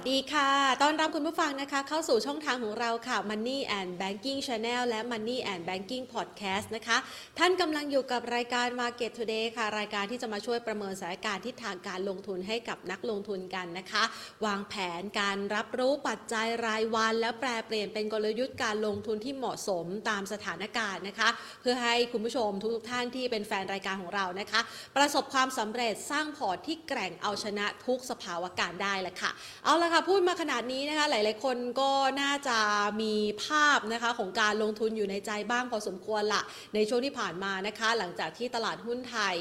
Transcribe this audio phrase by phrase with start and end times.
[0.00, 0.50] วัสดีค่ะ
[0.82, 6.96] ต้อนรับคุณผู้ฟังนะคะ เข้าสู่ช่องทางของเราค่ะ Money and Banking Channel และ Money and Banking Podcast นะคะ
[7.38, 14.02] ท่านกำลังอยู่กับรายการ Market Today ค่ะ รายการที่จะมาช่วยประเมินสถานการณ์ทิศทางการลงทุนให้กับนักลงทุนกันนะคะ
[14.46, 21.28] วางแผนการรับรู้ปัจจัยรายวัน แล้วแปลเปลี่ยนเป็นกลยุทธ์การลงทุนที่เหมาะสมตามสถานการณ์นะคะ
[21.60, 24.60] เพื่อให้คุณผู้ชมทุกๆท่านที่เป็นแฟนรายการของเรานะคะ
[24.96, 29.32] ประสบความสำเร็จสร้างพอร์ตที่แกร่งเอาชนะทุกสภาวะการได้แหละค่ะ
[29.64, 31.90] เอาละค่ะพูดมาขนาดนี้นะคะหลาย ๆ คนก็
[32.22, 32.58] น่าจะ
[33.02, 36.42] มีภาพนะคะของการลงทุนอยู่ในใจบ้างพอสมควรละ
[36.74, 39.36] ในช่วงที่ผ่านมานะคะ หลังจากที่ตลาดหุ้นไทย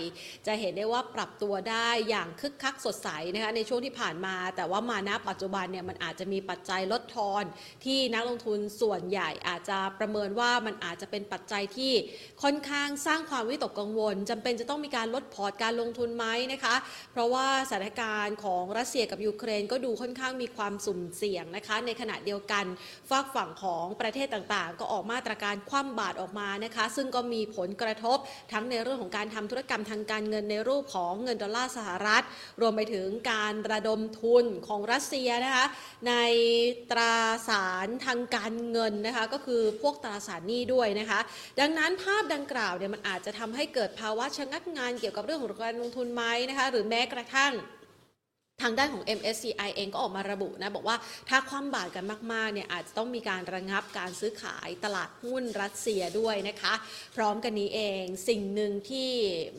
[0.47, 7.43] จะเห็นได้ว่าปรับตัวได้อย่างคึกคักสดใสนะคะในช่วงที่ผ่านมา แต่ว่ามาณปัจจุบันเนี่ยมันอาจจะมีปัจจัยลดทอน
[7.85, 11.93] ที่นักลงทุนส่วนใหญ่อาจจะประเมินว่ามันอาจจะเป็นปัจจัยที่
[12.43, 16.75] ค่อนข้างสร้างความวิตกกังวลจำเป็นจะต้องมีการลดพอร์ตการลงทุนไหมนะคะ
[17.11, 22.65] เพราะว่าสถานการณ์ของรัสเซียกับยูเครนก็ดูค่อนข้างมีความสุ่มเสี่ยงนะคะ ในขณะเดียวกัน
[23.09, 28.17] ฝากฝั่งของประเทศต่างๆ ก็ออกมาตรการคว่ำบาตรออกมานะคะ ซึ่งก็มีผลกระทบ
[28.51, 32.23] ทั้งในเรื่องของการทำธุรกรรมทางการเงินในรูปของเงินดอลลาร์สหรัฐ
[32.61, 35.65] รวมไปถึงการระดมทุนของรัสเซียนะคะ
[36.07, 36.13] ใน
[36.91, 37.15] ตรา
[37.49, 41.19] สารทางการเงินนะคะก็คือพวกตราสารหนี้ด้วยนะคะ
[41.59, 47.53] ดังนั้นภาพดังกล่าวเนี่ยมันอาจจะทำให้เกิดภาวะชะงักงานเกี่ยวกับเรื่องของการลงทุนไหมนะคะหรือแม้กระทั่ง
[48.63, 50.97] ทางด้านของ MSCI เองก็ออกมาระบุนะ บอกว่า
[51.29, 56.73] ถ้าคว่ำบาตรกันมากๆเนี่ยอาจจะต้องมีการระงับการซื้อขายตลาดหุ้นรัสเซียด้วยนะคะ
[57.15, 59.11] พร้อมกันนี้เองสิ่งหนึ่งที่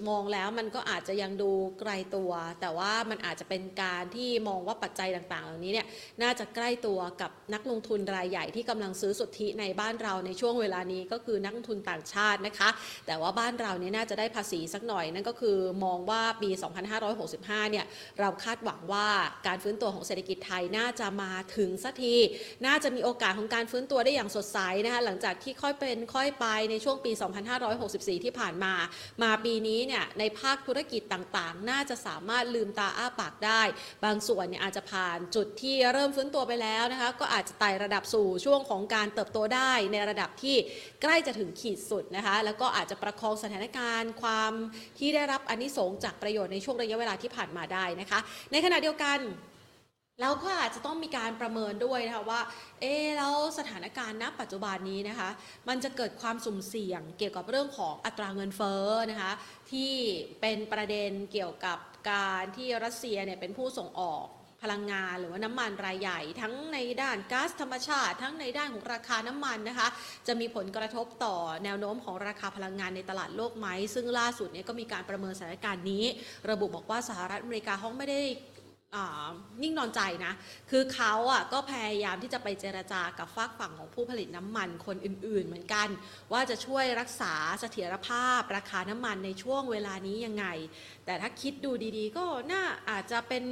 [0.09, 5.87] มองแล้วมันก็อาจจะยังดูไกลตัว แต่ว่ามันอาจจะเป็นการที่มองว่าปัจจัยต่างๆ เหล่านี้เนี่ย
[6.23, 12.69] น่าจะใกล้ตัวกับนักลงทุนรายใหญ่ที่กำลังซื้อสุทธิในบ้านเราในช่วงเวลานี้ก็คือนักลงทุนต่างชาตินะคะ
[13.07, 16.51] แต่ว่าบ้านเราเนี่ยน่าจะได้ภาษีสักหน่อยนั่นก็คือมองว่าปี
[17.11, 17.87] 2565 เนี่ย
[18.21, 19.09] เราคาดหวังว่า
[19.47, 22.17] การฟื้นตัวของเศรษฐกิจไทยน่าจะมาถึงสักที
[22.67, 27.13] น่าจะมีโอกาสของการฟื้นตัวได้อย่างสดใสนะคะหลังจากที่ค่อยเป็นค่อยไปในช่วงปี
[27.69, 28.75] 2564 ที่ผ่านมา
[29.23, 33.63] มาปีนี้เนี่ยในภาคธุรกิจต่างๆ น่าจะสามารถลืมตาอ้าปากได้
[34.05, 40.57] บางส่วนเนี่ยอาจจะผ่านจุดที่เริ่มฟื้นตัวไปแล้วนะคะก็อาจจะไต่ระดับสู่ช่วงของการเติบโตได้ในระดับที่
[41.03, 44.53] ใกล้จะถึงขีดสุดนะคะแล้วก็อาจจะประคองสถานการณ์ความ
[44.99, 48.19] ที่ได้รับอานิสงส์จากประโยชน์ในช่วงระยะเวลาที่ผ่านมาได้นะคะ
[48.53, 49.21] ในขณะเดียวกัน
[50.21, 52.41] แล้วก็อาจจะต้องมีการประเมินด้วยนะคะว่า
[52.81, 55.31] เอ๊ะแล้วสถานการณ์ณปัจจุบันนี้นะคะ
[55.69, 59.33] มันจะเกิดความสุ่มเสี่ยงเกี่ยวกับเรื่องของอัตราเงินเฟ้อนะคะ
[59.73, 59.93] ที่
[60.41, 61.79] เป็นประเด็นเกี่ยวกับ
[62.11, 64.27] การที่รัสเซียเนี่ยเป็นผู้ส่งออก
[64.63, 69.89] พลังงานหรือว่าน้ำมันรายใหญ่ ทั้งในด้านก๊าซธรรมชาติ ทั้งในด้านของราคาน้ำมันนะคะ
[70.27, 76.05] จะมีผลกระทบต่อแนวโน้มของราคาพลังงานในตลาดโลกไหม ซึ่งล่าสุดเนี่ยก็มีการประเมินสถานการณ์นี้
[76.51, 78.21] ระบุบอกว่าสหรัฐอเมริกาเขาไม่ได้
[79.63, 80.33] นิ่งนอนใจนะ
[80.71, 85.89] คือเขาอะก็พยายามที่จะไปเจรจากับฝากฝั่งของผู้ผลิตน้ำมันคนอื่น ๆ เหมือนกัน
[86.33, 90.47] ว่าจะช่วยรักษาเสถียรภาพ ราคาน้ำมันในช่วงเวลานี้ยังไง
[91.05, 93.45] แต่ถ้าคิดดูดีๆ ก็น่าอาจจะเป็น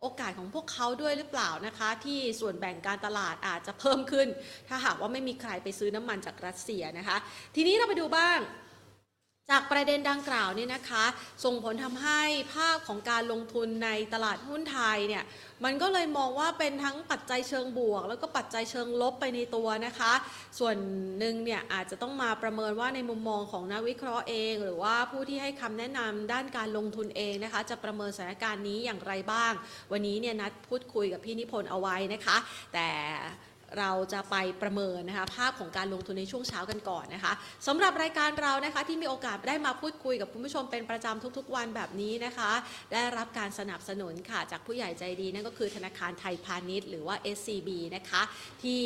[0.00, 4.28] โอกาสของพวกเขาด้วยหรือเปล่านะคะ ที่ส่วนแบ่งการตลาดอาจจะเพิ่มขึ้น
[4.68, 7.16] ถ้าหากว่าไม่มีใครไปซื้อน้ำมันจากรัสเซียนะคะ
[7.56, 8.38] ทีนี้เราไปดูบ้าง
[9.50, 11.04] จากประเด็นดังกล่าวเนี่ยนะคะ
[11.44, 12.22] ส่งผลทำให้
[12.54, 15.24] ภาพของการลงทุนในตลาดหุ้นไทยเนี่ย
[15.64, 20.12] มันก็เลยมองว่าเป็นทั้งปัจจัยเชิงบวก แล้วก็ปัจจัยเชิงลบไปในตัวนะคะ
[20.58, 20.76] ส่วน
[21.18, 29.52] หนึ่งเนี่ยอาจจะต้องมาประเมินว่าในมุมมองของนักวิเคราะห์เอง หรือว่าผู้ที่ให้คำแนะนำด้านการลงทุนเองนะคะ จะประเมินสถานการณ์นี้อย่างไรบ้าง
[29.92, 32.36] วันนี้เนี่ยนัดพูดคุยกับพี่นิพนธ์เอาไว้นะคะ
[32.72, 32.88] แต่
[33.78, 37.32] เราจะไปประเมินนะคะภาพของการลงทุนในช่วงเช้ากันก่อนนะคะ
[37.66, 42.50] สำหรับรายการเรานะคะที่มีโอกาสได้มาพูดคุยกับคุณผู้ชมเป็นประจำทุกๆวันแบบนี้นะคะ
[42.92, 48.22] ได้รับการสนับสนุนค่ะจากผู้ใหญ่ใจดีนั่นก็คือธนาคารไทยพาณิชย์หรือว่า SCB นะคะ
[48.62, 48.80] ที่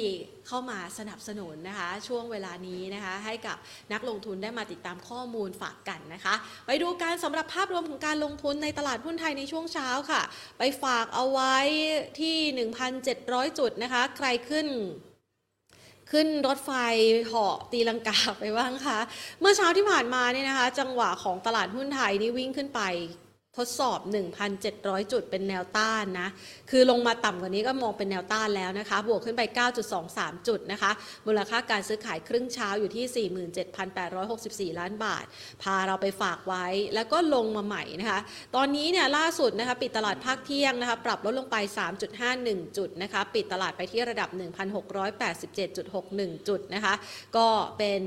[0.47, 3.57] เข้ามาสนับสนุนนะคะช่วงเวลานี้นะคะให้กับ
[3.93, 6.35] นักลงทุนได้มาติดตามข้อมูลฝากกันนะคะ
[6.67, 10.23] ไปดูการสำหรับภาพรวมของการลงทุนในตลาดหุ้นไทยในช่วงเช้าค่ะ
[10.59, 11.57] ไปฝากเอาไว้
[12.21, 12.37] ที่
[12.99, 14.67] 1,700 จุดนะคะใครขึ้น
[16.11, 16.71] ขึ้นรถไฟ
[17.27, 18.99] เหาะตีลังกาไปบ้างคะ
[19.41, 22.81] เมื่อเช้าที่ผ่านมาเนี่ยนะคะ จังหวะของตลาดหุ้นไทยนี่วิ่งขึ้นไป
[23.57, 23.99] ทดสอบ
[24.57, 26.29] 1,700 จุดเป็นแนวต้านนะ
[26.71, 29.43] คือลงมาต่ำกว่านี้ก็มองเป็นแนวต้านแล้วนะคะ บวกขึ้นไป
[29.95, 30.91] 9.23 จุดนะคะ
[31.27, 33.29] มูลค่าการซื้อขายครึ่งเช้าอยู่ที่
[34.73, 35.25] 47,864 ล้านบาท
[35.63, 38.21] พาเราไปฝากไว้ แล้วก็ลงมาใหม่นะคะ
[38.57, 41.57] ตอนนี้เนี่ยล่าสุดนะคะ ปิดตลาดภาคเที่ยงนะคะ ปรับลดลงไป
[42.17, 44.29] 3.51 จุดนะคะ ปิดตลาดไปที่ระดับ
[45.39, 46.95] 1,687.61 จุดนะคะ
[47.37, 47.49] ก็
[47.79, 48.03] เป็น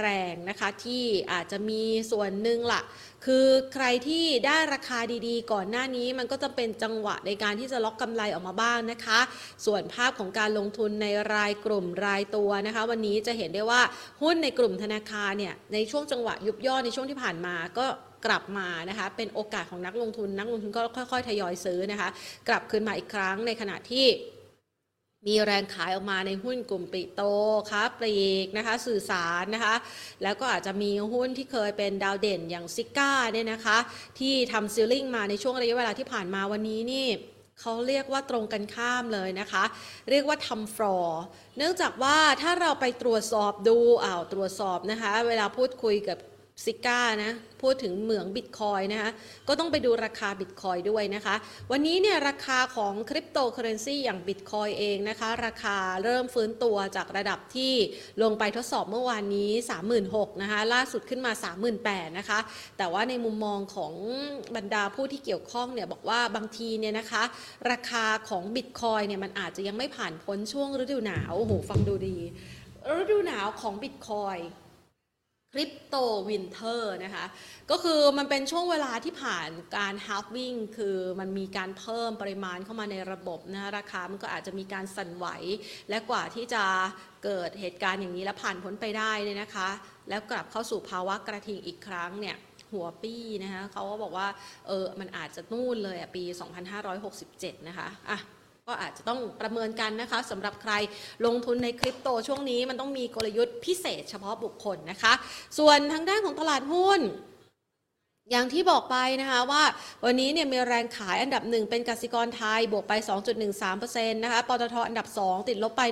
[0.00, 2.82] แรงนะคะที่อาจจะมีส่วนหนึ่งละ
[3.26, 9.20] คือใครที่ได้ราคาดีๆ ก่อนหน้านี้มันก็จะเป็นจังหวะในการที่จะล็อกกำไรออกมาบ้างนะคะ
[9.66, 13.80] ส่วนภาพของการลงทุนในรายกลุ่มรายตัวนะคะ วันนี้จะเห็นได้ว่า
[14.22, 17.86] หุ้นในกลุ่มธนาคารเนี่ยในช่วงจังหวะยุบย่อในช่วงที่ผ่านมาก็
[18.26, 22.08] กลับมานะคะเป็นโอกาสของนักลงทุนนักลงทุนก็ค่อยๆ ทยอยซื้อนะคะ
[22.48, 24.06] กลับคืนมาอีกครั้งในขณะที่
[25.26, 27.22] มีแรงขายออกมาในหุ้นกลุ่มปิโต
[27.70, 29.74] ค้าปลีกนะคะสื่อสารนะคะ
[30.22, 33.78] แล้วก็อาจจะมีหุ้นที่เคยเป็นดาวเด่นอย่างซิก้าเนี่ยนะคะ
[34.18, 37.06] ที่ทำซีลลิ่งมาในช่วงระยะเวลาที่ผ่านมาวันนี้นี่
[37.60, 39.64] เขาเรียกว่าตรงกันข้ามเลยนะคะ
[40.10, 40.98] เรียกว่าทำฟลอ
[41.56, 46.18] เนื่องจากว่าถ้าเราไปตรวจสอบดูอ้าวตรวจสอบนะคะ เวลาพูดคุยกับ
[46.64, 47.32] ซิก้านะ
[47.62, 49.10] พูดถึงเหมืองบิตคอยนะคะ
[49.48, 51.34] ก็ต้องไปดูราคาบิตคอยด้วยนะคะ
[51.70, 57.74] วันนี้เนี่ยราคาของคริปโตเคอเรนซีอย่างบิตคอยเองนะคะ ราคาเริ่มฟื้นตัวจากระดับที่
[58.22, 59.50] ลงไปทดสอบเมื่อวานนี้
[59.96, 61.32] 36,000นะคะล่าสุดขึ้นมา
[61.74, 62.38] 38,000นะคะ
[62.78, 63.94] แต่ว่าในมุมมองของ
[64.56, 67.22] บรรดาผู้ที่เกี่ยวข้องเนี่ยบอกว่าบางทีเนี่ยนะคะ
[67.70, 72.16] ราคาของบิตคอยน์เนี่ยมันอาจจะยังไม่ผ่านพ้นช่วงฤดูหนาวโอ้โหฟังดูดี
[73.00, 77.26] ฤดูหนาวของบิตคอยน์ crypto winter นะคะ
[77.70, 85.26] ก็คือมันเป็นช่วงเวลาที่ผ่านการ halving คือมันมีการเพิ่มปริมาณเข้ามาในระบบนะราคามันก็อาจจะมีการสั่นไหว
[85.90, 86.64] และกว่าที่จะ
[87.24, 89.68] เกิดเหตุการณ์อย่างนี้แล้วผ่านพ้นไปได้เนี่ยนะคะ
[90.08, 92.36] แล้วกลับเข้าสู่ภาวะกระทิงอีกครั้งเนี่ย
[92.72, 94.28] หัวปี้นะคะเขาก็บอกว่า
[94.66, 96.24] เออมันอาจจะนู่นเลยอะปี
[97.00, 98.18] 2567 นะคะอะ
[98.68, 100.72] ก็อาจจะต้องประเมินกันนะคะสำหรับใคร
[101.26, 105.12] ลงทุนในคริปโตช่วงนี้มันต้องมีกลยุทธ์พิเศษเฉพาะบุคคลนะคะ
[105.58, 107.00] ส่วนทางด้านของตลาดหุ้น
[108.30, 109.62] อย่างที่บอกไปนะคะว่า
[110.04, 112.92] วันนี้เนี่ยมีแรงขายอันดับหนึ่งเป็นกสิกรไทย บวกไป
[113.54, 115.82] 2.13%นะคะปตทอันดับ 2 ติดลบไป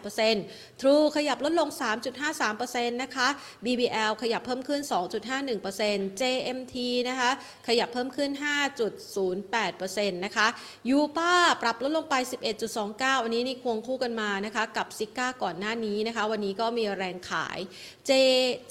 [0.00, 1.68] 1.28% True ขยับลดลง
[2.34, 3.28] 3.53%นะคะ
[3.64, 4.80] BBL ขยับเพิ่มขึ้น
[5.50, 6.76] 2.51% JMT
[7.08, 7.30] นะคะ
[7.68, 8.30] ขยับเพิ่มขึ้น
[9.22, 10.46] 5.08%นะคะ
[10.88, 12.14] ยูป้าปรับลดลงไป
[12.68, 17.58] 11.29 อันนี้นี่ควงคู่กันมานะคะกับซิก้าก่อนหน้านี้นะคะวันนี้ก็มีแรงขาย
[18.08, 18.10] J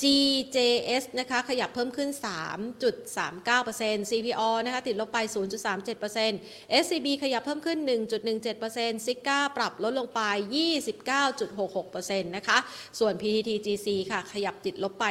[0.01, 2.09] GJS นะคะขยับเพิ่มขึ้น
[2.45, 5.19] 3 3.39% CPO นะคะติดลบไป
[6.00, 7.80] 0.37% SCB ขยับเพิ่มขึ้น
[8.44, 10.22] 1.17%ซิก้าปรับลดลงไป
[11.18, 12.57] 29.66%นะคะ
[13.00, 15.06] ส่วน PTTGC ค่ะ ขยับติดลบไป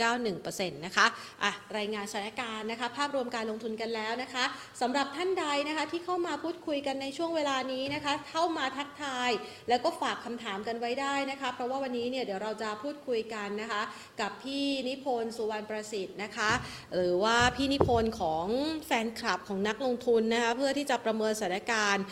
[0.00, 1.06] 0.91%นะคะ
[1.42, 4.44] อะรายงานสถานการณ์นะคะ ภาพรวมการลงทุนกันแล้วนะคะ
[4.80, 9.30] สำหรับท่านใดนะคะที่เข้ามาพูดคุยกันในช่วงเวลานี้นะคะ เข้ามาทักทาย
[9.68, 13.82] แล้วก็ฝากคำถามกันไว้ได้นะคะ เพราะว่าวันนี้เนี่ยเดี๋ยวเราจะพูดคุยกันนะคะ
[14.20, 16.50] กับพี่นิพนธ์สุวรรณประสิทธิ์นะคะ
[16.96, 18.46] หรือว่าพี่นิพนธ์ของ
[18.86, 22.04] แฟนคลับของนักลงทุนนะคะเพื่อที่จะประเมินสถานการณ์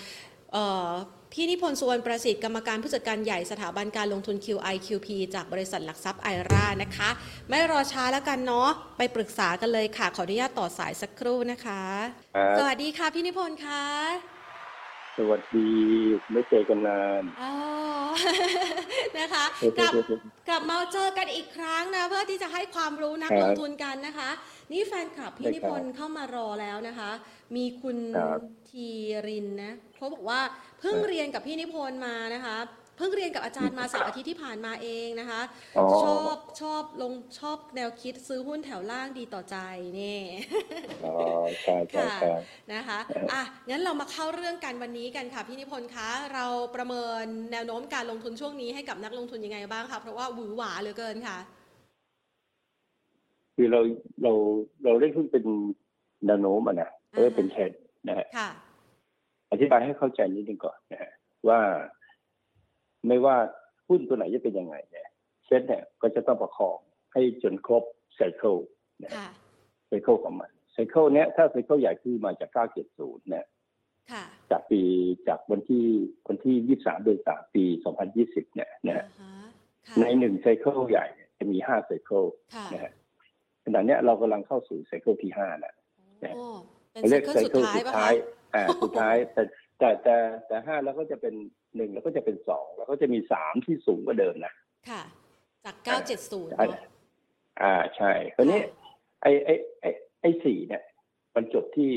[0.53, 0.91] เอ่อ
[1.33, 7.09] พี่นิพนธ์สุวรรณประสิทธิ์กรรมการผู้จัดการใหญ่สถาบันการลงทุน QIQP จากบริษัทหลักทรัพย์ไอรานะคะ
[7.49, 8.69] ไม่รอช้าแล้วกันเนาะ
[8.99, 11.83] ไปปรึกษากันเลยค่ะ ขออนุญาตต่อสายสักครู่นะคะ
[12.37, 13.85] ครับสวัสดีค่ะพี่นิพนธ์คะ
[15.19, 15.71] สวัสดี
[16.33, 17.55] ไม่เจอกันนานอ๋อ
[19.19, 19.45] นะคะ
[19.79, 19.93] กลับ
[20.49, 24.31] กลับมาเจอกันอีกครั้งนะ เพื่อที่จะให้ความรู้นักครับลงทุนกันนะคะ
[24.73, 27.11] นี่แฟนคลับพี่ใช่นิครับพนธ์เข้ามารอแล้วนะคะ
[27.57, 28.41] มีคุณครับ
[28.71, 28.89] ที
[29.27, 30.41] รินนะเขาบอกว่า
[30.81, 32.57] เพิ่งครับเรียนกับพี่นิพนธ์มานะคะ
[32.97, 35.41] เพิ่งเรียนกับอาจารย์มาเสาร์อาทิตย์ที่ผ่านมาเองนะคะ
[35.79, 39.57] อ๋อชอบชอบลงชอบแนวคิดซื้อหุ้นแถวล่างดีต่อใจ
[40.01, 40.21] นี่
[41.05, 41.15] อ๋อ
[41.63, 42.35] ใช่ใช่ค่ะใช่
[42.75, 42.99] นะคะ
[43.33, 46.47] อะงั้นเรามาเข้าเรื่องกันวันนี้กันค่ะพี่นิพนธ์คะเรา
[46.77, 51.39] ประเมินแนวโน้มการลงทุนช่วงนี้ให้กับนักลงทุนยังไงบ้างคะเพราะว่าหวือหวาเหลือเกินค่ะ
[53.63, 53.83] คือเรา
[54.23, 54.33] เรา
[54.85, 55.45] เราเล่นหุ้นเป็น
[56.27, 57.73] แนวโน้มอะนะเอออ่าฮะเป็นเทรด
[58.09, 58.49] นะฮะค่ะ
[59.51, 61.13] อธิบายให้เข้าใจนิดนึงก่อนนะฮะ
[61.49, 61.61] ว่า
[63.07, 63.37] ไม่ว่า
[63.89, 65.09] หุ้นตัวไหนจะเป็นยังไงเนี่ย
[65.47, 66.79] เซ็ตเนี่ยก็จะต้องประคอง
[67.13, 67.85] ให้จนครบ
[68.17, 68.57] cycle
[69.03, 69.29] นะค่ะ
[69.89, 72.51] cycle ของมัน cycle เนี้ยถ้า cycle ใหญ่คือมาจาก
[72.91, 73.47] 970 เนี่ย
[74.13, 74.83] ค่ะจากปี
[75.29, 75.87] จากวันที่
[76.29, 77.65] วันที่ 23 เดือน3ปี
[78.11, 79.49] 2020 เนี่ยนะฮะอ่าฮะ
[79.87, 82.25] ค่ะในหนึ่งไซเคิลใหญ่เนี่ยจะมีห้าไซเคิล
[82.57, 82.93] ค่ะนะฮะ
[83.65, 85.75] ขณะเนี้ยเรากำลังเข้าสู่ไซเคิลที่ห้าแล้ว
[86.35, 86.47] โอ้
[86.93, 88.15] เป็นเขาไซเรียกเคิลไซสุดเคิลท้ายสุดปะท้าคะย
[88.55, 89.43] อ่าสุดท้ายแต่
[89.79, 91.35] แต่แต่แต่ห้าแล้วก็จะเป็น
[91.77, 94.53] หนึ่งแล้วก็จะเป็นสองแล้วก็จะมีสามที่สูงกว่าเดิมนะ
[94.91, 95.03] ค่ะ
[95.65, 96.83] จาก970อ่าเนาะ
[97.63, 98.61] อ่าใช่คราวนี้
[99.23, 99.51] ไอไอ
[99.81, 99.87] ไอ
[100.21, 100.83] ไอสี่เนี่ย
[101.35, 101.91] มันจบที่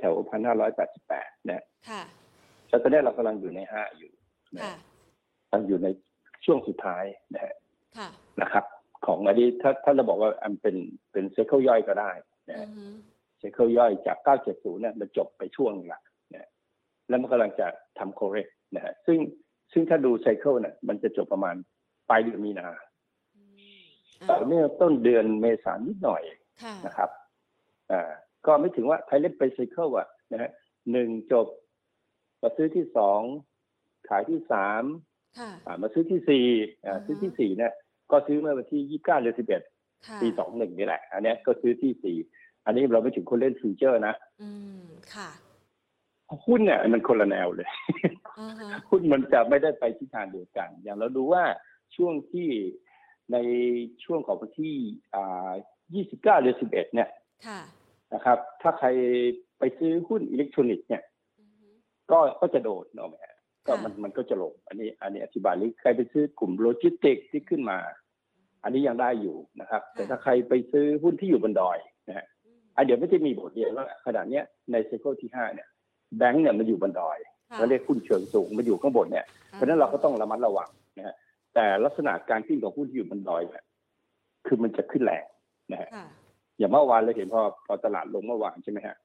[0.00, 2.02] แถวพันห้าร้อยแปดสิบแปดนะค่ะ
[2.68, 4.12] แล้วตอนนี้เรากำลังอยู่ในห้าอยู่
[4.56, 4.74] นะค่ะ
[5.48, 5.88] กำลังอยู่ใน
[6.44, 7.54] ช่วงสุดท้ายนะฮะ
[7.96, 8.08] ค่ะ
[8.40, 8.64] นะครับ
[9.06, 10.76] ของอันนี้ถ้าถ้าเราบอกว่าอันเป็น
[11.12, 12.10] เป็นไซเคิลย่อยก็ได้
[12.50, 12.84] นะอืฮะอฮึ
[13.38, 16.00] ไซเคิลย่อยจาก 970 เนี่ยมันจบไปช่วงหนึ่งละ
[16.34, 16.48] นะ
[17.08, 17.66] แล้วมันกำลังจะ
[17.98, 19.18] ทำ correct นะฮะซึ่ง
[19.72, 21.56] ซึ่งถ้าดูไซเคิลเนี่ยมันจะจบประมาณ
[22.08, 22.66] ปลายเดือนมีนา
[23.36, 23.42] อื
[23.78, 23.84] ม
[24.26, 26.22] แต่อ่าเนี่ยต้นเดือนเมษายนนิดหน่อย
[26.62, 27.10] ค่ะนะครับ
[27.90, 28.10] อ่า
[28.46, 30.50] ก็ไม่ถึงว่าไทยเล่นไปไซเคิลอะนะฮะ
[30.92, 31.46] หนึ่งจบ
[32.42, 33.20] มาซื้อที่สอง
[34.08, 34.82] ขายที่สาม
[35.38, 36.46] ค่ะอ่ามาซื้อที่สี่
[36.86, 37.72] อ่าอ่าฮะซื้อที่สี่เนี่ย
[38.10, 39.62] ก็ซื้อเมื่อวันที่ยี่สิบเก้าเดือนสิบเอ็ด
[40.06, 42.16] ค่ะปีสองหนึ่งนี่แหละ อันเนี้ยก็ซื้อที่สี่
[42.66, 44.82] อันนี้เราไม่ถึงคนเล่นฟิวเจอร์นะ อืม
[45.14, 45.28] ค่ะ
[46.46, 47.68] หุ้นเนี่ยมันคนละแนวเลย
[48.38, 51.44] อ่าฮะหุ้นมันจะไม่ได้ไปทิศทางเดียวกัน อย่างเราดูว่า
[51.96, 52.48] ช่วงที่
[53.32, 53.36] ใน
[54.04, 54.74] ช่วงของวันที่
[55.14, 55.50] อ่า
[55.92, 57.08] 29เดือน11 เนี่ย
[57.46, 57.60] ค่ะ
[58.14, 58.88] นะครับ ถ้าใคร
[59.58, 61.02] ไปซื้อหุ้นอิเล็กทรอนิกส์เนี่ย
[61.38, 61.68] อือฮึ
[62.10, 63.35] ก็ก็จะโดนน็อกไหมฮะ
[63.66, 67.78] ก็ค่ะมันมันก็จะลง อันนี้ อันนี้อธิบายหรือใครไปซื้อกลุ่มโลจิสติกส์ที่ขึ้นมา
[68.64, 75.68] อันนี้ยังได้อยู่นะครับ แต่ถ้าใครไปซื้อหุ้นที่อยู่บนดอยนะฮะอืมอะเดี๋ยวไม่จะมีบทเรียนว่าขณะเนี้ยใน cycle ที่ห้าเนี่ย
[76.16, 77.18] แบงก์เนี่ยมันอยู่บนดอย
[77.50, 80.68] ค่ะเราเรียกหุ้นเชิงสูงมันอยู่ข้างบนเนี่ย เพราะฉะนั้นเราก็ต้องระมัดระวัง
[80.98, 81.14] นะฮะ
[81.54, 83.64] แต่ลักษณะการขึ้นของหุ้นที่อยู่บนดอยเนี่ย
[84.46, 85.24] คือมันจะขึ้นแรง
[85.72, 86.06] นะฮะค่ะ
[86.58, 88.96] อย่างเมื่อวานเราเห็นพอพอตลาดลงเมื่อวานใช่ไหมฮะ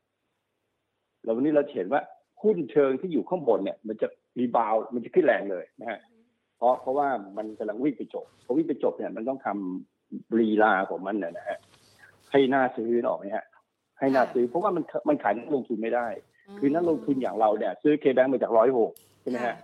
[1.23, 2.01] แล้ววันนี้เราเห็นว่า
[2.43, 4.07] หุ้นเชิงที่อยู่ข้างบนเนี่ย มันจะ
[4.39, 5.99] รีบาวด์มันจะขึ้นแรงเลยนะฮะ
[6.57, 7.07] เพราะเพราะว่า
[7.37, 11.57] มันกำลังวิ่งไปจบพอวิ่งไปจบเนี่ยมันต้องทำรีลาของมันนะนะฮะ
[12.31, 13.45] ให้น่าซื้อออกไหมฮะ
[13.99, 16.07] ให้น่าซื้อ เพราะว่ามันมันขายนักลงทุนไม่ได้
[16.59, 19.55] คือนักลงทุนอย่างเราเนี่ยซื้อเคแบงมาจากร้อยหกใช่ไหมฮะ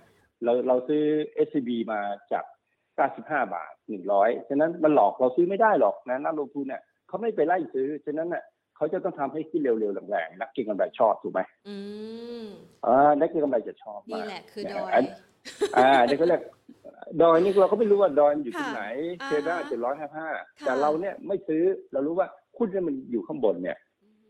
[0.43, 1.03] เราเราซื้อ
[1.47, 1.99] SCB มา
[2.31, 2.45] จาก
[3.07, 3.73] 95บาท
[4.09, 8.43] 100ฉะนั้นมันหลอกเราซื้อไม่ได้หรอกนะนักลงทุนเนี่ยเขาไม่ไปไล่ซื้อฉะนั้นน่ะ
[8.77, 11.75] เขาจะต้องทำให้ขึ้นเร็วๆแรงๆนักเก็งกำไรชอบถูกไหมอื
[12.41, 12.45] ม
[12.85, 15.03] อ่านักเก็งกำไรจะชอบมากนี่แหละคือดนะอฮะยอัน
[15.77, 16.41] อ่าเดี๋ยวเขาเรียก
[17.21, 18.83] ดอยนี่เราก็ไม่รู้ว่าดอยมันอยู่ที่ค่ะไหน
[19.21, 23.77] อ่าเคด้าเจ็ดร้อยห้าห้าค่ะแต่เราเนี่ยไม่ซื้อเรารู้ว่าหุ้นที่มันอยู่ข้างบนเนี่ย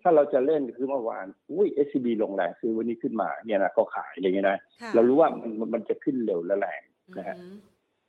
[0.01, 6.81] ถ้าเราจะเล่นคือเมื่อวานอุ้ย SCB ลงแรงซื้อวันนี้ขึ้นมาเนี่ยนะก็ขายอย่างเงี้ยนะค่ะเรารู้ว่ามันมันมันจะขึ้นเร็วและแรง
[7.17, 7.55] นะฮะอืม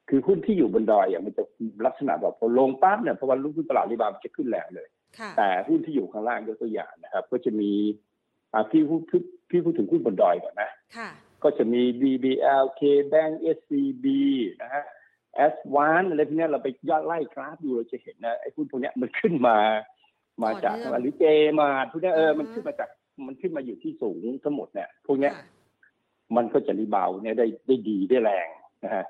[0.08, 1.42] คือหุ้นที่อยู่บนดอยอะมันจะ
[1.86, 4.97] ลักษณะแบบพอลงปั๊บเนี่ยพอวันรุ่งขึ้นตลาด rebound มันจะขึ้นแรงเลยค่ะ
[5.36, 7.70] แต่หุ้นที่อยู่ข้างล่างยกตัวอย่างนะครับ ก็จะมี
[8.52, 11.08] อ่าพี่พูดพี่พี่พูดถึงหุ้นบนดอยก่อนนะค่ะ
[11.42, 14.06] ก็จะมี BBL KBank SCB
[14.62, 14.84] นะฮะ
[15.52, 19.58] S 1อะไรพวกเนี้ยเราไปย่อไล่กราฟดูเราจะเห็นนะไอ้หุ้นพวกเนี้ยมันขึ้นมา
[20.42, 21.24] มาจากต่อเนื่องหรือเจ
[21.60, 22.88] มาร์ทพวกเนี้ยเอออ่าฮะมันขึ้นมาจาก
[23.26, 25.46] มันขึ้นมาอยู่ที่สูงทั้งหมดเนี่ยพวกเนี้ยค่ะ
[26.36, 28.48] มันก็จะ rebound เนี่ยได้ได้ดีได้แรง
[28.84, 29.04] นะฮะ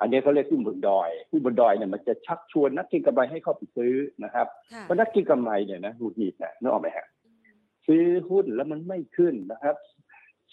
[0.00, 7.06] อันนี้เขาเรียกหุ้นบนดอยหุ้นบนดอยเนี่ยมันจะชักชวนนักเก็งกำไรให้เข้าไปซื้อนะครับค่ะเพราะนักเก็งกำไรเนี่ยนะหงุดหงิดนะนึกออกไหมฮะ
[7.86, 9.76] ซื้อหุ้นแล้วมันไม่ขึ้นนะครับ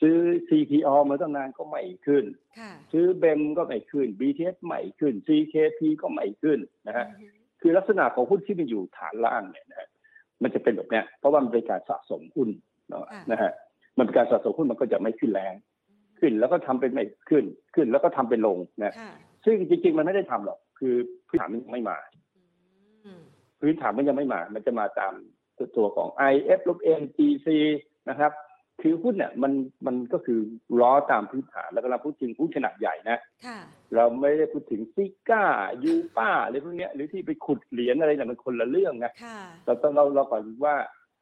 [0.01, 0.17] ซื้อ
[0.49, 2.25] CPO มาตั้งนานก็ไม่ขึ้น
[2.59, 7.27] ค่ะซื้อเบมก็ไม่ขึ้น BTS ไม่ขึ้น CKP ก็ไม่ขึ้นนะฮะอือฮึ
[7.61, 9.89] คือลักษณะของหุ้นที่มันอยู่ฐานล่างเนี่ยนะฮะ
[10.43, 12.49] มันจะเป็นแบบเนี้ยเพราะว่ามันเป็นการสะสมหุ้น
[12.89, 13.51] เนอะนะฮะ
[13.97, 15.53] มันเป็นการสะสมหุ้นมันก็จะไม่ขึ้นแรง
[16.19, 19.11] ขึ้นแล้วก็ทำเป็นไม่ขึ้นขึ้นแล้วก็ทำเป็นลงนะค่ะ
[19.45, 20.95] ซึ่งจริงๆ มันไม่ได้ทำหรอก คือ
[21.27, 21.97] พื้นฐานมันยังไม่มา
[23.05, 23.21] อืม
[23.61, 25.13] พื้นฐานมันยังไม่มา มันจะมาตาม
[25.77, 27.47] ตัวของ IF ลบ NGC
[28.09, 28.31] นะครับ
[28.81, 29.53] คือหุ้นเนี่ยมัน
[29.87, 30.39] มันก็คือ
[30.79, 33.59] ล้อตามพื้นฐาน แล้วก็เราพูดถึงหุ้นขนาดใหญ่นะค่ะ
[33.95, 35.43] เราไม่ได้พูดถึงซิก้า
[35.83, 40.75] ยูป้าอะไรพวกเนี้ยหรือที่ไปขุดเหรียญอะไรเนี่ยมันคนละเรื่องนะค่ะเราต้องเราเราก่อนว่า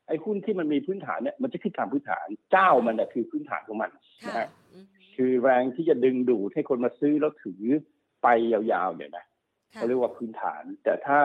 [0.07, 7.63] ไอ้หุ้นที่มันมีพื้นฐานเนี่ยมันจะขึ้นตามพื้นฐานเจ้ามันน่ะคือพื้นฐานของมันนะค่ะฮะอือฮึคือแรงที่จะดึงดูดให้คนมาซื้อแล้วถือ
[8.23, 9.25] ไปยาวๆเนี่ยนะ
[9.73, 11.21] ค่ะเขาเรียกว่าพื้นฐาน แต่ถ้า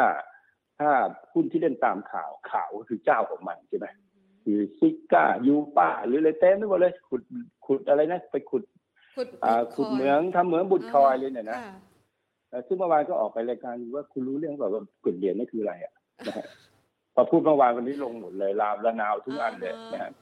[0.78, 0.90] ถ้า
[1.32, 3.86] หุ้นที่เล่นตามข่าวข่าวก็คือเจ้าของมันใช่ไหม
[4.44, 7.22] คือซิก้ายูป้าหรืออะไรเต็มไปหมดเลยขุด
[7.66, 8.62] ขุดอะไรนะไปขุด
[9.16, 11.70] ขุดอ่าบิตคขุดยเหมืองทำเหมืองบุตรคอยเลยเนี่ยนะค่
[12.50, 15.92] เอ่อซึ่งเมื่อวานก็ออกไปรายการว่าคุณรู้เรื่องแบบว่าขุดเหรียญนี่คืออะไรอะ
[16.26, 16.46] นะฮะ
[17.14, 20.12] พอพูดเมื่อวานวันนี้ลงหมดเลยลามละนาวทุกอันเลยนะฮะ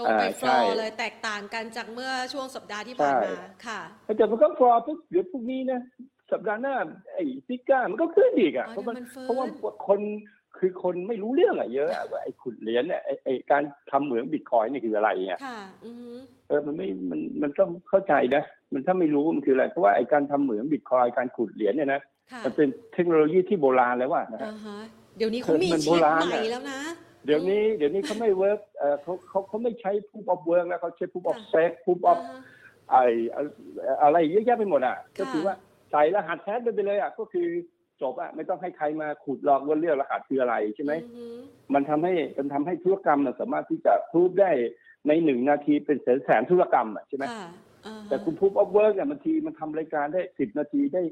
[0.00, 3.34] ลงไปอ่าฟใช่ลอร์เลยแตกต่างกันจากเมื่อช่วงสัปดาห์ที่ผ่านใช่มา
[3.66, 3.80] ค่ะ
[4.16, 5.80] แต่มันก็ฟอร์ปุ๊บเดี๋ยวพรุ่งนี้นะ
[6.32, 6.74] สัปดาห์หน้า
[7.14, 9.46] ไอ้ซิก้ามันก็ขึ้นอีกอะอ๋อเพราะมันเดี๋ยวมันฟื้นเพราะว่า
[9.86, 10.00] คน
[10.58, 16.10] คือคนไม่รู้เรื่องอะเยอะอะว่าไอ้ขุดเหรียญเนี่ยไอ้ไอ้การทำเหมืองบิตคอยนี่คืออะไรเนี่ยค่ะอือฮึ
[16.48, 22.00] เออมันไม่มันมันต้องเข้าใจนะมันถ้าไม่รู้มันคืออะไรเพราะว่าไอ้การทำเหมืองบิตคอยการขุดเหรียญเนี่ยนะ
[22.32, 24.78] ค่ะมันเป็นเทคโนโลยีที่โบราณแล้วว่านะฮะอ่าฮะ
[25.16, 26.80] เดี๋ยวนี้เขามีมันชิโบปราณใหม่อะแล้วนะ
[27.24, 32.36] เดี๋ยวนี้เดี๋ยวนี้เขาไม่เวิร์กเออเขาเขาเขาไม่ใช้ proof of work แล้วเขาใช้ proof of ค่ะ stake proof อ่า of ฮะ
[32.90, 33.02] ไอ้
[34.02, 35.54] อะไรเยอะแยะไปหมดอะค่ะ ก็คือว่า
[35.90, 37.48] ใส่รหัสแท้ไปเลยอะก็คือ
[38.02, 41.26] จบอะไม่ต้องให้ใครมาขุดหลอกว่าเรื่องรหัสคืออะไรใช่ไหมอือฮึ
[41.74, 44.50] มันทำให้มันทำให้ธุรกรรมมันสามารถที่จะพูดได้
[45.08, 47.48] ในหนึ่งนาทีเป็นแสนแสนธุรกรรมอะใช่ไหมค่ะ
[47.86, 51.02] อ่าฮะแต่คุณ proof of work เนี่ยบางทีมันทำรายการได้สิบนาทีได้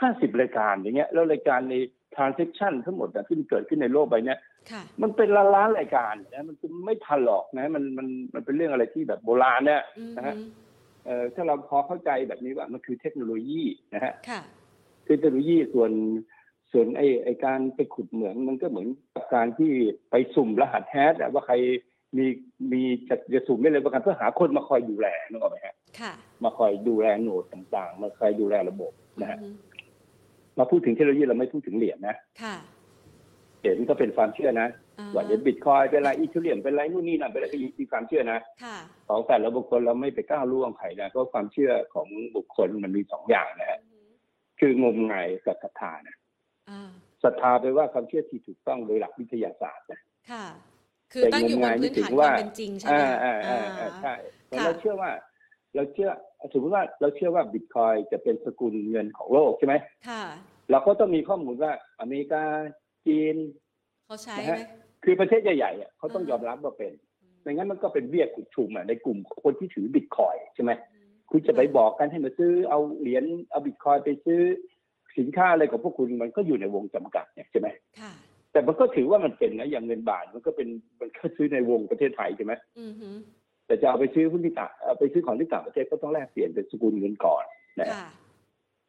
[0.00, 1.74] ห้าสิบรายการอย่างเงี้ย แล้วรายการใน
[2.16, 4.38] transaction ทั้งหมดอะที่มันเกิดขึ้นในโลกใบเนี้ย
[4.70, 10.36] ค่ะมันเป็นล้านล้านๆรายการนะมันไม่ทันหรอกนะมันมันมันเป็นเรื่องอะไรที่แบบโบราณเนี่ยอือนะฮึฮะ
[11.04, 13.62] เอ่อถ้าเราพอเข้าใจแบบนี้ว่ามันคือเทคโนโลยี
[13.94, 14.40] นะฮะค่ะ
[15.06, 15.92] คือเทคโนโลยีส่วน
[16.72, 19.70] ส่วนไอ้ไอ้การไปขุดเหมืองมันก็เหมือนกับการที่
[20.10, 21.54] ไปสุ่มรหัสแฮชอะว่าใคร
[22.16, 22.26] มี
[22.72, 26.12] มีจะจะสูงได้เลยประกันเพื่อหาคนมาคอยดูแลนึกออกไหมฮะค่ะ
[26.44, 29.48] มาคอยดูแลโหนดต่างๆ มาคอยดูแลระบบนะฮะอื
[30.56, 32.56] มมาพูดถึงเทคโนโลยีเราไม่พูดถึงเหรียญนะค่ะ
[33.60, 34.68] เหรียญก็เป็นความเชื่อนะ
[34.98, 38.78] อ่าว่าจะบิตคอยเป็นอะไรอีเทเรียมเป็นอะไรนู่นนี่นั่นเป็นอะไรก็มีความเชื่อนะค่ะ
[39.08, 43.80] ของแต่ละบุคคลเราไม่ไปก้าวล่วงใครนะเพราะความเชื่อของบุคคลมันมีสองอย่างนะฮะ
[44.60, 46.16] คืองมงายกับศรัทธานะ
[46.70, 46.90] อ่า
[47.24, 50.46] ศรัทธาแปลว่าความเชื่อที่ถูกต้องโดยหลักวิทยาศาสตร์นะค่ะ
[51.12, 54.14] คือตั้งอยู่บนพื้นฐานความเป็นจริงใช่ไหมอ่าคะอ่าอ่าอ่าอ่าใช่
[54.46, 55.10] เพราะค่ะเราเชื่อว่า
[55.74, 56.10] เราเชื่อ
[56.52, 59.74] สมมติว่าเราเชื่อว่าบิตคอยจะเป็นสกุลเงินของโลกใช่ไหม
[60.08, 60.22] ค่ะ
[60.70, 62.42] เราก็ต้องมีข้อมูลว่าอเมริกา
[63.06, 63.36] จีน
[64.06, 64.58] เขาใช้นะไหมฮะ
[65.04, 66.92] คือประเทศใหญ่ๆอะเขาต้องยอมรับว่าเป็น
[67.42, 70.70] ไม่งั้นมันก็เป็นเบี้ยกุดชุมอะในกลุ่มคนที่ถือบิตคอยใช่ไหม
[71.30, 74.40] คุณจะไปบอกกันให้มาซื้อเอาเหรียญเอาบิตคอยไปซื้อ
[75.18, 77.68] สินค้าอะไรของพวกคุณมันก็อยู่ในวงจำกัดเนี่ยใช่ไหม
[78.00, 78.12] ค่ะ
[78.52, 80.68] แต่มันก็ถือว่ามันเป็นนะอย่างเงินบาทมันก็เป็น
[81.00, 83.14] มันก็ซื้อในวงประเทศไทยใช่ไหมอือหือ
[83.72, 87.44] แต่จะเอาไปซื้อหุ้นที่ต่างเอาไปซื้อของที่ต่างประเทศก็ต้องแลกเปลี่ยนเป็นสกุลเงินก่อน
[87.80, 88.06] นะค่ะ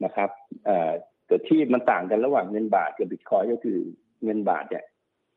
[0.03, 0.29] นะครับ
[0.65, 0.91] เอ่อ
[1.27, 3.77] แต่ที่มันต่างกันระหว่างเงินบาทกับบิตคอยก็คือ
[4.23, 4.83] เงินบาทเนี่ย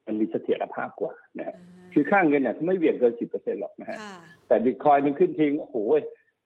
[0.06, 1.56] มันมีเสถียรภาพกว่านะฮะ
[1.92, 4.14] คือค่าเงินเนี่ยไม่เหวี่ยงเกินสิบเปอร์เซ็นต์หรอกนะฮะค่ะ
[4.48, 5.76] แต่บิตคอยมันขึ้นทิ้งโอ้โห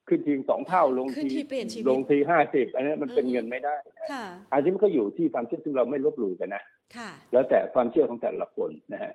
[0.09, 6.63] ขึ้นทิ้งสองเท่าลงขึ้นทีที่เปลี่ยนชีวิตลงทีห้าสิบอันนี้มันเป็นอืมเงินไม่ได้นะค่ะอันนี้มันก็อยู่ที่ความเชื่อซึ่งเราไม่ลบหลู่กันนะ
[6.97, 9.13] ค่ะแล้วแต่ความเชื่อของแต่ละคนนะฮะ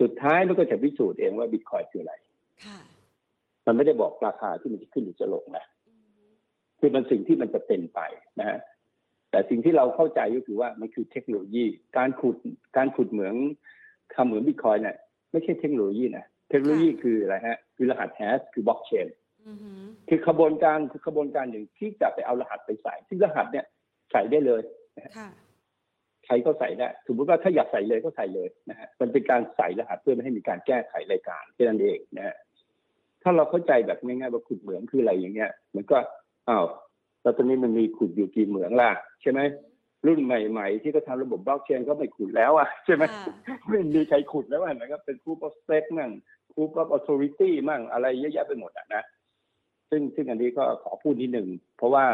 [0.00, 2.14] สุดท้ายมันก็จะพิสูจน์เองว่าบิตคอยคืออะไร
[2.64, 2.78] ค่ะ
[3.66, 5.64] มันไม่ได้บอกราคาที่มันจะขึ้นหรือจะลงนะ
[6.78, 8.00] คือมันสิ่งที่มันจะเป็นไป
[8.40, 8.58] นะฮะ
[9.30, 11.64] แต่สิ่งที่เราเข้าใจก็คือว่ามันคือเทคโนโลยี
[11.96, 12.36] การขุด
[12.76, 13.34] การขุดเหมือง
[14.14, 14.96] ทำเหมืองบิตคอยเนี่ย
[15.32, 19.06] ไม่ใช่เทคโนโลยีนะเทคโนโลยีคืออะไรฮะคือรหัสแฮชคือบล็อกเชน
[19.48, 23.66] อือหือคือขบวนการคือขบวนการหนึ่งที่จะไปเอารหัสไปใส่ ซึ่งรหัสเนี่ย
[24.12, 24.60] ใส่ได้เลย
[25.18, 25.28] ค่ะ
[26.26, 32.36] ใครก็ใส่ได้สมมติว่าถ้าอยากใส่เลยก็ใส่เลยนะฮะมันเป็นการใส่รหัสเพื่อไม่ให้มีการแก้ไขรายการแค่นั้นเองนะฮะ
[33.28, 35.96] ถ้าเราเข้าใจแบบง่ายๆว่าขุดเหมืองคืออะไรอย่างเงี้ย มันก็
[36.48, 36.66] อ้าว
[37.22, 38.90] แล้วตอนนี้มันมีขุดอยู่กี่เหมืองล่ะ
[39.22, 39.40] ใช่ไหม
[40.06, 43.24] รุ่นใหม่ๆ ที่เขาทำระบบบล็อกเชนก็ไม่ขุดแล้วอะใช่ไหมค่ะ
[43.68, 46.10] ไม่มีใครขุดแล้วอะนะครับเป็น proof of stake มั่ง
[46.52, 49.02] proof of authority มั่งอะไรเยอะแยะไปหมดอะนะ
[49.90, 52.04] ซึ่งซึ่งอันนี้ก็ขอพูดนิดหนึ่งเพราะว่า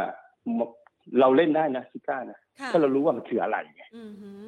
[1.20, 4.42] เราเล่นได้นะซิก้านะค่ะถ้าเรารู้ว่ามันคืออะไรไงอือหือ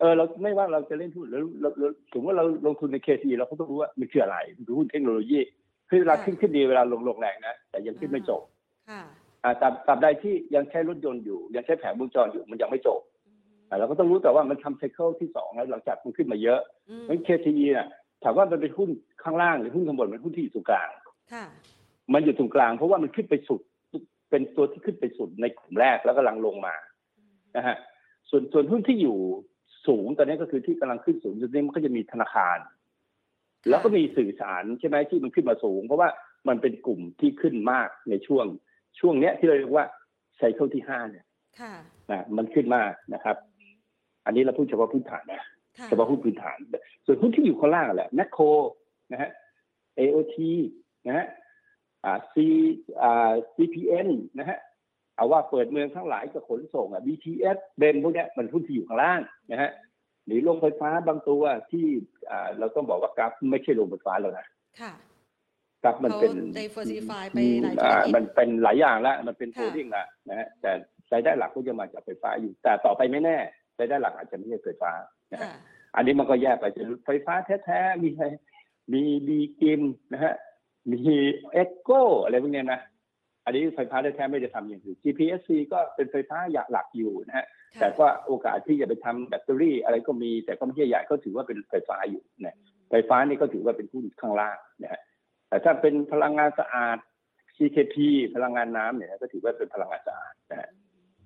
[0.00, 5.40] เออเราไม่ว่าเราจะเล่นหุ้นแล้วเราเราสมมติว่าเราลงทุนในเคซีเราก็ต้องรู้ว่ามันคืออะไรมันคือหุ้นเทคโนโลยี
[5.88, 8.42] คือเวลาขึ้นขึ้นดีเวลาลงลงแรงนะ แต่ยังขึ้นไม่จบ
[8.90, 9.02] ค่ะ
[9.44, 13.00] อ่าตราบตราบใดที่ยังใช้รถยนต์อยู่ ยังใช้แผงวงจรอยู่มันยังไม่จบ
[13.68, 17.86] อ่าเราก็ต้องรู้แต่ว่ามันทำไซเคิลที่สองแล้วหลังจากมันขึ้นมาเยอะอืมเพราะเคซีเนี่ย
[18.22, 18.90] ถามว่ามันเป็นหุ้น
[19.22, 20.88] ข้างล่างหรือหุ้นข้างบนมันหุ้นที่อยู่ตรงกลาง
[21.32, 21.44] ค่ะ
[22.14, 23.60] มันอยู่ตรงกลางเพราะว่ามันขึ้นไปสุด
[24.30, 26.74] เป็นตัวที่ขึ้นไปสุดในกลุ่มแรกแล้วกำลังลงมา
[27.56, 27.76] นะฮะ
[28.30, 29.18] ส่วนส่วนหุ้นที่อยู่
[29.86, 32.56] สูงตอนนี้ก็คือที่กำลังขึ้นสูงตอนนี้มันก็จะมีธนาคาร
[33.68, 36.08] แล้วก็มีสื่อสารใช่ไหมที่มันขึ้นมาสูง เพราะว่า
[36.48, 38.46] มันเป็นกลุ่มที่ขึ้นมากในช่วง
[39.00, 39.86] ช่วงเนี้ยที่เราเรียกว่า
[40.36, 41.26] ไซเคิลที่ห้าเนี่ย
[41.60, 41.74] ค่ะ
[42.10, 43.36] นะมันขึ้นมากนะครับ
[44.26, 45.42] อันนี้เราพูดเฉพาะพื้นฐานนะ
[45.78, 46.58] ค่ะเฉพาะหุ้นพื้นฐาน
[47.04, 48.44] ส่วนหุ้นที่อยู่ข้างล่างแหละแมคโคร
[49.12, 49.30] นะฮะ
[49.98, 50.36] AOT
[51.06, 51.26] นะฮะ
[52.04, 52.34] อ่า C
[53.02, 54.58] อ่า CPN นะฮะ
[55.16, 59.20] เอาว่าเปิดเมืองทั้งหลายกับขนส่งอะ BTS เบนพวกเนี้ยมันหุ้นที่อยู่ข้างล่าง
[59.52, 59.70] นะฮะ
[60.26, 61.86] หรือโรงไฟฟ้าบางตัวที่
[62.30, 64.46] อ่าเราต้องบอกว่ากัลฟ์ไม่ใช่โรงไฟฟ้าแล้วนะ
[64.80, 64.92] ค่ะ
[65.82, 70.70] กัลฟ์มันเป็นเขา diversify ไปหลายธุรกิจอ่ามันเป็นหลายอย่างแล้วมันเป็นค่ะโฮดิ้งละนะฮะแต่
[71.12, 73.36] รายได้หลักก็จะมาจากไฟฟ้าอยู่ แต่ต่อไปไม่แน่
[73.78, 74.92] รายได้หลักอาจจะไม่ใช่ไฟฟ้า
[75.32, 75.54] นะฮะค่ะ
[75.96, 77.34] อันนี้มันก็แยกไปจะไฟฟ้า
[77.64, 78.24] แท้ๆมีอะไร
[78.92, 79.82] มีบีกริม
[80.12, 80.34] นะฮะ
[80.92, 81.00] มี
[81.52, 81.90] เอ็กโก
[82.24, 82.80] อะไรพวกเนี้ยนะ
[83.44, 92.56] อันนี้ไฟฟ้าแท้ๆไม่ได้ทำอย่างอื่น GPSC ก็เป็นไฟฟ้าอย่างหลักอยู่นะฮะค่ะแต่ว่าโอกาสที่จะไปทำแบตเตอรี่อะไรก็มี แต่ก็ไม่ใช่ใหญ่ก็ถือว่าเป็นไฟฟ้าอยู่นะ
[92.90, 95.00] ไฟฟ้านี่ก็ถือว่าเป็นหุ้นข้างล่างนะฮะ
[95.48, 96.98] แต่ถ้าเป็นพลังงานสะอาด
[97.56, 97.96] CKP
[98.34, 100.68] พลังงานน้ำเนี่ยก็ถือว่าเป็นพลังงานสะอาดนะฮะ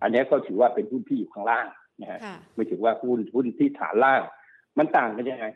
[0.02, 1.66] อันนี้ก็ถือว่าเป็นหุ้นที่อยู่ข้างล่าง
[2.00, 4.20] นะฮะค่ะไม่ถึงว่าหุ้นหุ้นที่ฐานล่าง
[4.78, 5.46] มันต่างกันยังไง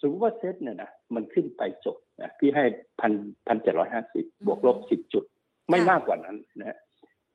[0.00, 2.64] สมมติว่าเซ็ตเนี่ยนะมันขึ้นไปจบนะพี่ให้
[3.00, 3.12] พัน
[3.46, 5.24] พันเจ็ดร้อยห้าสิบบวกลบสิบจุด
[5.70, 6.78] ไม่มากกว่านั้นนะฮะ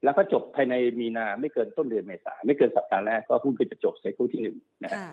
[0.04, 5.10] แล้วก็จบภายในมีนาไม่เกินต้นเดือนเมษาไม่เกินสัปดาห์แรกก็หุ้นก็จะจบ cycle ที่หนึ่งนะฮะค่ะ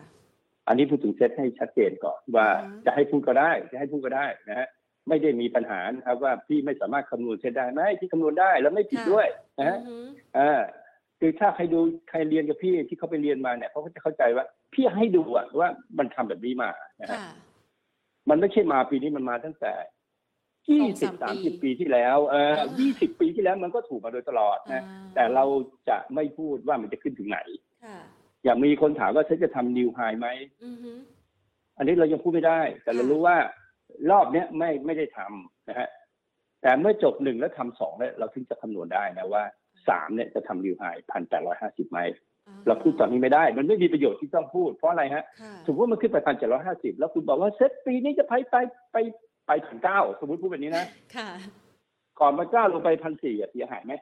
[0.69, 4.69] อันนี้พูดถึงเซ็ตให้ชัดเจนก่อนว่าอืมจะให้พูดก็ได้ จะให้พูดก็ได้นะฮะ
[5.09, 9.27] ไม่ได้มีปัญหานะครับว่าพี่ไม่สามารถคำนวณเซ็ตได้ไหมที่คำนวณได้แล้วไม่ผิดด้วย
[9.59, 10.05] นะฮะอือหือ
[10.39, 10.61] อ่า
[11.21, 17.33] คือถ้าใครดูใครเรียนกับพี่ที่เขาไปเรียนมาเนี่ยเขาก็จะเข้าใจว่า พี่ให้ดูอะว่ามันทำแบบนี้มานะฮะค่ะ
[18.31, 19.73] มันไม่ใช่มาปีนี้มันมาตั้งแต่
[20.69, 25.45] ยี่สสิอบงสาสามมสิบปีปีที่แล้วเอออ่ายี่สิบปีที่แล้วมันก็ถูกมาโดยตลอดนะอ่าแต่เรา
[25.89, 27.39] จะไม่พูดว่ามันจะขึ้นถึงไหน
[27.85, 27.99] ค่ะ
[28.45, 30.29] อย่างมีคนถามว่าฉันจะทำนิวไฮไหม
[30.65, 30.99] อือหือ
[31.79, 33.37] อันนี้เรายังพูดไม่ได้ แต่เราค่ะรู้ว่า
[34.11, 35.89] รอบเนี้ยไม่ไม่ได้ทำนะฮะ
[36.63, 39.43] แต่เมื่อจบหนึ่งแล้วทำสองเนี่ยเราถึงจะคำนวณได้นะว่า
[39.89, 41.99] สามเนี่ยจะทำนิวไฮพันแปดร้อยห้าสิบไหม
[42.49, 48.57] อ่เราพูดตอนนี้ไม่ได้ มันไม่มีประโยชน์ที่ต้องพูด เพราะอะไรฮะค่ะสมมติว่ามันขึ้นไปพันเจ็ดร้อยห้าสิบแล้วคุณบอกว่าเซ็ตปีนี้จะไปไป
[48.93, 48.97] ไป
[49.47, 51.29] ไปพันเก้าสมมติพูดแบบนี้นะค่ะ
[52.21, 53.95] ก่อนพันเก้าลงไปพันสี่เสียหายไหม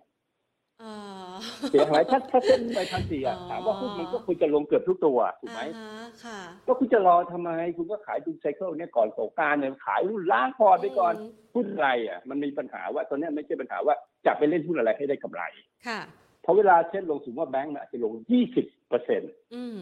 [0.81, 0.92] เอ่
[1.31, 1.33] อ
[1.70, 11.16] เสียหายถ้าถ้าเซ็ตไปพันสี่อะอ๋อถามว่าหุ้นมันก็ควรจะลงเกือบทุกตัวถูกไหมอ่าฮะค่ะก็คุณจะรอทำไม คุณก็ขายดู cycle เนี่ยก่อนสงกรานต์เนี่ยขายหุ้นล้างพอร์ตไปก่อน
[11.55, 13.94] หุ้นอะไรอะ มันมีปัญหาว่าตอนเนี้ยไม่ใช่ปัญหาว่า
[14.26, 15.42] จะไปเล่นหุ้นอะไรให้ได้กำไร
[15.87, 16.00] ค่ะ
[16.42, 18.12] เพราะเวลาเช่นลงสมมติว่าแบงก์มันอาจจะลง
[18.52, 19.78] 20เปอร์เซ็นต์อืม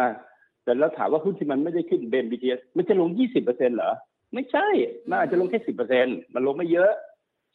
[0.00, 0.08] อะ
[0.64, 3.92] แต่แล้วถามว่าหุ้นที่มันไม่ได้ขึ้นเบนบีทีมันจะลง20เปอร์เซ็นต์เหรอ
[4.34, 4.66] ไม่ใช่
[5.08, 6.92] มันอาจจะลงแค่10เปอร์เซ็นต์มันลงไม่เยอะ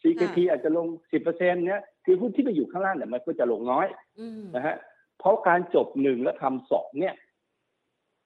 [0.01, 3.87] CKT อาจจะลง10เปอร์เซ็นต์เนี้ยคือหุ้นที่ไปอยู่ข้างล่างเนี่ยมันก็จะลงน้อย
[4.19, 4.75] อืมนะฮะ
[5.19, 7.15] เพราะการจบหนึ่งแล้วทำสองเนี่ย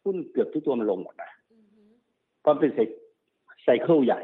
[0.03, 1.57] หุ้นเกือบทุกตัวมันลงหมดนะอื
[1.87, 1.89] ม
[2.41, 2.71] เพราะเป็น
[3.63, 4.21] ไซเคิลใหญ่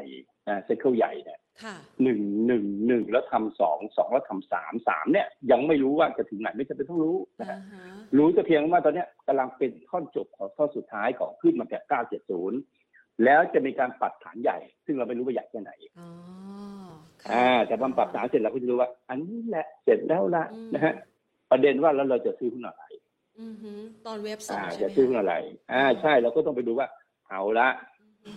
[0.48, 12.83] นะไซเคิลใหญ่เนี่ยค่ะหนึ่งหนึ่งหนึ่งแล้วทำสองสองแล้วทำสามสามเนี่ย ยังไม่รู้ว่าจะถึงไหนไม่จำเป็นต้องรู้นะอ่าฮะฮะรู้แต่เพียงว่าตอนเนี้ยกำลังเป็นท่อนจบของท่อนสุดท้ายของขึ้นมาจาก970
[13.24, 16.08] แล้วจะมีการปรับฐานใหญ่ ซึ่งเราไม่รู้ว่าใหญ่แค่ไหนอ๋อ
[17.22, 20.94] ค่ะอ่าแต่พอปรับฐานเสร็จเราก็จะรู้ว่า อันนี้แหละเสร็จแล้วละอืมนะฮะ
[21.50, 22.84] ประเด็นว่าแล้วเราจะซื้อหุ้นอะไร
[23.40, 23.72] อือฮึ
[24.06, 25.34] ตอนเว็บสออ่างใช่จะไหมซื้อคะหุ้นอะไร
[25.72, 26.88] อ่าใช่เราก็ต้องไปดูว่า
[27.28, 27.68] เอาละ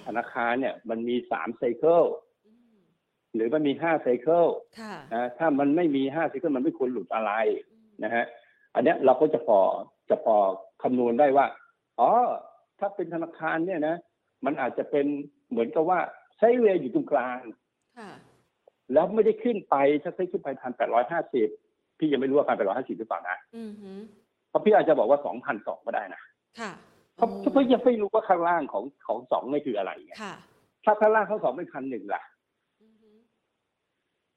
[0.06, 2.04] ธนาคารเนี่ย มันมีสามไซเคิล
[2.48, 2.78] อืม
[3.36, 4.46] หรือมันมีห้าไซเคิล
[4.80, 7.32] ค่ะนะถ้ามันไม่มีห้าไซเคิลมันไม่ควรหลุดอะไร
[7.72, 8.26] อืมนะฮะ
[8.76, 9.60] อันเนี้ยเราก็จะพอ
[10.10, 10.36] จะพอ
[10.84, 11.46] คำนวณได้ว่า
[12.00, 12.12] อ๋อ
[12.80, 13.96] ถ้าเป็นธนาคารเนี่ยนะ
[14.46, 15.06] มันอาจจะเป็น
[15.50, 16.00] เหมือนกับว่า
[16.38, 17.40] ไซด์เวย์อยู่ตรงกลาง
[18.00, 18.12] ค่ะ
[18.94, 21.48] แล้วไม่ได้ขึ้นไปถ้าไซด์ขึ้นไปพันแปดร้อยห้าสิบ
[22.00, 23.92] พี่ยังไม่รู้ว่าพันแปดร้อยห้าสิบหรือเปล่านะอือฮึ
[24.50, 26.22] เพราะพี่อาจจะบอกว่าสองพันสองก็ได้นะ
[26.60, 26.72] ค่ะ
[27.16, 30.34] เพราะเพราะพี่ยังไม่รู้ว่าข้างล่างของของสองนี่คืออะไรไงค่ะ
[30.86, 32.24] ถ้าข้างล่างเขาสองเป็นพันหนึ่งล่ะ
[32.82, 33.10] อือฮึ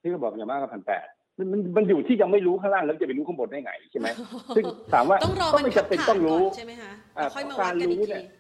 [0.01, 1.07] พี่ก็บอกอย่างมากก็พันแปด
[1.39, 4.09] มันมันมันอยู่ที่ยังไม่รู้ข้างล่างแล้วจะไปรู้ข้างบนได้ไงใช่ไหม
[4.57, 8.31] ซึ่งถามว่าต้องรอก็มันไม่จำเป็นขับต้องรู้ผ่านก่นใช่ไหมคะอ่าแล้วค่อยมาเพราะวัดการกันอีกรู้ทีเนี่ยเอ่อ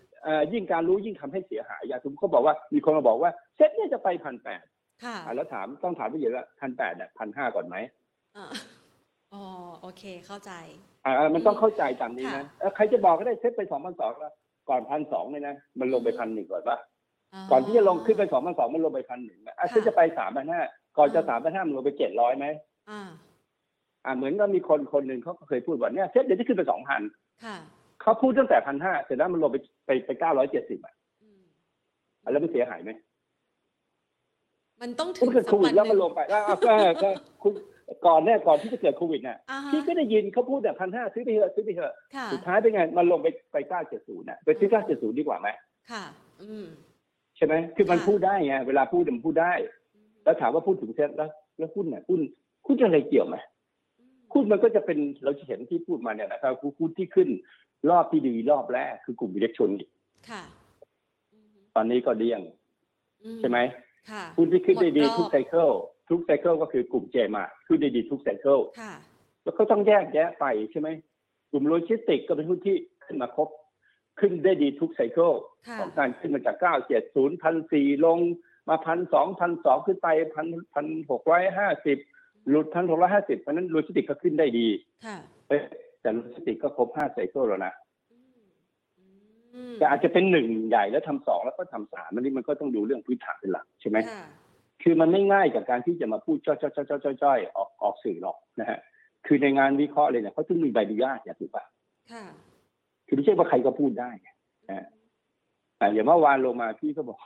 [0.53, 4.65] ยิ่งการรู้ยิ่งทำให้เสียหายอย่างสมมติเขาบอกว่ามีคนมาบอกว่าเซ็ตเนี่ยจะไปพันแปด
[5.05, 7.77] ค่ะแล้วถามต้องถามพี่เยอะว่าพันแปดเนี่ยพันห้าก่อนไหม
[8.37, 8.47] อ่า
[9.33, 9.43] อ๋อ
[9.81, 10.53] โอเคเข้าใจ
[11.05, 14.33] อ่า มันต้องเข้าใจตามนี้ค่ะนะเอ่อใครจะบอกก็ได้เซ็ตไปสองพันสองแล้ว
[14.69, 16.79] ก่อนพันสองเลยนะ มันลงไปพันหนึ่งก่อนป่ะ
[17.51, 20.61] ก่อนที่จะลงขึ้นไปสองพันสองมันลงไปพันหนึ่งอะค่ะเซ็ตจะไปสามพันห้า
[20.99, 22.47] ก่อนจะสามพันห้ามันลงไปเจ็ดร้อยไหม
[22.91, 23.09] อ่า
[24.05, 27.01] อ่าเหมือนก็มีคนคนหนึ่งเขาก็เคยพูดว่าเนี่ยเซ็ตเดี๋ยวจะขึ้นไปสองพัน
[27.45, 27.57] ค่ะ
[28.03, 29.57] เขาพูดตั้งแต่พันห้าเสร็จแล้วมันลงไป
[29.90, 31.40] ไปไปเก้าร้อยเจ็ดสิบอะอืม
[32.22, 32.90] อะแล้วมันเสียหายไหม
[34.81, 37.09] มันต้องถึถ้างเกิดสัโคกวิวัดนแล้วมันหลนึ่งไปแล้วก็ก็
[37.42, 37.53] คุณ
[38.07, 45.48] ก่อนเนี่ยก่อนที่จะเกิดโควิดเนี่ยอ่าฮะพี่ก็ได้ยินเขาพูดแบบพันห้าซื้อไปเถอะซื้อไปเถอะค่ะสุดท้ายเป็นไงมันลงไปไปเก้าเจ็ดศูนย์น่ะไปซื้อเก้าเจ็ดศูนย์ดีกว่าไหม
[45.90, 46.05] ค่ะ
[46.42, 46.66] อืม
[47.37, 49.53] ใช่ไหมคือมันค่ะพูดได้ไงเวลาพูดมันพูดได้
[50.24, 52.20] แล้วถามว่าพูดถึงเซ็ตแล้ว แล้วหุ้นเนี่ยหุ้น
[52.66, 53.37] หุ้นอะไรเกี่ยวไหม
[54.33, 57.29] หุ้นมันก็จะเป็นเราจะเห็นที่พูดมาเนี่ยนะครับหุ้นที่ขึ้น
[57.90, 59.95] รอบที่ดีรอบแรกคือกลุ่มอิเล็กทรอนิกส์
[60.31, 60.43] ค่ะ
[61.33, 62.40] อืมตอนนี้ก็เดี้ยง
[63.23, 63.59] อืใช่ไหม
[64.11, 65.71] ค่ะหุ้นที่ขึ้นได้ดีหมดรอบทุก cycle
[66.11, 68.93] ทุก cycle ก็คือกลุ่มเจมาร์ทขึ้นได้ดีทุก cycle ค่ะ
[69.45, 70.88] แล้วก็ต้องแยกแยะไปใช่ไหม
[71.51, 73.49] กลุ่มโลจิสติกส์ก็เป็นหุ้นที่ขึ้นมาครบ
[74.21, 75.33] ขึ้นได้ดีทุก cycle
[75.69, 78.19] ค่ะของการขึ้นมาจากเก้าเจ็ดศูนย์พันสี่ลง
[78.69, 81.99] มาพันสองพันสองขึ้นไปพันพันหกร้อยห้าสิบ
[82.49, 84.69] หลุดพันหกร้อยห้าสิบเพราะฉะนั้นโลจิสติกส์ก็ขึ้นได้ดี
[85.07, 85.16] ค่ะ
[85.49, 85.62] เอ๊ะ
[86.01, 87.73] แต่โลจิสติกส์ก็ครบห้า cycle แล้วนะ
[88.13, 88.31] อืม
[89.55, 94.25] อืมแต่อาจจะเป็นหนึ่งใหญ่แล้วทำสองแล้วก็ทำสามอันนี้มันก็ต้องดูเรื่องพื้นฐานเป็นหลักใช่ไหมค่ะ
[94.83, 98.79] คือมันไม่ง่ายกับการที่จะมาพูดจ้อยจ้อยจ้อยจ้อยจ้อยออกออกสื่อหรอกนะฮะ
[99.27, 101.65] คือในงานวิเคราะห์เลยเนี่ยเขาต้องมีใบอนุญาตอย่างถูกป่ะ
[102.13, 102.25] ค่ะ
[103.07, 104.29] คือไม่ใช่ว่าใครก็พูดได้ไง
[104.71, 104.85] อ่า
[105.81, 107.19] อ่าอย่างเมื่อวานลงมาพี่ก็บอก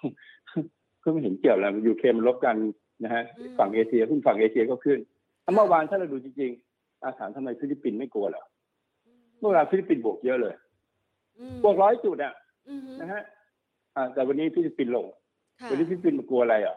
[1.03, 2.57] ก็ไม่เห็นเกี่ยวแล้ว UK มันลบกัน
[3.05, 4.99] นะฮะอืมฝั่งเอเชียหุ้นฝั่งเอเชียก็ขึ้น
[5.45, 8.45] อะเมื่อวานถ้าเราดูจริงๆอาถามทำไมฟิลิปปินส์ไม่กลัวเหรอ
[9.41, 10.55] เมื่อวานฟิลิปปินส์บวกเยอะเลย
[11.39, 12.35] อืมบวกร้อยจุดอะ
[12.69, 13.23] อืมนะฮะ
[13.97, 15.07] อ่าแต่วันนี้ฟิลิปปินส์ลง
[15.61, 16.77] ค่ะวันนี้ฟิลิปปินส์มันกลัวอะไรอะ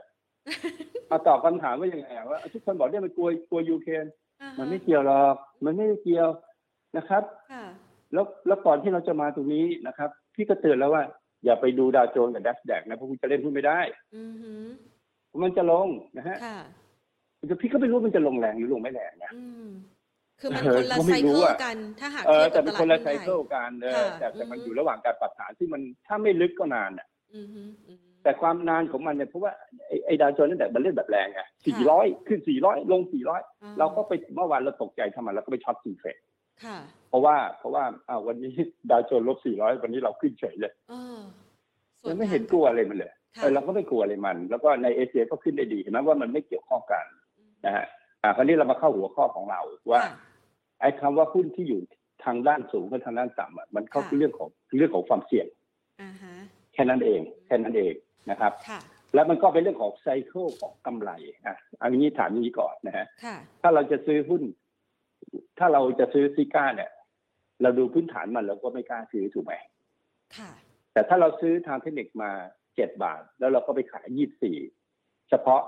[1.07, 4.05] เอาตอบคำถามว่ายังไงอะว่าทุกคนบอกเนี่ยมันกลัวกลัวยูเครน
[4.41, 6.29] อ่าฮะมันไม่เกี่ยวหรอก มันไม่ได้เกี่ยว
[6.97, 7.65] นะครับค่ะ
[8.13, 11.03] แล้วแล้วก่อนที่เราจะมาตรงนี้นะครับ พี่ก็เตือนแล้วว่า
[11.45, 13.79] อย่าไปดูดาวโจนส์กับดัชแดกนะเพราะคุณจะเล่นหุ้นไม่ได้
[14.15, 14.63] อือหือ
[15.43, 16.59] มันจะลงนะฮะค่ะ
[17.47, 19.67] แต่พี่ก็ไม่รู้มันจะลงแรงหรือลงไม่แรงนะอืม
[20.39, 29.51] คือมันเออคนละก็ไซไม่รู้เคิลอะกัน ถ้าหากเออเทียบแต่กับเป็นตคนลาละดไซหุ้นไทยเคิลกันเออค่ะแต่แต่มันอืมอยู่ระหว่างการปรับฐานที่มันถ้าไม่ลึกก็นานอะอือหืออือหือแต่ความนานของมันเนี่ยเพราะว่า
[29.87, 36.17] ไอ้ไอ้ดาวโจนส์นั่นแหละมันเล่นแบบแรงไงสี่ร้อยขึ้นสี่ร้อยลงสี่ร้อยอ่เราก็ไปเมื่อวานเราตกใจทำไมเราก็ไปช็อตซีเฟก
[36.63, 36.77] ค่ะ
[37.09, 38.53] เพราะว่าเพราะว่าอ้าววันนี้
[38.89, 41.19] ดาวโจนส์ลบสี่ร้อยวันนี้เราขึ้นเฉยเลยเออ
[42.01, 47.05] ส่วมันไม่เห็นกลัวอะไรมันเลยค่ะเออเราก็ไม่กลัวเลยมัน แล้วก็ในเอเชียก็ขึ้นได้ดีเห็นไหมว่ามันไม่เกี่ยวข้องกัน
[47.65, 47.85] นะฮะ
[48.23, 50.13] อ่าคราวนี้เรามาเข้าหัวข้อของเราว่าค่ะ
[50.81, 51.81] ไอ้คำว่าหุ้นที่อยู่
[52.25, 55.47] ทางด้านสูงกับทางด้านต่ำอะมันเข้าค่ะเรื่องของเรื่องของความเสี่ยง
[56.01, 56.35] อ่าฮะ
[56.73, 57.93] แค่นั้นเองแค่นั้นเอง
[58.29, 58.79] นะครับค่ะ
[59.13, 64.43] แล้วมันก็เป็นเรื่องของไซเคิลของกำไรอะเอันนี้ถามอย่างนี้ก่อนนะฮะค่ะถ้าเราจะซื้อหุ้น
[65.59, 66.91] ถ้าเราจะซื้อซิก้าเนี่ย
[67.61, 69.53] เราดูพื้นฐานมันเราก็ไม่กล้าซื้อถูกไหม
[70.37, 70.51] ค่ะ
[70.93, 72.31] แต่ถ้าเราซื้อทางเทคนิคมา
[72.75, 74.57] เจ็ดบาท แล้วเราก็ไปขายยี่สี่
[75.29, 75.61] เฉพาะ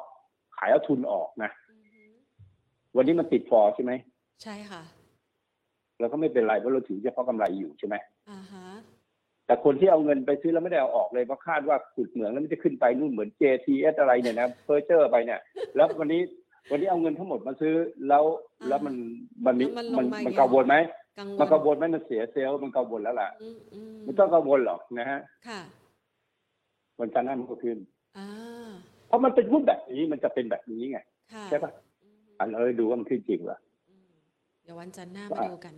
[0.58, 2.04] ขายเอาทุนออกนะอือฮึ
[2.96, 3.92] วันนี้มันติดฟอร์ใช่ไหม
[4.44, 4.82] ใช่ค่ะ
[6.00, 7.96] เราก็ไม่เป็นไรเพราะเราถือเฉพาะกำไรอยู่ใช่ไหม
[8.30, 8.68] อ่าฮะ
[9.46, 15.40] แต่คนที่เอาเงินไปซื้อแล้วไม่ได้เอาออกเลยเพราะคาดว่าขุดเหมืองแล้วมันจะขึ้นไปนู่นเหมือน JTS อะไรเนี่ยนะเพอร์เจอร์ไปเนี่ย
[15.76, 16.22] แล้ววันนี้
[16.72, 17.74] วันนี้เอาเงินทั้งหมดมาซื้อ
[18.08, 18.24] แล้ว
[18.68, 18.96] แล้วมัน
[19.46, 20.76] มันมีแล้วมันลงมันมามันเยอะกังวลไหม
[21.20, 25.62] กังวลมันกังวลไหมมันเสียเซลล์มันกังวลแล้วล่ะอืมอืมไม่ต้องกังวลหรอกนะฮะค่ะ
[27.00, 27.78] วันจันทร์หน้ามันก็ขึ้น
[28.18, 28.30] อ่า
[29.08, 31.00] เพราะมันเป็นหุ้นแบบนี้มันจะเป็นแบบนี้ไง
[31.34, 31.72] ค่ะใช่ปะ
[32.04, 35.76] อืมอันเราดูว่ามันขึ้นจริงเหรออืมเดี๋ยววันจันทร์หน้ามาดูกัน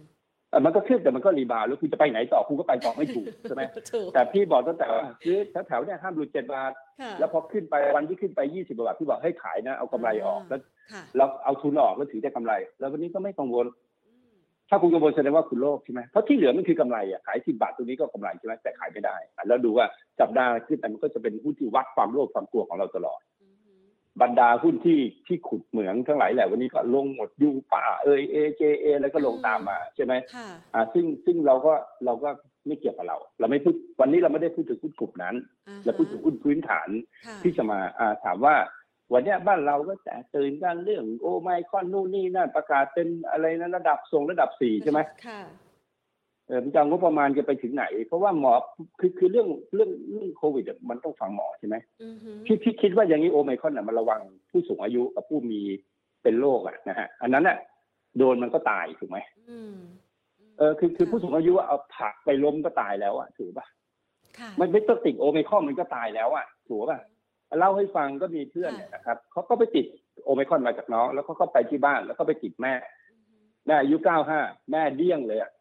[0.51, 10.61] เออมันก็ขึ้นแต่มันก็ rebound แล้วคุณจะไปไหนต่อคุณก็ไปต่อไม่ถูกใช่ไหมถูกแต่พี่บอกตั้งแต่ว่าซื้อแถวๆเนี่ยห้ามหลุดเจ็ดบาทค่ะแล้วพอขึ้นไปวันที่ขึ้นไปยี่สิบบาทพี่บอกให้ขายนะเอากำไรออกแล้ว
[10.93, 13.65] ค่ะเราเอาทุนออกแล้วถือได้กำไร แล้ววันนี้ก็ไม่กังวล
[14.07, 14.33] อืม
[14.69, 19.85] ถ้าคุณกังวลแสดงว่าคุณโลภใช่ไหมเพราะที่เหลือมันคือกำไรอะขายสิบบาทตรงนี้ก็กำไรใช่ไหมแต่ขายไม่ได้อะแล้วดูว่า
[20.19, 23.30] จับได้ขึ้นแต่มันก็จะเป็นหุ้นที่วัดความโลภความกลัวของเราตลอดอือฮึ
[24.21, 31.73] บรรดาหุ้นที่ที่ขุดเหมืองทั้งหลายแหละวันนี้ก็ลงหมดยูป่าเอยเอเจเอแล้วก็ลงตามมาใช่ไหมค่ะอ่าซึ่งซึ่งเราก็
[32.05, 32.29] เราก็
[32.67, 35.35] ไม่เกี่ยวกับเรา เราไม่พูดวันนี้เราไม่ได้พูดถึงหุ้นกลุ่มนั้น
[35.67, 36.89] อ่าฮะเราพูดถึงหุ้นพื้นฐาน
[37.25, 38.55] ค่ะที่จะมาอ่าถามว่า
[39.13, 44.99] วันเนี้ยบ้านเราก็แต่ตื่นกันเรื่องโอไมคอนนู่นนี่นั่นประกาศเป็นอะไรนะระดับทรงระดับสี่ใช่ไหม
[46.51, 48.53] ค่ะเออมันจะเอางบประมาณจะไปถึงไหน เพราะว่าหมอ
[48.99, 55.61] คือคือเรื่องเรื่องเรื่องโควิดอะมันต้องฟังหมอใช่ไหมอือฮึพี่พี่คิดว่าอย่างนี้โอไมคอนน่ะมันระวังผู้สูงอายุกับผู้มี
[56.23, 57.57] เป็นโรคอะนะฮะอันนั้นน่ะ
[58.17, 59.17] โดนมันก็ตายถูกไหม
[59.49, 59.75] อืม
[60.57, 63.67] เออคือคือผู้สูงอายุอะเอาผักไปล้มก็ตายแล้วอะถูกป่ะ
[64.39, 66.99] ค่ะมันไม่ต้องติดโอไมครอนมันก็ตายแล้วอะถูกป่ะ
[67.59, 69.85] เล่าให้ฟังก็มีเพื่อนเนี่ยนะครับเขาก็ไปติด
[70.23, 72.73] โอไมครอนมาจากน้อง แล้วเขาก็ไปที่บ้านแล้วก็ไปติดแม่
[73.11, 73.35] อือฮึ
[73.65, 74.39] แม่อายุเก้าห้า
[74.71, 75.60] แม่เดี้ยงเลยอะอ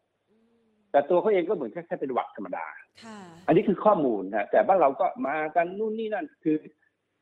[0.91, 2.65] แต่ตัวเขาเองก็เหมือนแค่แค่เป็นหวัดธรรมดา
[3.03, 6.55] ค่ะอันนี้คือข้อมูลนะแต่บ้านเราก็มากันนู่นนี่นั่น คือ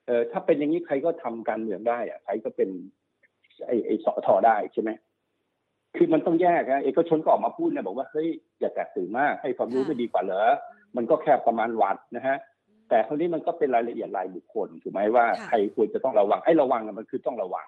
[0.05, 2.69] เออถ้าเป็นอย่างนี้ใครก็ทำการเมืองได้อะใครก็เป็น
[3.67, 4.91] ไอไอสอทอได้ใช่ไหม
[5.97, 8.27] คือมันต้องแยกนะเอกชนก็ออกมาพูดนะบอกว่าเฮ้ย
[8.59, 10.49] อย่าแตกตื่นมากให้ความรู้ไม่ดีกว่าเหรอ
[10.95, 12.37] มันก็แค่ประมาณหวัดนะฮะ
[12.89, 17.67] แต่คราวนี้มันก็เป็นรายละเอียดรายบุคคลถูกไหมว่าค่ะใครควรจะต้องระวังไอ้ระวังน่ะมันคือต้องระวัง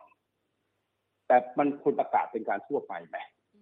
[1.28, 3.18] แต่มันควรประกาศเป็นการทั่วไปไหม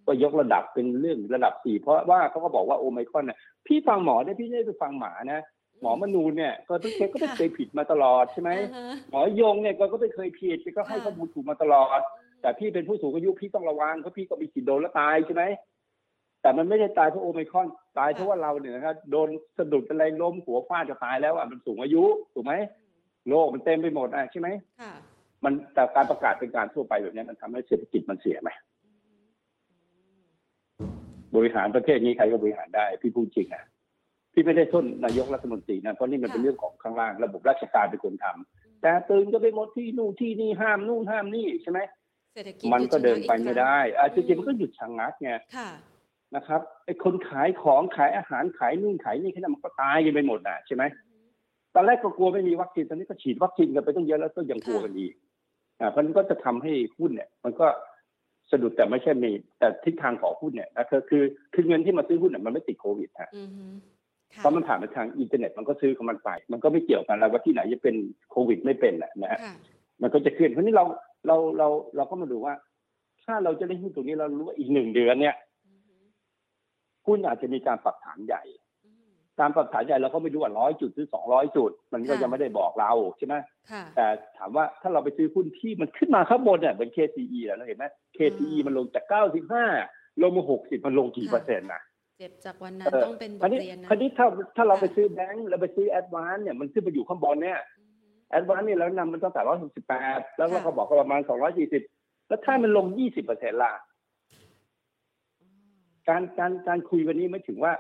[0.10, 5.42] ว่ายกระดับเป็นเรื่องระดับสี่เพราะว่าเขาก็บอกว่าโอไมครอนน่ะพี่ฟังหมอได้พี่ไม่ได้ไปฟังหมานะ
[5.82, 12.02] หมอมนูนเนี่ยก็ต้องเคยก็ไม่เคยผิดมาตลอดใช่ไหมอ่าฮะหมอยงเนี่ยก็ก็ไม่เคยผิดก็ให้ค่ะข้อมูลถูกมาตลอด
[12.42, 15.44] แต่พี่เป็นผู้สูงอายุพี่ต้องระวังเพราะพี่ก็มีสิทธิ์โดนแล้วตายใช่ไหม
[16.42, 17.68] แต่มันไม่ได้ตายเพราะโอไมครอน
[17.98, 22.54] ตายเพราะว่าเราเนี่ยนะครับโดนสะดุดอะไรล้มหัวฟาดจะตายแล้วอะมันสูงอายุถูกไหม
[23.30, 24.48] โลกมันเต็มไปหมดอะใช่ไหม
[24.82, 24.92] ค่ะ
[25.44, 28.50] มันแต่การประกาศเป็นการทั่วไปแบบนี้มันทำให้เศรษฐกิจมันเสียไหม
[31.36, 33.64] บริหารประเทศนี้ใครก็บริหารได้พี่พูดจริงนะ
[34.34, 41.80] พี่ไม่ได้โทษนายกรัฐมนตรีนะเพราะนี่มันเป็นค่ะเรื่องของข้างล่างระบบราชการเป็นคนทำแต่ตื่นก็ไปหมดที่นู่นที่นี่ห้ามนู่นห้ามนี่ใช่ไหม
[42.34, 45.70] เศรษฐกิจมันก็เดินไปไม่ได้อะจอืริงมๆมันก็หยุดชะงักไงค่ะ
[46.36, 50.84] นะครับไอ้คนขายของขายอาหารขายนู่นขายนี่แค่นั้นมันก็ตายกันไปหมดน่ะใช่ไหม
[51.76, 55.14] ตอนแรกก็กลัวไม่มีวัคซีนตอนนี้ก็ฉีดวัคซีนกันไปต้องเยอะแล้วก็ยังกลัวกันอีก
[55.80, 57.68] อ่าเพราะฉะนั้นก็จะทำให้หุ้นเนี่ย มันก็
[58.52, 63.66] สะดุดแต่ไม่ใช่มี แต่ทิศทางของหุ้นเนี่ยนะคือคือคือเงินที่มาซื้อหุ้นเนี่ยมันไม่ติดโควิดฮะอือฮึ
[64.34, 67.96] ค่ะเพราะมันผ่านมาทางอินเทอร์เน็ตมันก็ซื้อของมันไป มันก็ไม่เกี่ยวกันแล้วว่าที่ไหนจะเป็น
[68.32, 69.56] โควิดไม่เป็นแหละนะฮะค่ะ
[70.02, 70.86] มันก็จะขึ้นเพราะนี่เรา
[71.28, 72.54] เราเราเราก็มาดูว่า
[73.24, 75.36] ถ้าเราจะได้หุ้นตรงนี้เรารู้ว่าอีกหนึ่งเดือนเนี่ย
[75.68, 75.96] อือฮึ
[77.08, 78.44] หุ้นอาจจะมีการปรับฐานใหญ่
[79.40, 83.36] อืมการปรับฐานใหญ่เราก็ไม่รู้ว่าร้อยจุดหรือสองร้อยจุด มันก็ค่ะยังไม่ได้บอกเราใช่ไหม
[83.72, 84.06] ค่ะแต่
[84.38, 87.86] ถามว่าถ้าเราไปซื้อหุ้นที่มันขึ้นมาข้างบนเนี่ยเหมือน KCE แล้วเราเห็นไหม
[88.18, 89.66] KCE มันลงจากเก้าสิบห้า
[90.22, 91.82] ลงมาหกสิบมันลงกี่ค่ะเปอร์เซ็นต์นะ
[92.18, 94.26] เจ็บจากวันนั้นเออต้องเป็นบคราทวนี้เรียนนะคราวนี้ถ้า
[94.56, 101.84] ถ้าเราไปค่ะซื้อแบงก์เราไปซื้อแอดวานเนี่ยมันขึ้นไปอยู่ข้างบนเนี่ยอือฮึแอดวานเนี่ยเรานำมันตั้งแต่ร้อยหกสิบแปดแล้วเราค่ะก็บอกว่าประมาณสองร้อยสี่สิบ
[102.28, 103.74] แล้วถ้ามันลงยี่สิบเปอร์เซ็นต์ล่ะ
[105.42, 105.70] อืม
[106.08, 107.74] การการการคุยวันนี้ไม่ถึงว่า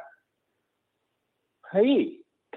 [1.72, 1.92] เฮ้ย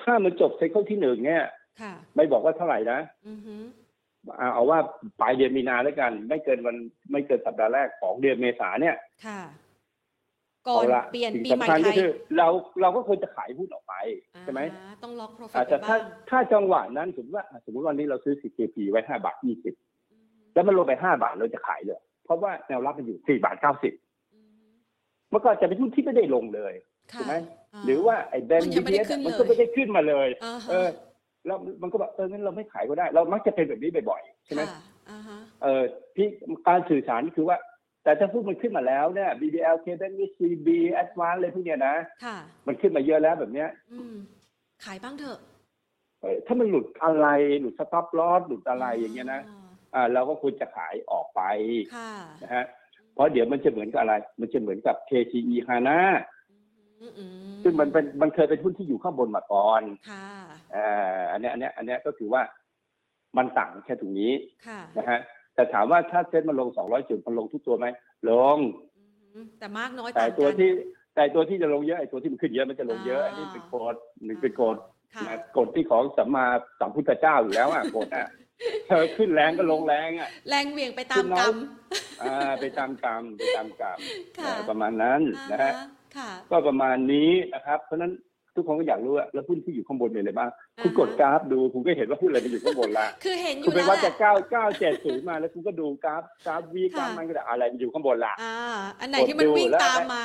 [0.01, 1.45] ถ้ามันจบไซเคิลที่หนึ่งเนี่ย
[1.81, 2.99] ค่ะไม่บอกว่าเท่าไหร่นะ
[3.29, 3.57] อือฮึ
[4.39, 4.79] เอาเอาว่า
[5.21, 6.77] ปลายเดือนมีนาแล้วกัน ไม่เกินวัน
[7.13, 8.97] ไม่เกินสัปดาห์แรกของเดือนเมษาเนี่ย
[9.27, 9.41] ค่ะ
[10.69, 12.49] ก่อนเอาละเปลี่ยนสิ่งปีใหม่สำคัญไทก็ยคือเรา
[12.81, 13.95] เราก็ควรจะขายหุ้นออกไป
[14.43, 19.75] ใช่ไหมอ่าต้องล็อกโปรฟิอาตจจะไปถ้าบ้างถ้าจังหวะนั้นสมมติว่า สมมติวันนี้เราซื้อ CKP ไว้ห้าบาทยี่สิบ
[20.55, 23.93] แล้วมันลงไปห้าบาทเราจะขายเลยเพราะว่าแนวรับมันอยู่สี่บาทเก้าสิบ
[25.33, 26.75] มันก็อาจจะเป็นหุ้นที่ไม่ได้ลงเลย
[27.13, 27.41] ค่ะถูกไหมา
[27.87, 30.89] หรือว่าไอ้แบนมันยังไม่ได้ขึ้นมันก็เลยไม่ได้ขึ้นมาเลยอ่าฮะเออ
[31.47, 34.81] แล้วมันก็บอกเอองั้นเราไม่ขายก็ได้ เรามักจะเป็นแบบนี้บ่อยๆใช่ไหมค่ะ
[35.11, 35.83] อ่าฮะเออ
[36.15, 36.29] พี่
[36.69, 37.57] การสื่อสารนี่คือว่า
[38.05, 40.69] แต่ถ้าพูดมันขึ้นมาแล้วเนี่ย BBL K Bank CB
[41.03, 44.15] Advance อะไรพวกเนี้ยนะค่ะมันขึ้นมาเยอะแล้วแบบเนี้ยอืม
[44.85, 45.39] ขายบ้างเถอะ
[46.21, 47.27] เออถ้ามันหลุดอะไร
[47.61, 49.41] หลุดสต็อปลอสหลุดอะไรอย่างเงี้ยนะ
[49.95, 51.41] อ่าเราก็ควรจะขายออกไป
[51.97, 52.65] ค่ะนะฮะ
[53.15, 56.32] เพราะเดี๋ยวมันจะเหมือนกับอะไร มันจะเหมือนกับ KCE HANA อืมอืม
[57.63, 60.27] ซึ่งมันเป็นมันเคยเป็นหุ้นที่อยู่ข้างบนมาก่อนค่ะ
[60.77, 62.43] อ่าอันเนี้ยอันเนี้ยอันเนี้ยก็คือว่า
[63.37, 64.33] มันต่างแค่ตรงนี้
[64.67, 65.21] ค่ะนะฮะ
[65.55, 67.87] แต่ถามว่าถ้าเซ็ตมันลง200จุดมันลงทุกตัวไหม
[68.31, 68.59] ลง
[69.35, 70.71] อืมแต่มากน้อยแต่ต่างตัวกันที่
[71.15, 74.77] แต่ตัวที่จะลงเยอะไอ้ตัวที่มันขึ้นเยอะมันจะลงเยอะอ่าอันนี้เป็นกฎหนึ่งเป็นกฎ
[75.15, 76.45] ค่ะนะกฎที่ของสัมมา
[76.81, 78.27] สัมพุทธเจ้าอยู่แล้วอะกฎอะ
[78.87, 81.57] เธอขึ้นแรงก็ลงแรงอะ แรงเหวี่ยงไปตามขึ้นน้กรอยรม
[82.23, 83.99] อ่าไปตามกรรมไปตามกรรม
[84.39, 85.21] ค่ะเออประมาณนั้น
[85.53, 85.89] นะฮะอ่าค่ะ
[86.51, 88.13] ก็ประมาณนี้นะครับ เพราะฉะนั้น
[88.57, 98.57] ทุกคนก็อยากรู้ว่าแล้วหุ้นที่อยู่ข้างบนเป็นอะไรบ้างอ่าคุณกดกราฟดูคุณก็เห็นว่าหุ้นอะไรมันอยู่ข้างบนละคือเห็นอคุณยู่ไปแล้ววัดแหจาละกเก้าเก้าเจ็ดศูนย์มาแล้วคุณก็ดูกราฟกราฟวีกราฟค่ะมันก็ได้อะไรมันอยู่ข้างบนละอ่า
[99.01, 100.25] อันไหนที่มันกดดูวิ่งแล้วตามมา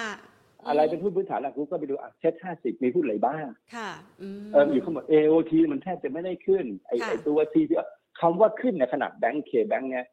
[0.67, 3.45] อะไรเป็นหุ้นพื้นฐานหลักคุณก็ไปดูอะเช็ดห้าสิบมีหุ้นอะไรบ้าง
[3.76, 3.89] ค่ะ
[4.21, 7.78] อืมเอออยู่ข้างบน AOT มันแทบจะไม่ได้ขึ้นไอค่ะไอตัวทีที่
[8.19, 10.06] คำว่าขึ้นในขนาดแบงก์เคแบงก์เนี่ย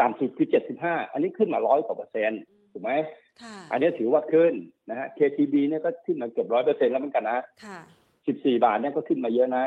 [0.00, 0.48] ต่ำสุดคือ
[0.80, 3.25] 75อันนี้ขึ้นมาร้อยกว่าเปอร์เซ็นต์ถูกไหมค่ะ
[3.70, 4.54] อันนี้ถือว่าขึ้น
[4.90, 7.78] นะฮะ KTB เนี่ยก็ขึ้นมาเกือบร้อยเปอร์เซ็นต์แล้วเหมือนกันนะค่ะ
[8.20, 9.66] 14บาทเนี่ยก็ขึ้นมาเยอะนะ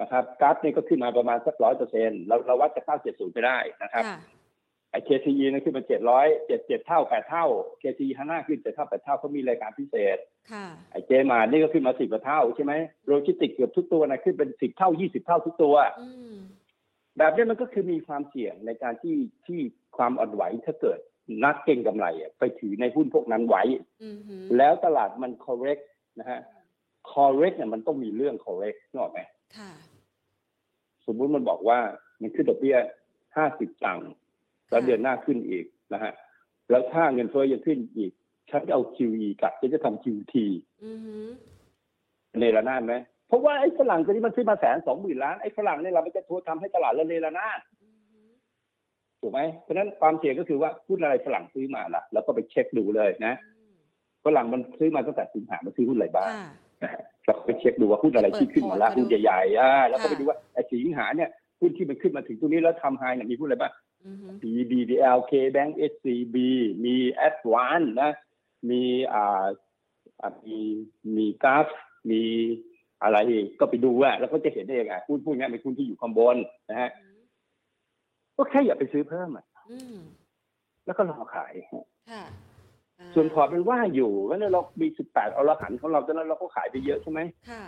[0.00, 4.18] นะครับกราฟเนี่ยก็ขึ้นมาประมาณสักร้อยเปอร์เซ็นต์เราเราวัดจาก970ไปได้นะครับค่ะ
[4.90, 7.46] ไอ KTE เนี่ยขึ้นมา700 7 7เท่า8เท่า
[7.82, 10.18] KTE ห้าหน้าขึ้น7เท่า8เท่าเขามีรายการพิเศษ
[10.52, 12.72] ค่ะไอเจมานี่ก็ขึ้นมา10กว่าเท่าใช่ไหม
[13.06, 16.36] โลจิสติกเกือบทุกตัวนะขึ้นเป็น10เท่า20เท่าทุกตัวอืม
[17.18, 19.60] แบบนี้มันก็คือมีความเสี่ยงในการที่ที่
[19.96, 20.98] ความอ่อนไหวถ้าเกิด
[21.44, 23.62] นักเก็งกำไรอะไปถือในหุ้นพวกนั้นไว้
[24.02, 25.82] อืมหืมแล้วตลาดมัน correct
[26.20, 26.40] นะฮะ
[27.12, 29.20] correct เนี่ยมันต้องมีเรื่อง correct นึกออกไหม
[29.56, 29.70] ค่ะ
[31.06, 31.78] สมมุติมันบอกว่า
[32.20, 32.76] มันขึ้นดอกเบี้ย
[33.36, 34.10] ห้าสิบตังค์
[34.70, 36.12] แล้วค่ะ เดือนหน้าขึ้นอีกนะฮะ
[36.70, 38.12] แล้วถ้าเงินเฟ้อยังขึ้นอีก
[38.50, 40.34] ฉันจะเอา QE กลับฉันจะทำ QT
[40.84, 41.28] อืมหืม
[42.40, 42.94] ในระนาดไหม
[43.28, 47.77] เพราะว่าไอ้ฝรั่งตัวนี้มันซื้อมาแสนสองหมื่นล้านไอ้ฝรั่งเนี่ยเรามันจะทัวทำให้ตลาดละเลระนาดอืมหืม
[49.20, 53.34] ถูกไหมเพราะฉะนั้นความเสี่ยงก็คือว่าหุ้นอะไรฝรั่งซื้อมาล่ะ แล้วก็ไปเช็คดูเลยนะ
[54.24, 56.48] ฝรั่งมันซื้อมาตั้งแต่สิงหามันซื้อหุ้นอะไรบ้างค่ะ
[56.82, 63.72] นะฮะแล้วก็ไปเช็คดูว่าหุ้นอะไรที่ขึ้นมาแล้วเปิดพอร์ตหุ้นใหญ่ๆอ่าแล้วก็ค่ะไปดูว่าไอ้สิงหาเนี่ยหุ้นที่มันขึ้นมาถึงตรงนี้แล้วทำไฮเนี่ยมีหุ้นอะไรบ้าง
[64.04, 66.36] อืมหืมมี BBL K Bank SCB
[66.84, 66.96] มี
[67.28, 68.10] Advance นะ
[68.70, 69.46] มีอ่า
[70.20, 70.58] อ่ามี
[71.16, 71.66] มีกราฟ
[72.10, 72.22] มี
[73.02, 76.36] อะไรอีกก็ไปดูอะแล้วก็จะเห็นได้ยังไงหุ้นพวกเนี้ยเป็นหุ้นที่อยู่ข้างบน
[76.70, 76.90] นะฮะ
[78.38, 79.96] ก็แค่อย่าไปซื้อเพิ่มอะอืม
[80.86, 82.22] แล้วก็รอขายค่ะอ่า
[83.14, 87.20] ส่วนพอร์ตมันว่างอยู่แล้วเนี่ยเรามี18เอาละหันของเราตอนนั้นเราก็ขายไปเยอะใช่ไหม
[87.50, 87.64] ค่ะ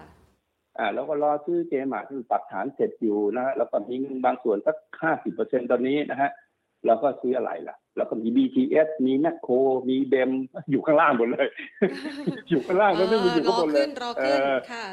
[0.79, 6.31] อ่าแล้วก็รอซื้อเจมาที่ปรับฐานเสร็จอยู่นะฮะแล้วก็มีเงินบางส่วนสักห้าสิบเปอร์เซ็นตอนนี้นะฮะ
[6.87, 9.55] เราก็ซื้ออะไรล่ะแล้วก็มี BTS มีแมคโคร
[9.89, 10.31] มีเบม
[10.71, 11.49] อยู่ข้างล่างหมดเลย
[12.51, 14.85] อยู่ข้างล่างแล้วไม่มีอยู่ข้างบนเลยรอขึ้นรอขึ้นเออค่ะ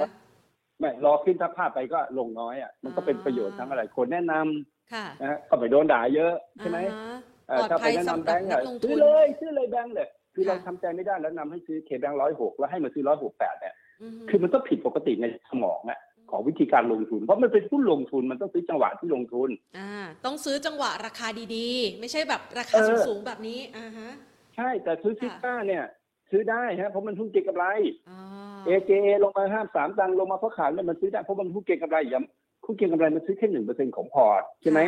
[0.80, 16.00] ไม่รอขึ้นถ้าพลาดไปก็ลงน้อยอะมันก็เป็นประโยชน์ทั้งอะไรคนแนะนำค่ะนะฮะก็ไม่โดนด่าเยอะใช่ไหมอ่าเออปลอดถ้าภัไปยแนะสำนำหแบรับงค์นัอะกลงทุซื้อนเลยซื้อเลยแบงค์เลยคือค่ะเราทำใจไม่ได้แล้วนำให้ซื้อเคแบงค์ร้อยหกแล้วให้มาซื้อร้อยหกแปดเนี่ยอืมคือมันต้องผิดปกติในสมองอะ
[16.32, 19.92] ของวิธีการลงทุน เพราะมันเป็นหุ้นลงทุนมันต้องซื้อจังหวะที่ลงทุนอ่า
[20.26, 24.10] ต้องซื้อจังหวะราคาดีๆ ไม่ใช่แบบราคาเออสูงๆแบบนี้อ่าฮะ
[24.56, 25.84] ใช่แต่ซื้อค่ะซิก้าเนี่ย
[26.32, 27.66] ซื้อได้ฮะเพราะมันหุ้นเก็งกำไร
[28.10, 28.20] อ่า
[28.68, 32.24] AJA ลงมาห้าสามตังค์ลงมาเพราะขาดเนี่ยมันซื้อได้เพราะมันหุ้นเก็งกำไรอย่าง
[32.66, 34.80] หุ้นเก็งกำไรมันซื้อแค่หนึ่งเปอร์เซ็นของพอร์ตใช่ไหม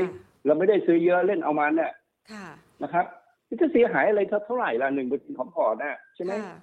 [0.46, 1.92] เราไม่ได้ซื้อเยอะเล่นเอามันเนี่ย
[2.32, 2.46] ค่ะ
[2.84, 3.06] นะครับ
[3.48, 6.58] มันจะเสียหายอะไรเท่าไหร่ละหนึ่งเปอร์เซ็นของพอร์ตน่ะใช่ไหมค่ะ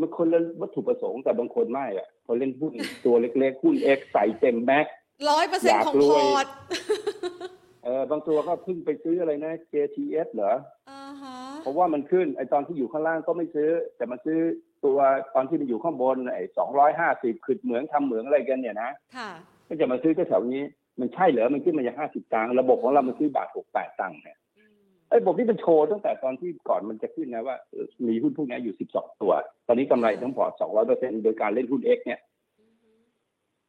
[0.00, 2.72] มันคนละวัตถุประสงค์แต่บางคนไม่อะพอเล่นหุ้น
[3.04, 4.86] ตัวเล็กๆหุ้นเอ็กใส่เต็มแม็ก
[5.30, 10.52] ร้อยเปอร์เซ็นอยากรวยของพอร์ตเออบางตัวก็เพิ่งไปซื้ออะไรนะ JTS เหรอ
[10.90, 11.05] อ่าฮะ
[11.66, 14.38] เพราะว่ามันขึ้นไอตอนที่อยู่ข้างล่างก็ไม่ซื้อ แต่มาซื้อ
[14.84, 14.98] ตัว
[15.34, 19.30] ตอนที่มันอยู่ข้างบนไอสองร้อยห้าสิบขึ้นเหมืองทำเหมืองอะไรกันเนี่ยนะค่ะ
[19.68, 20.62] ก็จะมาซื้อแถวๆนี้
[21.00, 24.72] มันใช่เหรอมันขึ้นมาจากห้าสิบตังค์ระบบของเรามันซื้อบาทหกแปดตังค์เนี่ยอืม
[25.08, 29.32] ไอ้ระบบที่มันโชว์ตั้งแต่ตอนที่ก่อนมันจะขึ้นนะว่าเออมีหุ้นพวกนี้อยู่สิบสองตัว
[29.66, 32.20] ตอนนี้กำไรทั้งพอร์ตสองร้อยเปอร์เซ็นต์โดยการเล่นหุ้นเอ็กเนี่ย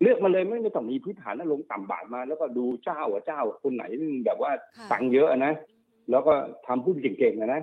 [0.02, 3.84] เลือกมาเลยไม่ไม่ต้องมีพื้นฐานนะลงต่ำบาทมา แล้วก็ดูเจ้าอะเจ้าคนไหน
[4.26, 5.54] แบบว่าค่ะตังค์เยอะอะนะ
[6.12, 6.34] แล้วก็
[6.68, 7.62] ทำหุ้นเก่งๆอะนะ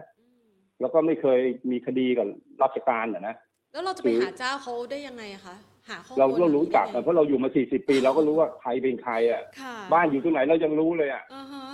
[0.81, 2.27] แล้วก็ไม่เคยมีคดีกับ
[2.63, 3.35] ราชการอะนะ
[3.73, 5.57] แล้วเราจะไปคือหาเจ้าเขาได้ยังไงอะคะ
[5.91, 11.67] หาข้อมูลเราก็รู้จักได้อะไงเพราะเราอยู่มาสี่สิบปีเราก็รู้ว่าใครเป็นใครอะค่ะบ้านอยู่ตรงไหนเรายังรู้เลยอะอ่าฮะ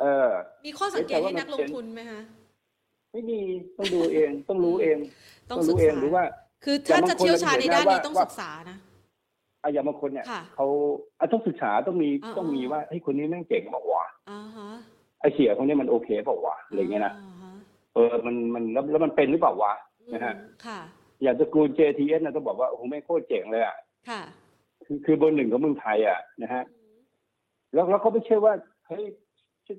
[0.00, 0.28] เออ
[0.66, 2.20] มีข้อสังเกตแต่ว่าให้นักลมันงเป็นทุนไหมคะ
[3.12, 3.40] ไม่มี
[3.78, 4.98] ต้องดูเองต้องรู้เอง
[5.50, 6.24] ต้ต้อองงศึรู้กเองษาหรือว่า
[6.64, 8.76] คือถ้าแต่จะบางคนเชี่ยวชาญในด้านนี้เราเห็นนะว่าต้องศึกษานะ
[9.62, 10.66] อะอย่างบางคนเนี่ยค่ะเขา
[11.20, 14.68] อะต้องศึกษาต้องมีอ่าต้องมีว่าไอ้ยคนนี้แม่งเก่งบอกว่าวะอ่าฮะ
[15.20, 19.72] ไอ้เสียคนนี้มันโอเคเปล่าวะอะไรเงี้ยนะาฮเออมันมันแล้วแล้วมันเป็นหรือเปล่าวะ
[20.14, 20.80] นะฮะอืมค่ะ
[21.22, 23.76] อย่างตระกูล JTS นะต้องบอกว่าโอ้โหแม่งโคตรเจ๋งเลยอะ
[24.08, 24.22] ค่ะ
[24.84, 26.62] คือคือเบอร์หนึ่งของเมืองไทยอะนะฮะ
[27.74, 28.52] แล้วแล้วเขาไม่ใช่ว่า
[28.86, 29.04] เฮ้ย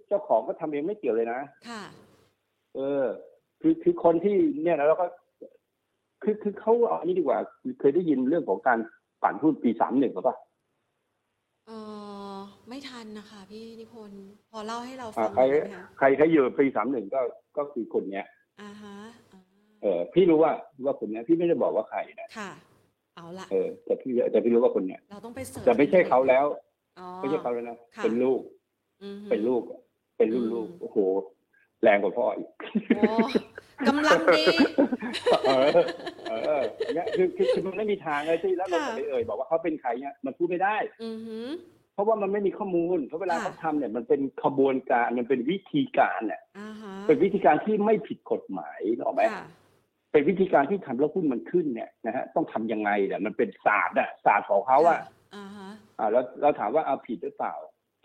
[0.08, 1.40] เจ้าของก็ทำเองไม่เกี่ยวเลยนะ
[1.70, 1.84] ค่ะ
[2.76, 3.06] เออ
[3.62, 5.06] คือคือคนที่เนี่ยนะแล้วก็
[6.24, 7.40] คือคือเขาเอาอันนี้ดีกว่า
[7.80, 8.80] เคยได้ยินเรื่องของการ
[9.24, 10.38] ปั่นหุ้นปีสามหนึ่งหรือเปล่า
[11.68, 11.99] เออ
[12.70, 17.22] ไม่ทันนะคะพี่นิพนธ์พอเล่าให้เราอ่าฟังใครได้ไหมคะใครใครอยู่ปีสามหนึ่งก็
[17.58, 18.26] ก็คือคนเนี้ย
[18.62, 18.96] อ่าฮะ
[19.32, 19.42] อ่า
[19.82, 20.52] เออพี่รู้ว่า
[20.86, 22.52] ว่าคนเนี้ยพี่ไม่ได้บอกว่าใครนะค่ะ
[23.16, 26.46] เอาละเออแต่พี่แต่พี่รู้ว่าคนเนี้ยเราต้องไป search แต่ไม่ใช่เขาแล้ว
[27.00, 28.42] อ๋อไม่ใช่เขาแล้วนะค่ะเป็นลูก
[29.04, 29.62] อือฮึเป็นลูก
[30.18, 30.98] เป็นรุ่นอืมลูกโอ้โห
[31.84, 32.50] แรงกว่าพ่ออีก
[32.96, 33.04] โอ้
[33.88, 34.44] กำลังดี
[35.48, 35.68] เออ
[36.30, 36.64] เออ
[36.94, 49.46] เนี่ยคือคือคือมันไม่มีทางเลยที่แล้วเราค่ะจะไปเอ่ยบอกว่าเขาเป็นใครเนี่ยมันพูดไม่ได้ อือฮึเพ ราะว่ามันไม่มีข้อมูล เพราะเวลาค่ะเขาทำเนี่ยมันเป็นขบวนการมันเป็นวิธีการเนี่ยอ่าฮะเป็นวิธีการที่ไม่ผิดกฎหมายนึกออกไหมค่ะ
[50.12, 55.00] เป็นวิธีการที่ทำแล้วหุ้นมันขึ้นเนี่ยนะฮะต้องทำยังไงเนี่ยมันเป็นศาสตร์อะศาสตร์ของเขาอะ
[55.36, 55.70] อ่าฮะ
[56.00, 57.54] อ่าแล้วเราถามว่าเอาผิดหรือเปล่า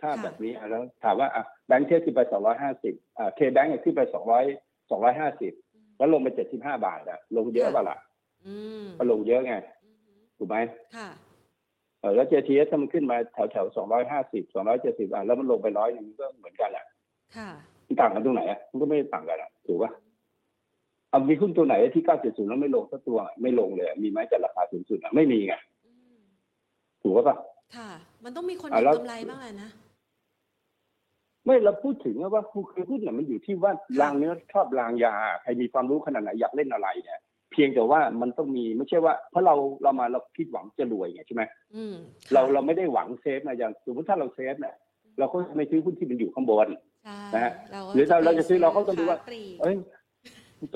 [0.00, 4.44] ถ้าค่ะแบบนี้อะแล้วถามว่าอะแบงค์เทสขึ้นไปสองร้อยห้าสิบอ่าเคแบงค์ขึ้นไปสองร้อย
[4.90, 5.52] สองร้อยห้าสิบ
[5.98, 7.98] แล้วลงไปเจ็ดสิบห้าบาทอะลงเยอะเปล่าล่ะ
[8.46, 10.56] อืมก็ลงเยอะไงอือฮึถูกไหม
[10.96, 11.33] ค่ะเออ
[12.14, 16.84] แล้ว JTS ถ้ามันขึ้นมาแถวแถวสองร้อยห้าสิบสองร้อยเจ็ดสิบอะแล้วมันลงไปร้อยนึงมันก็เหมือนกันแหละ
[17.36, 17.50] ค่ะ
[17.86, 19.90] มันต่างกันตรงไหนอะมันก็ไม่ได้ต่างกันอะถูกป่ะ
[21.10, 25.54] เอามีหุ้นตัวไหนที่เก้าเจ็ดศูนย์แล้วไม่ลงสักตัวไม่ลงเลยอะมีไหมแต่ราคาสูงสุดอะไม่มีไง
[25.86, 26.18] อืม
[27.02, 27.36] ถูกป่ะ
[27.76, 27.88] ค่ะ
[28.24, 29.70] มันต้องมีคนอะเก็แล้วกำไรบ้างแหละนะ
[31.44, 32.42] ไม่เราพูดถึงว่า
[32.72, 37.20] คือหุ้นเนี่ยมันอยู่ที่ว่าลางเนื้อชอบลางยาใครมีความรู้ขนาดไหนอยากเล่นอะไรเนี่ย
[37.54, 41.42] เพียงแต่ว่ามันต้องมีไม่ใช่ว่า เพราะเราเรามาเราคิดหวังจะรวยไงใช่ไหม
[41.76, 41.94] อืม
[42.32, 44.74] เราค่ะเราไม่ได้หวัง safe นะอย่างสมมติถ้าเรา safe เนี่ย
[45.18, 46.68] เราก็ไม่ซื้อหุ้นที่มันอยู่ข้างบน
[47.04, 49.74] ใช่นะฮะก็หรือถ้าไปเราจะซื้อเราก็ต้องดูว่าค้ปลีกเอ้ย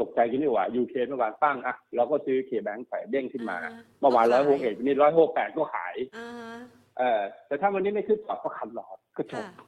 [0.00, 6.52] ตกใจกันนี่หว่า UK เมื่อวานปั้งอะเราก็ซื้อ KBank ไปเด้งขึ้นมาอ่าเมื่อวานก็ร้อยขายหกเอ็ดนี่ร้อยหกแปดก็ขายอ่าฮะ
[6.98, 9.66] เออแต่ถ้าวันนี้ไม่ขึ้นต่อก็ cut loss ก็จบค่ะ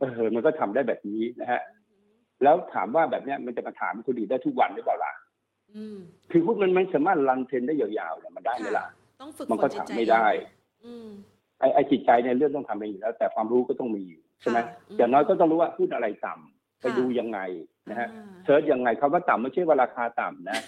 [0.00, 1.60] เออมันก็ทำได้แบบนี้นะฮะ
[2.42, 5.19] แล้วถามว่าแบบเนี้ยมันจะมาถามคนอื่นได้ทุกวันหรือเปล่าล่ะอืม
[6.30, 8.86] คือพวกมันไม่สามารถ run trend ได้ยาวๆเนี่ยมันได้ไหมล่ะ
[9.20, 10.26] ต้องฝึกมันก็จิตใจทำไม่ได้
[10.84, 11.08] อืม
[11.60, 17.38] ไอ้ไอ้จิตใจในยเรื่องต้องทำเองอยู่แล้ว แต่ความรู้ก็ต้องมีอยู่ใช่ไหมค่ะอืมอย่างน้อยก็ต้องรู้ว่าหุ้นอะไรต่ำไปค่ะดูยังไง
[17.90, 20.58] นะฮะอ่า search ยังไงคำว่าต่ำไม่ใช่ว่าราคาต่ำนะ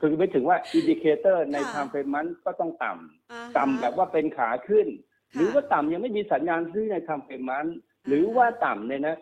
[0.00, 4.86] คือไม่ถึงว่า indicator ในค่ะ time frameันก็ต้องต่ำอ่าฮะต่ำแบบว่าเป็นขาขึ้น
[5.32, 7.66] ค่ะหรือว่าต่ำยังไม่มีสัญญาณซื้อในทางเฟรมัน
[8.06, 9.16] หรือว่าต่ำเนี่ยนะ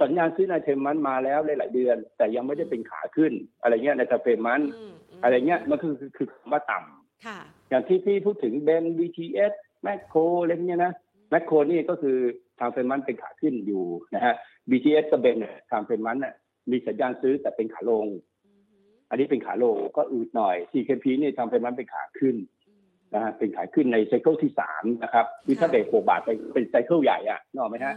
[0.00, 7.38] สัญญาณซื้อในเทรมันมาแล้วหลายๆเดือน แต่ยังไม่ได้เป็นขาขึ้น อะไรเงี้ยในทางเฟรมันอืมมอะไรเงี้ยมันคือคือคือคำว่าต่ำค่ะ
[7.70, 9.52] อย่างที่พี่พูดถึงเบน BTS
[9.82, 10.92] แมคโครอะไรเงี้ยนะ
[11.30, 12.18] แมคโครนี่ก็คือ
[12.60, 14.34] ทางเฟรมันเป็นขาขึ้นอยู่นะฮะ
[14.70, 16.34] BTS กับเบนเนี่ยทางเฟรมันน่ะ
[16.70, 18.06] มีสัญญาณซื้อแต่เป็นขาลง
[18.46, 18.76] อืมฮึ
[19.10, 22.36] อันนี้เป็นขาลงก็อืดหน่อย CKP นี่ทำเป็นมันเป็นขาขึ้น
[22.68, 27.94] อืมนะฮะเป็นขาขึ้นในไซเคิลที่สามนะครับคือถ้าค่ะเบรกหกบาทไปเป็นไซเคิลใหญ่อะนึกออกไหมฮะ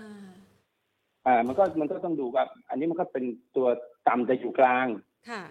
[1.26, 3.67] อ่าอ่ามันก็มันก็ต้องดูว่าอันนี้มันก็เป็นตัว
[4.07, 4.88] ต่ำแต่อยู่กลาง
[5.30, 5.43] ค่ะ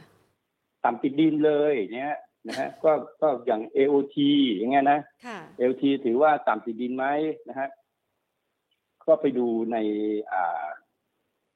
[0.84, 2.14] ต่ำติดดินเลยเนี่ย
[2.48, 4.16] นะฮะก็ก็อย่าง AOT
[4.54, 7.06] อย่างเงี้ยนะ ค่ะ AOT ถือว่าต่ำติดดินไหม
[7.48, 7.68] นะฮะ
[9.06, 9.76] ก็ไปดูใน
[10.32, 10.66] อ่า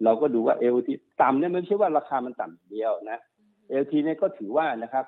[0.04, 0.88] เราก็ดูว่า AOT
[1.22, 3.18] ต่ำเนี่ยไม่ใช่ว่าราคามันต่ำอย่างเดียวนะ
[3.70, 5.04] AOT เนี่ยก็ถือว่านะครับ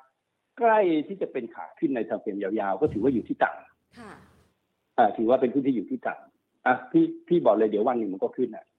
[0.58, 4.12] ใกล้ที่จะเป็นขาขึ้นในทางเฟรมยาวๆ ก็ถือว่าอยู่ที่ต่ำค่ะ
[4.98, 8.69] อ่า ถือว่าเป็นพื้นที่อยู่ที่ต่ำอะพี่พี่บอกเลยเดี๋ยววันหนึ่งมันก็ขึ้นอะอืมฮึ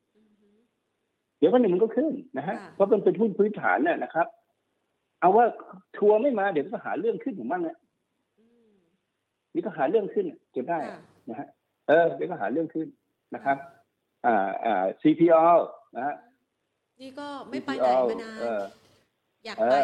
[1.41, 4.27] เดี๋ยววันหนึ่งมันก็ขึ้นนะฮะค่ะเพราะมันเป็นหุ้นพื้นฐานน่ะนะครับ
[5.19, 5.45] เอาว่า
[5.97, 7.77] ทัวร์ไม่มาเดี๋ยวก็หาเรื่องขึ้นของมันนะ
[8.39, 8.71] อืม
[9.53, 11.47] นี่ก็หาเรื่องขึ้นเก็บได้ค่ะนะฮะ
[11.87, 12.87] เออเดี๋ยวก็หาเรื่องขึ้น
[13.35, 13.57] นะครับ
[14.25, 14.35] อ่า
[14.65, 15.45] อ่า CPO
[15.95, 16.15] นะฮะ
[17.01, 18.61] นี่ก็ไม่ไปไหน CPO มานานเออ
[19.45, 19.75] อยากเออไป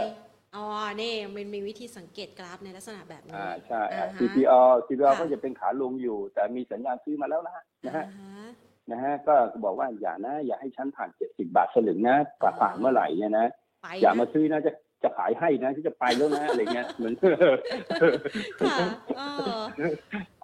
[0.56, 0.66] อ๋อ
[1.02, 7.54] นี่มันมีวิธีสังเกตกราฟในลักษณะแบบนี้อ่าใช่อะอ่าฮะ CPO CPO ค่ะก็จะเป็นขาลงอยู่ แต่มีสัญญาณซื้อมาแล้วนะ
[7.88, 8.48] นะฮะอ่าฮะ
[8.92, 13.48] นะฮะก็บอกว่าอย่านะ อย่าให้ชั้นผ่านเจ็ดสิบาทสลึงนะกว่าผ่านเมื่อไหร่เนี่ยนะ
[13.82, 14.72] ไปอย่ามานะซื้อนะจะ
[15.04, 18.78] จะขายให้นะที่จะไปแล้วนะอะไรเงี้ยเหมือนค่ะ
[19.18, 19.22] เอ
[19.62, 19.64] อ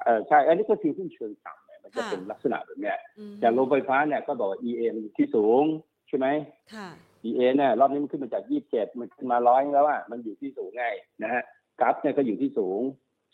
[0.04, 5.64] เออใช่ อันนี้ก็คือหุ้นเชิงต่ำเนี่ยมันจะค่ะเป็นลักษณะแบบเนี้ยอืมอย่างโรงไฟฟ้าเนี่ยก็บอกว่า EM ที่สูง
[6.08, 6.28] ใช่ไหม
[6.74, 6.88] ค่ะ
[7.26, 10.86] EA เนี่ยรอบนี้มันขึ้นมาจาก27มันขึ้นมาร้อยแล้วอะมันอยู่ที่สูงไง
[11.24, 11.41] นะฮะ
[11.80, 12.80] กราฟเนี่ยก็อยู่ที่สูง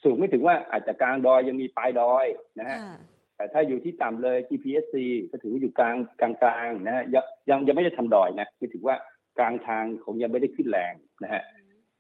[0.04, 2.26] สูงไม่ถึงว่าอาจจะกลางดอยยังมีปลายดอย
[2.60, 2.96] นะฮะค่ะ
[3.40, 4.96] แต่ถ้าอยู่ที่ต่ำเลย GPSC
[5.32, 8.96] ก็ถือว่าอยู่กลางกลางกลางๆนะฮะยังยังยังไม่ได้ทำดอยนะคือถือว่า
[9.38, 11.44] กลางทางของยังไม่ได้ขึ้นแรงนะฮะ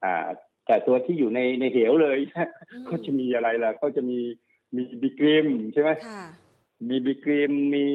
[0.03, 0.25] อ่า
[0.67, 4.19] แต่ตัวที่อยู่ในในเหวเลยอืมก็จะมีอะไรล่ะก็จะมี
[4.75, 6.23] มีบิกริมใช่ไหมค่ะ
[6.89, 7.87] มีบิกริมมี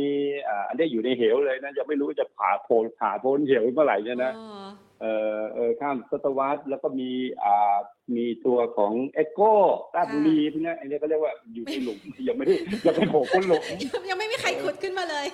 [0.49, 4.71] อ่าอันนี้อยู่ในเหวเลยนะยังไม่รู้จะผ่าโพนผ่าพ้นเหวเมื่อไหร่เนี่ยนะอ๋อ
[5.01, 5.07] เอ
[5.39, 7.11] อเออข้ามศตวรรษแล้วก็มี
[7.45, 7.77] อ่า
[8.17, 9.55] มีตัวของเอโก้
[9.97, 12.55] ราชบุรีพวกเนี้ยอันนี้ก็เรียกว่าอยู่ในหลุม ยังไม่ได้
[12.87, 13.63] ยังไม่โผล่พ้นหลุม
[14.11, 15.27] ยังไม่มีใครขุดขึ้นมาเลย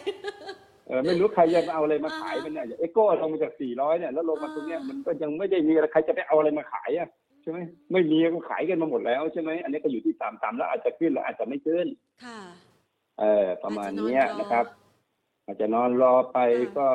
[0.88, 7.08] เออไม่รู้ใครจะเอาอะไรมาขายอ่าฮะมันเนี่ยเอโก้ลงมาจาก 400 เนี่ยแล้วลงมาตรงเนี้ยอ่ามัมันก็ยังไม่ได้มีอะไรใครจะไปเอาอะไรมาขายอะ
[7.42, 7.58] ใช่ไหม
[7.92, 11.86] ไม่มีก็ขายกันมาหมดแล้วใช่ไหมอันนี้ก็อยู่ที่ต่ำๆแล้วอาจจะขึ้นแล้วอาจจะไม่ขึ้น
[12.24, 12.38] ค่ะ
[13.20, 14.64] เออประมาณเนี้ยอาจจอนะครับ
[15.46, 16.86] อาจจะนอนรอไปค่ะ ก็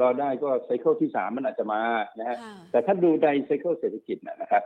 [0.00, 1.80] รอได้ก็ cycle ที่สามมันอาจจะมา
[2.18, 4.62] นะฮะค่ะแต่ถ้าดูใน cycle เศรษฐกิจนะนะครับ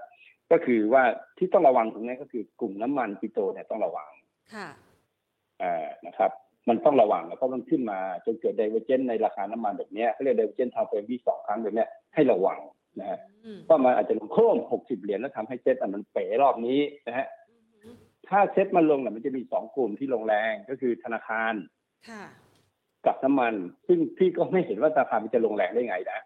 [0.50, 1.02] ก็คือว่า
[1.38, 4.10] ที่ต้องระวังตรงนี้ก็คือกลุ่มน้ำมันปิโตรเนี่ยต้องระวัง
[4.54, 4.68] ค่ะ
[5.60, 6.30] เอ่อนะครับ
[6.68, 12.58] มันต้องระวังแล้วก็มันขึ้นมาจนเกิด divergence ในราคาน้ำมันแบบเนี้ยเขาเรียก divergence time frame week สองครั้งแบบเนี้ยให้ระวัง
[13.00, 17.26] นะฮะอืมว่ามันอาจจะลงโค้งหกสิบเหรียญแล้วทำให้เซ็ตอะมันเป๋รอบนี้นะฮะ
[17.84, 17.96] อืม
[18.28, 21.54] ถ้าเซ็ตมันลงน่ะมันจะมีสองกลุ่มที่ลงแรงก็คือธนาคาร
[22.08, 22.24] ค่ะ
[23.06, 23.54] กับน้ำมัน
[23.86, 26.20] ซึ่งพี่ก็ไม่เห็นว่าธนาคารมันจะลงแรงได้ไงนะ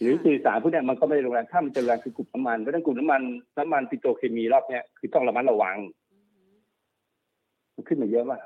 [0.00, 3.22] หรือสื่อสารพวกเนี้ยมันก็ไม่ได้ลงแรงถ้ามันจะแรงคือกลุ่มน้ำมันเพราะฉะนั้นกลุ่มน้ำมัน
[3.58, 5.76] น้ำมันปิโตรเคมีรอบเนี้ยคือต้องระมัดระวัง
[7.74, 8.40] มันขึ้นมาเยอะมาก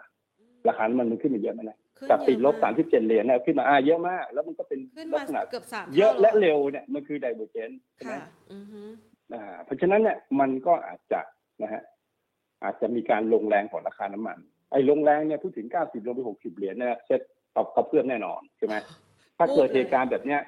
[0.69, 8.81] ราคาน้ำมันมันขึ้นมาเยอะไหมนะขึ้นจากติดลบเยอะสามสิบเจ็ดเหรียญเนี่ยขึ้นมาอ่าเยอะมาก แล้วมันก็เป็นขึ้นลัมากษณะเกือบสามเยอะท่าและเร็วเนี่ยมันคือ divergence ใช่ไหมค่ะอือฮึ
[9.33, 11.21] อ่าเพราะฉะนั้นเนี่ยมันก็อาจจะ
[11.63, 11.83] นะฮะ
[12.65, 17.21] อาจจะมีการลงแรงของราคาน้ำมันไอ้ลงแรงเนี่ยพูดถึงเก้าสิบลงไปหกสิบเหรียญเนี่ยเซ็ต
[17.57, 18.75] ตอบกระเพื่อมแน่นอนใช่ไหม
[19.39, 20.41] ถ้าเกิดเหตุการณ์แบบเนี้ย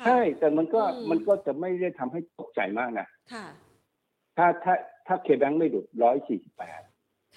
[0.00, 3.46] ค่ะใช่แต่มันก็อืมมันก็จะไม่ได้ทำให้ตกใจมากนะค่ะ
[4.36, 4.74] ถ้าถ้า
[5.06, 6.82] ถ้า KBank ไม่หลุดร้อยสี่สิบแปด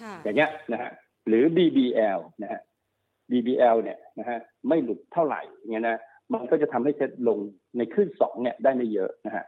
[0.01, 0.91] ค่ะอย่างเงี้ยนะฮะ
[1.27, 2.61] หรือ BBL นะฮะ
[3.31, 5.99] BBL เนี่ยนะฮะไม่หลุดเท่าไหร่เงี้ยนะ
[6.33, 7.37] มันก็จะทำให้เซ็ตลง
[7.77, 9.45] ในขึ้นสองเนี่ยได้ไม่เยอะนะฮะ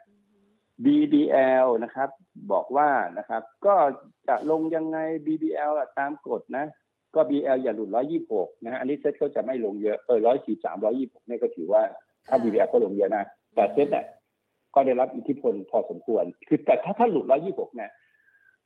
[0.85, 2.09] BBL นะครับ
[2.51, 3.75] บอกว่านะครับ ก็
[4.27, 6.65] จะลงยังไง BBL อะตามกฎนะ
[7.15, 7.89] ก็ BL อย่าหลุด
[8.27, 10.19] 126 นะฮะอันนี้เซ็ตก็จะไม่ลงเยอะเออ
[10.53, 11.81] 143 126เนี่ยก็ถือว่า
[12.29, 13.23] ถ้าค่ะ BBL ก็ลงเยอะนะ
[13.55, 14.05] แต่เซ็ตเนี่ย
[14.75, 17.91] ก็ได้รับอิทธิพลพอสมควร คือแต่ถ้าถ้าหลุด 126 เนี่ย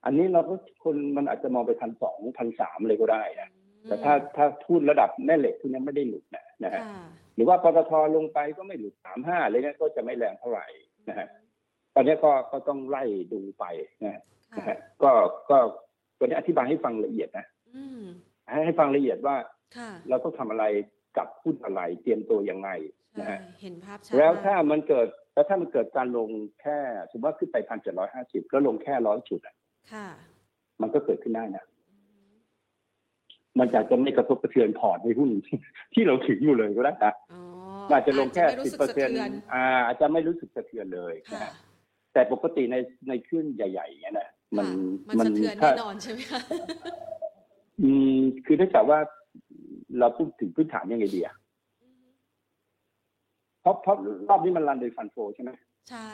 [0.05, 3.49] อันนี้เราก็คนมันอาจจะมองไปพันสองพันสามเลยก็ได้นะ
[3.87, 7.03] แต่ถ้าถ้าทุนระดับแม่เหล็กทุนนี้ไม่ได้หลุดนะนะฮะค่ะ
[7.35, 10.65] หรือว่าปตทลงไปก็ไม่หลุดสามห้าอะไรเงี้ยก็จะไม่แรงเท่าไหร่
[11.09, 11.27] นะฮะ
[11.95, 13.65] ตอนนี้ก็ก็ต้องไล่ดูไป
[14.03, 14.21] นะนะ
[14.55, 15.11] ค่ะฮะก็
[15.49, 15.57] ก็
[16.17, 18.03] ตัวนี้อธิบายให้ฟังละเอียดนะอืม
[18.49, 19.35] ให้ให้ฟังละเอียดว่า
[19.77, 20.65] ค่ะเราต้องทำอะไร
[21.17, 22.69] กับหุ้นอะไรเตรียมตัวยังไง
[23.19, 26.29] นะใช่ฮะเห็นภาพชัดแล้วมกถ้ามันเกิดแล้วถ้ามันเกิดการลง
[26.61, 26.77] แค่
[27.11, 29.55] สมมติว่าขึ้นไปพันเจ็ดร้อยห้าสิบแล้วลงแค่ร้อยจุดอะ
[29.93, 30.07] ค่ะ
[30.81, 31.65] มันก็เกิดขึ้นได้นะ
[33.59, 35.29] มันอาจจะไม่กระทบกระเทือนพอร์ตในหุ้น
[35.93, 37.41] ที่เราถืออยู่เลยก็ได้นะอ๋อ
[37.91, 41.51] อาจจะลงแค่อาจจะไม่รู้สิบสึกเปอร์สะเซ็นต์เทือนอ่าอาจจะไม่รู้สึกสะเทือนเลยนะค่ะฮะ
[42.15, 42.75] แต่ปกติใน
[43.07, 44.73] ในคลื่นใหญ่ๆอย่างเงี้ยนะมันค่ะ
[45.09, 46.41] มันสะเทือนถ้าแน่นอนใช่ไหมคะ
[47.81, 48.99] อืมคือถ้ากับว่า
[49.99, 51.35] เราพูดถึงพื้นฐานยังไงดีอะ
[53.61, 53.95] เพราะเพราะ
[54.29, 55.51] รอบนี้มัน run โดย fund flow ใช่ไหม
[55.89, 56.11] ใช่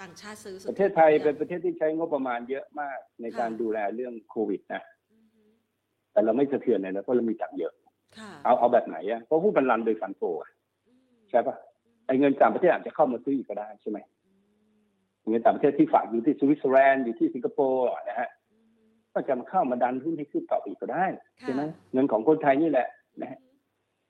[0.00, 4.82] ต่างชาติซื้อสุดประเทศไทยเป็นประเทศที่ใช้งบประมาณเยอะมากในการดูแลเรื่องโควิดนะ
[5.12, 5.42] อือฮึ
[6.12, 7.72] แต่เราไม่สะเทือนเลยนะเพราะเรามีตังค์เยอะ
[8.18, 10.50] ค่ะเอาเอาแบบไหนอะเพราะหุ้นมัน run โดย fund flow อะ
[10.88, 11.56] อืมใช่ปะ
[12.06, 13.98] ไอ้เงินต่างประเทศอาจจะเข้ามาซื้ออีกก็ได้ใช่ไหม
[15.28, 18.28] เงินต่างประเทศที่ฝากอยู่ที่สวิตเซอร์แลนด์อยู่ที่สิงคโปร์นะฮะ
[19.12, 21.04] ก็จะมาเข้ามาดันหุ้นให้ขึ้นต่ออีกก็ได้
[21.40, 21.62] ใช่ไหม
[21.92, 22.88] เงินของคนไทยนี่แหละ
[23.20, 23.38] นะฮะ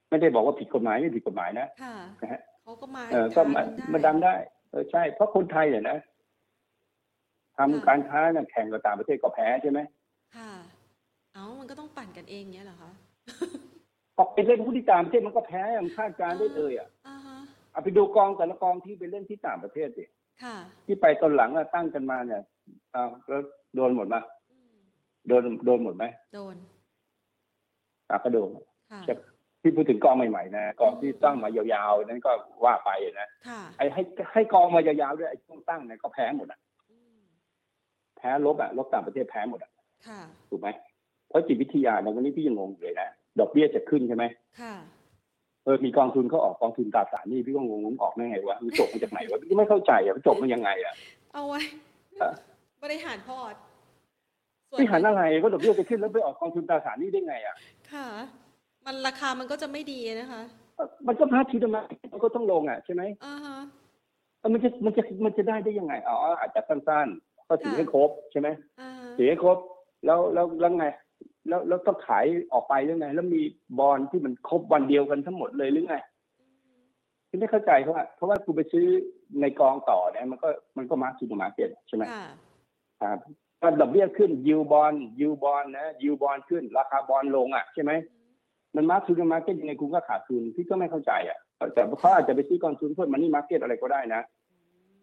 [0.08, 4.34] ไม่ได้บอกว่าผิดกฎหมายไม่ผิดกฎหมายนะค่ะนะฮะเขาก็มาเออก็มาทงมาดันได้
[4.70, 5.98] เออใช่ เพราะคนไทยเนี่ยนะ
[7.56, 9.80] ทำค่ะการค้าเนี่ยแข่งกับต่างประเทศก็แพ้ใช่ไหม
[10.36, 10.50] ค่ะ
[11.34, 12.90] เอ้ามันก็ต้องปั่นกันเองเงี้ยเหรอคะ
[14.16, 17.38] พอไปเล่นหุ้นที่ต่างประเทศมันก็แพ้มันคาดการณ์ได้เลยอะอ่าฮะ
[17.72, 20.17] เอาไปดูกองแต่ละกองที่ไปเล่นที่ต่างประเทศสิค่ะ
[20.86, 22.42] ที่ไปตอนหลังอะตั้งกันมาเนี่ย
[22.94, 23.42] อ้าวแล้ว
[23.74, 24.16] โดนหมดไหม
[24.52, 24.78] อืม
[25.28, 26.56] โดนโดนหมดไหมโดน
[28.10, 28.50] อะก็โดน
[28.90, 29.14] ค่ะใช่
[29.62, 32.32] ที่พูดถึงกองใหม่ๆนะกองที่ตั้งมายาวๆนั้นก็
[32.64, 36.58] ว่าไปนะค่ะไอ้ให้ให้กองมายาวๆด้วยไอ้ช่วงตั้งเนี่ยก็แพ้หมดอะ
[36.90, 37.20] อืม
[38.16, 39.72] แพ้ลบอะลบต่างประเทศแพ้หมดอะ
[40.08, 40.20] ค่ะ
[40.50, 40.68] ถูกไหม
[41.28, 43.08] เพราะจิตวิทยาในยวันนี้พี่ยังงงอยู่เลยนะ
[43.40, 44.24] ดอกเบี้ยจะขึ้นใช่ไหม
[44.60, 50.94] ค่ะเออมีกองทุนเขาออกกองทุนตราสารหนี่พี่ก็งงมันออกได้ไงวะมันจบมาจากไหนวะพี่ไม่เข้าใจอะมันจบมายังไงอะ
[51.32, 51.60] เอาไว้
[52.22, 52.32] อะ
[52.82, 53.54] บริหารพอร์ต
[54.70, 57.56] ส่วนพี่หันอะไรก็ดอกเบี้ยจะขึ้นแล้วไปออกกองทุนตราสารหนี่ได้ไงอะ
[57.92, 58.06] ค่ะ
[58.86, 60.42] มันราคามันก็จะไม่ดีนะคะ
[61.06, 63.58] มันก็พาทีธรรมะมันก็ต้องลงอะใช่ไหมอ่าฮะ
[64.38, 68.48] เออมันจะมันจะมันจะได้ได้ยังไงอ๋ออาจจะสั้นๆก็ถือค่ะให้ครบใช่ไหม
[68.80, 69.58] อ่าฮะถือให้ครบ
[70.06, 70.86] แล้วแล้วแล้วไง
[71.48, 73.42] แล้วแล้วต้องขายออกไปหรือไง แล้วมี
[73.78, 75.96] บอลที่มันครบวันเดียวกันทั้งหมดเลยหรือไง
[77.28, 78.86] ที่ไม่เข้าใจเพราะว่าเพราะว่าคุณไปซื้อ
[79.40, 82.26] ในกองต่อเนี่ยมันก็มันก็ mark to market ใช่ไหมค่ะ
[83.02, 83.18] ครับ
[83.60, 87.92] ถ้าดอกเบี้ยขึ้นยิวบอลยิวบอลนะยิวบอลขึ้น ราคาบอลลงอะใช่ไหม
[88.76, 91.38] มัน mark to market ยังไงคุณก็ขาดทุนพี่ก็ไม่เข้าใจอะ
[91.74, 94.22] แต่เขาอาจจะไปซื้อกองทุนเพื่อ money market อะไรก็ได้นะ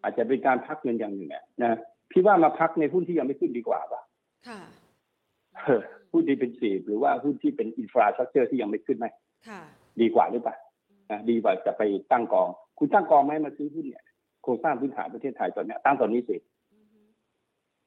[0.03, 1.77] อาจจะเป็นการพักเงินอย่างหนึ่งอะนะ
[2.11, 4.01] พี่ว่ามาพักในหุ้นที่ยังไม่ขึ้นดีกว่าป่ะ
[4.47, 4.59] ค่ะ
[5.55, 5.81] เออ
[6.15, 9.07] หุ้น defensive หรือว่าหุ้นที่เป็น infrastructure ที่ยังไม่ขึ้นไหม
[9.47, 9.61] ค่ะ
[10.01, 10.55] ดีกว่าหรือเปล่า
[11.11, 12.49] นะดีกว่าจะไปตั้งกอง
[12.79, 14.03] คุณตั้งกองไหมมาซื้อหุ้นเนี่ย
[14.43, 16.37] โครงสร้างพื้นฐานประเทศไทยตอนเนี้ยตั้งตอนนี้สิ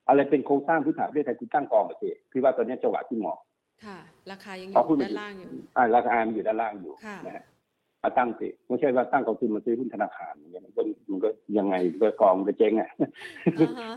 [0.09, 3.39] อะไรเป็นโครงสร้างพื้นฐานประเทศไทยคุณตั้งกองมาสิพี่ว่าตอนเนี้ยจังหวะที่เหมาะ
[3.85, 3.99] ค่ะ
[4.31, 7.45] ราคายังอเอาหุ้ยู่นด้านล่างอยู่อ่าราคามันอยู่ด้านล่างอยู่ค่ะนะฮะ
[8.03, 12.91] มาตั้งสิไม่ใช่ว่าตั้งกองทุนมาซื้อหุ้นธนาคารอย่างเงี้ยมันก็มันก็ยังไงมันก็กองมันก็เจ๊งอะ
[13.59, 13.91] อ่าฮะ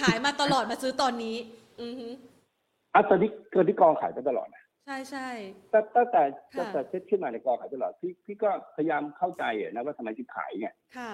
[0.00, 1.36] ขายมาตลอดมาซื้อตอนนี้
[1.82, 2.08] อือฮึ
[2.94, 5.28] อะตอนนี้ตอนที่กองขายไปตลอดนะใช่ใช่
[5.72, 6.22] ตั้งตั้งแต่
[6.54, 10.68] ค่ะตั้งแต่เซ็ตขึ้นมาในกองขายตลอดพี่พี่ก็พยายามเข้าใจอะนะว่าทำไมถึงขายไง
[10.98, 11.12] ค่ะ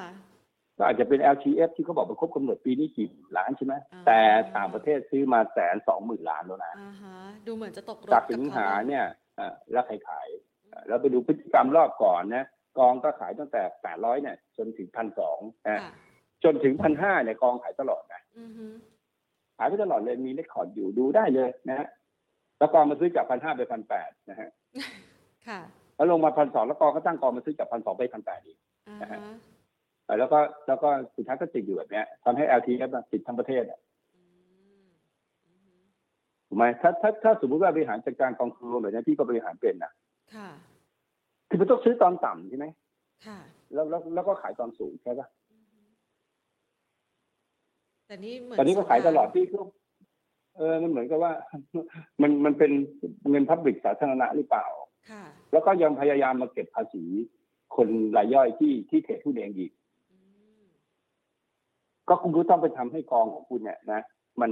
[0.78, 4.20] ก็อาจจะเป็น LTF ที่เขาบอกมันครบกำหนดปีนี้กี่ล้านใช่ไหมอ่าแต่
[4.56, 7.16] ต่างประเทศซื้อมาแสนสองหมื่นล้านแล้วนะอ่าฮะ
[7.46, 9.04] ดูเหมือนจะตกรถจากกับสิงเขาหาเนี่ย
[9.38, 10.28] อ่าแล้วใครขาย
[10.72, 12.44] อ่าแล้วไปดูพฤติกรรมรอบก่อนนะ
[12.78, 15.92] กองก็ขายตั้งแต่แปดร้อยเนี่ยจนถึงพันสองนะค่ะ
[16.44, 18.66] จนถึงพันห้าเนี่ยกองขายตลอดนะอือฮึ
[19.58, 21.88] ขายไปตลอดเลยมีเลคคอร์ดอยู่ดูได้เลยนะฮะ
[22.58, 24.48] แล้วกองมาซื้อจากพันห้าไปพันแปดนะฮะ
[25.48, 25.60] ค่ะ
[25.96, 29.20] แล้วลงมาพันสองแล้วกองก็ตั้งกองมาซื้อจากพันสองไปพันแปดอีกอ่านะฮะฮะ
[30.06, 33.78] อ่าแล้วก็แล้วก็สุดท้ายก็ติดอยู่แบบเนี้ยทำให้ LTF อะติดทั้งประเทศอะ
[34.16, 34.22] อื
[34.84, 34.86] ม
[35.46, 35.72] อือฮึ
[36.48, 39.92] ถูกไหมถ้าถ้าถ้าสมมติว่าบริหารจัดการกองทุนรวมแบบนี้พี่ก็บริหารเป็นนะ
[40.34, 40.48] ค่ะ
[41.48, 42.66] คือมันต้องซื้อตอนต่ำใช่ไหม
[43.26, 43.38] ค่ะ
[43.72, 45.37] แล้วแล้วแล้วก็ขายตอนสูงใช่ปะอือฮึ
[48.08, 49.60] แต่นี่เหมือนตอนนี้ก็ขายตลอดสงกรพี่ก็
[50.56, 51.32] เออมันเหมือนกับว่า
[52.22, 52.72] มันมันเป็น
[53.30, 54.80] เงินพับลิกสาธารณะหรือเปล่านต์
[55.10, 57.04] ค่ะ แล้วก็ยังพยายามมาเก็บภาษี
[57.76, 59.72] คนรายย่อยที่ที่เทรดหุ้นเองอีก
[60.10, 60.18] อื
[60.60, 60.62] ม
[62.08, 64.00] ก็คุณก็ต้องไปทำให้กองของคุณเนี่ยนะ
[64.40, 64.50] มัน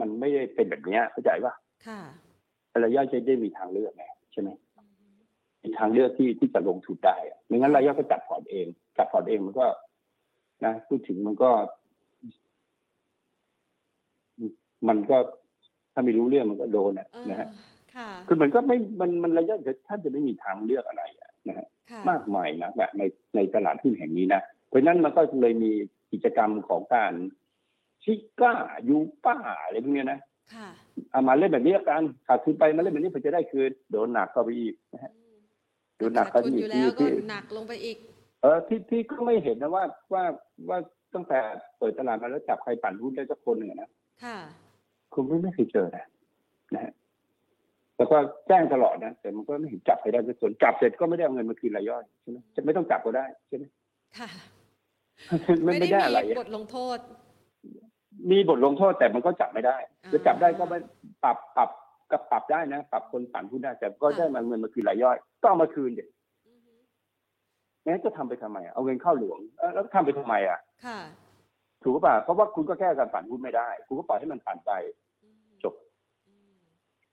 [0.00, 1.54] มันไม่ได้เป็นแบบเนี้ยเข้าใจปะ
[1.86, 2.00] ค่ะ
[2.82, 5.06] รายย่อยจะได้มีทางเลือกไงใช่ไหมอือฮึ
[5.62, 8.66] มีทางเลือกที่ที่จะลงทุนได้อะไม่งั้นรายย่อยก็จัดพอร์ตเอง
[8.98, 9.66] จัดพอร์ตเองมันก็
[10.64, 11.50] นะพูดถึงมันก็
[14.88, 15.16] มันก็
[15.92, 17.48] ถ้าไม่รู้เรื่องมันก็โดนอะเออนะฮะ
[17.96, 19.56] ค่ะคือมันก็ไม่มันมันระยะ
[19.88, 23.02] ท่านจะไม่มีทางเลือกอะไรอะนะฮะค่ะมากมายนะแบบใน
[23.34, 25.72] ในตลาดหุ้นแห่งนี้นะเพราะฉะนั้นมันก็เลยมี
[26.12, 27.12] กิจกรรมของการ
[28.04, 28.54] ชิก้า
[28.88, 30.20] ยูป้าอะไรพวกเนี้ยนะ
[30.54, 30.68] ค่ะ
[31.10, 35.38] เอามาเล่นแบบนี้ละกันขาดทุนไปมาเล่นแบบนี้เพื่อจะได้คืนโดนหนักเข้าไปอีกนะฮะอืม
[36.00, 37.96] ดูหนักขาดทุนเข้าไปอีอกยู่แล้วที่ก็ที่หนักลงไปอีก
[38.42, 40.24] เออที่ที่ก็ไม่เห็นนะว่าว่า
[40.68, 40.78] ว่า
[41.14, 41.40] ตั้งแต่
[41.78, 43.90] เปิดตลาดมาแล้วจับใครปั่นหุ้นได้สักคนหนึ่งอะนะ
[45.12, 46.04] ค่ะคุณไม่ไม่เคยเจอนะ
[46.74, 46.92] นะฮะ
[47.96, 48.16] แล้วก็
[48.48, 53.64] แจ้งตลอดนะแต่มันก็ไม่เห็นจับใครได้สักคนจับเสร็จก็ไม่ได้เอาเงินมาคืนรายย่อยใช่ไหมจะไม่ต้องจับก็ได้ใช่ไหม
[54.18, 54.30] ค่ะ
[55.64, 56.98] ไม่ไม่ได้อะไรมีอะบทลงโทษ
[58.30, 60.78] มีบทลงโทษแต่มันก็จับไม่ได้อ่าจะจับได้ก็ไม่
[61.24, 61.70] ปรับปรับ
[62.10, 66.04] ก็ปรับได้นะปรับคนปั่นหุ้นได้แต่ก็ค่ะได้มาเงินมาคืนรายย่อยก็เอามาคืนเด็
[66.46, 66.72] อือฮึ
[67.84, 70.98] งั้นจะทำไปทำไมอะเอาเงินเข้าหลวงเออแล้วทำไปทำไมอะค่ะ
[71.82, 74.72] ถูกป่ะเพราะว่าคุณก็แก้การปั่นหุ้นไม่ได้ คุณก็ปล่อยให้มันปั่นไป
[75.24, 75.74] อือฮึจบ
[76.28, 76.54] อืม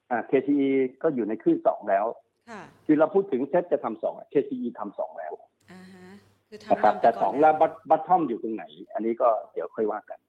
[0.09, 0.69] อ่า KTE
[1.01, 2.05] ก็อยู่ในคลื่นสองแล้ว
[2.49, 5.33] ค่ะคือเราพูดถึงเซ็ตจะทำสองอะ KTE ทำสองแล้ว
[5.71, 6.07] อ่าฮะ
[6.47, 8.63] คือทำนะครับนำไปแต่ก่นสองแล้วบัตบัตทอมอยู่ตรงไหน
[8.93, 10.19] อันนี้ก็เดี๋ยวค่อยว่ากัน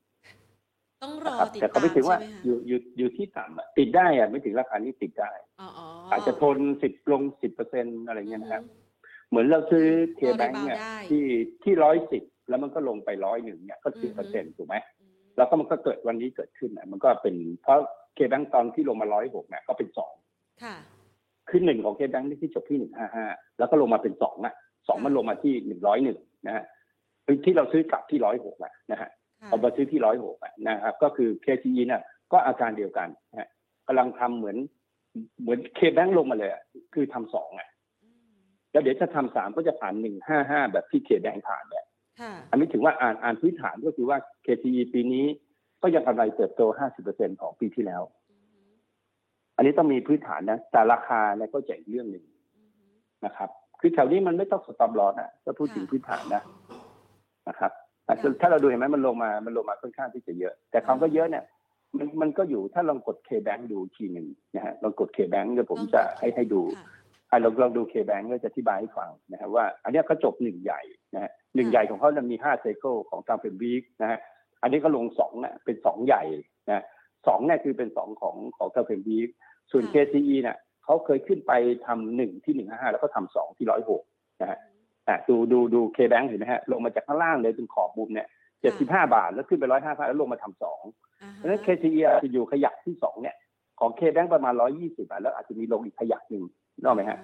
[1.03, 8.87] ต้องรนะอครับติดแต่ตาเขามไม่ถึงว่าใช่ไหมคะอยู่อยู่อยู่ที่ต่ำอะติดได้อะไม่ถึงราคานี้ติดได้อ๋ออ๋ออาจจะทนสิบลงสิบเปอร์เซ็นอะไรเงี้ยนะครับอือฮึ
[9.29, 9.87] เหมือนเราซื้อ
[10.17, 11.25] เคก็แบง rebound เนี่ยได้ที่
[11.63, 17.79] ที่ร้อยสิบ แล้วมันก็ลงไปร้อยหนึ่งเนี่ยก็อืสิบอเปอร์ฮึเซ็นถูกไหมอืมแล้วก็มันก็เกิดวันนี้เกิดขึ้นนะมันก็เป็นเพราะ
[18.15, 20.13] เคแบงตอนที่ลงมาร้อยหกเนี่ยก็เป็นสอง
[20.63, 20.77] ค่ะ
[21.51, 23.27] ขึ้นหนึ่งของเคแบงนี่ที่จบที่หนึ่งห้าห้า
[23.59, 24.55] แล้วก็ลงมาเป็นสองนะ
[24.89, 26.65] สองมันลงมาที่หนึ่งร้อยหนึ่งนะฮะ
[27.45, 28.57] ที่เราซื้อกลับที่ร้อยหก
[28.93, 30.37] นะฮะค่ะเอามาซื้อที่ร้อยหก
[30.69, 33.49] นะครับ ก็คือ KTE เนี่ยก็อาการเดียวกันนะฮะ
[33.87, 34.57] กำลังทำเหมือน
[35.41, 36.63] เหมือนเคแบงลงมาเลยอะ
[36.95, 37.69] คือทำสองอะ
[38.05, 38.39] อืม
[38.73, 41.88] แล้วเดี๋ยวจะทำสามก็จะผ่านหนึ่งห้าห้าแบบที่เคแบงผ่านเนี่ยค่ะ
[42.51, 45.27] อันนี้ถือว่าอ่านอ่านพื้นฐานก็คือว่า KTE ปีนี้
[45.83, 46.63] ก็ยังกำไรเติบโต
[47.01, 48.61] 50%ของปีที่แล้วอือฮึ
[49.57, 52.25] อันนี้ต้องมีพื้นฐานนะ แต่ราคาเนี่ยก็จะอีกเรื่องหนึ่ง
[52.57, 52.85] อือฮึ
[53.25, 53.51] นะครับ
[53.81, 56.43] คือแถวนี้มันไม่ต้องสต็อปลอสนะถ้าพูดถึงพื้นฐานนะ
[57.49, 57.73] นะครับ
[58.05, 61.45] แต่ถ้าเราดูเห็นไหมมันลงมามันลงมาค่อนข้างที่จะเยอะ แต่คำว่าเยอะเนี่ย
[61.97, 66.87] มันมันก็อยู่ถ้าลองกด K-Bank ดูทีหนึ่งนะฮะลองกด K-Bank เดี๋ยวผมจะให้ให้ดูค่ะ
[67.31, 70.81] อะเราลองดูเคแบงก็จะอธิบายให้ฟังนะครับว่า อันเนี้ยเขาจบหนึ่งใหญ่
[71.15, 74.19] นะฮะหนึ่งใหญ่ของเขาจะมีห้าไซเคิลของตามเป็นวีคนะฮะ
[74.63, 76.23] อันนี้ก็ลงสองนะเป็นสองใหญ่
[76.69, 76.83] นะ
[77.27, 79.29] สองเนี่ยคือเป็นสองของของตามเป็นวีค
[79.71, 81.53] ส่วนค่ะ KCE เนี่ยเขาเคยขึ้นไป
[81.87, 84.03] ทำหนึ่งที่หนึ่งห้าแล้วก็ทำสองที่ร้อยหก
[84.41, 84.59] นะฮะ
[85.09, 88.27] อะดูดูดูเคแบงเห็นไหมฮะลงมาจากข้างล่างเลยเป็นขอบมุมเนี่ย
[88.61, 90.83] เจ็ดสิบห้าบาทแล้วขึ้นไปร้อยห้าแล้วลงมาทำสอง
[91.23, 93.37] อ่าเพฮะราะฉะนั้น KCE อาจจะอยู่ขยักที่สองเนี่ย
[93.81, 96.45] ของ KBank ประมาณร้อยี่สิบาทแล้วอาจจะมีลงอีกขยักหนึ่ง
[96.81, 97.19] นกออกไหมฮะ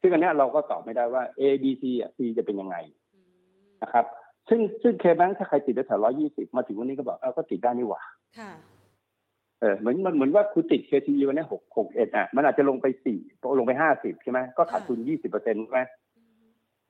[0.00, 2.76] ซึ่งอันเนี้ยเราก็ตอบไม่ได้ว่า A B C อะ C จะเป็นยังไง
[3.14, 3.28] อืม
[3.82, 4.04] นะครับ
[4.48, 8.02] ซึ่งซึ่ง KBank ถ้าใครติดแถวร้อยี่สิบมาถึงวันนี้ก็บอกเอ้าก็ติดได้นี่หว่า
[8.38, 8.50] ค่ะ
[9.60, 13.18] เออเหมือนมันเหมือนว่าคุณติด KCE วันนี้หกหกเอ็ดอะมันอาจจะลงไปสี่
[13.58, 15.80] ลงไปห้าสิบใช่ไหมก็ขาดทุนยี่สิบเปอร์เซ็นต์ใช่ไหม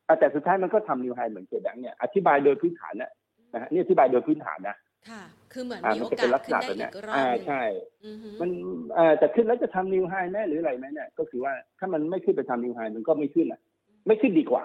[0.09, 3.11] อะแต่สุดท้ายมันก็ทำนิวไฮเหมือน KBank เนี่ยอธิบายโดยพื้นฐานนะ
[3.53, 4.76] นะฮะนี่อธิบายโดยพื้นฐานนะ
[5.11, 5.22] ค่ะ
[5.53, 7.62] คือเหมือนอ่ามีมัโอนจะกาเป็นสลักษขึ้นณะได้แบบอีเนี้ยกรอบอ่าหนึ่งใช่
[8.07, 8.50] อือฮึมัน
[8.94, 13.61] เอ่อแต่ขึ้นแล้วจะทำนิวไฮไหมหรืออะไรไหมเนี่ย ก็คือว่าถ้ามันไม่ขึ้นไปทำนิวไฮมันก็ไม่ขึ้นอะ
[14.07, 14.64] ไม่ขึ้นดีกว่า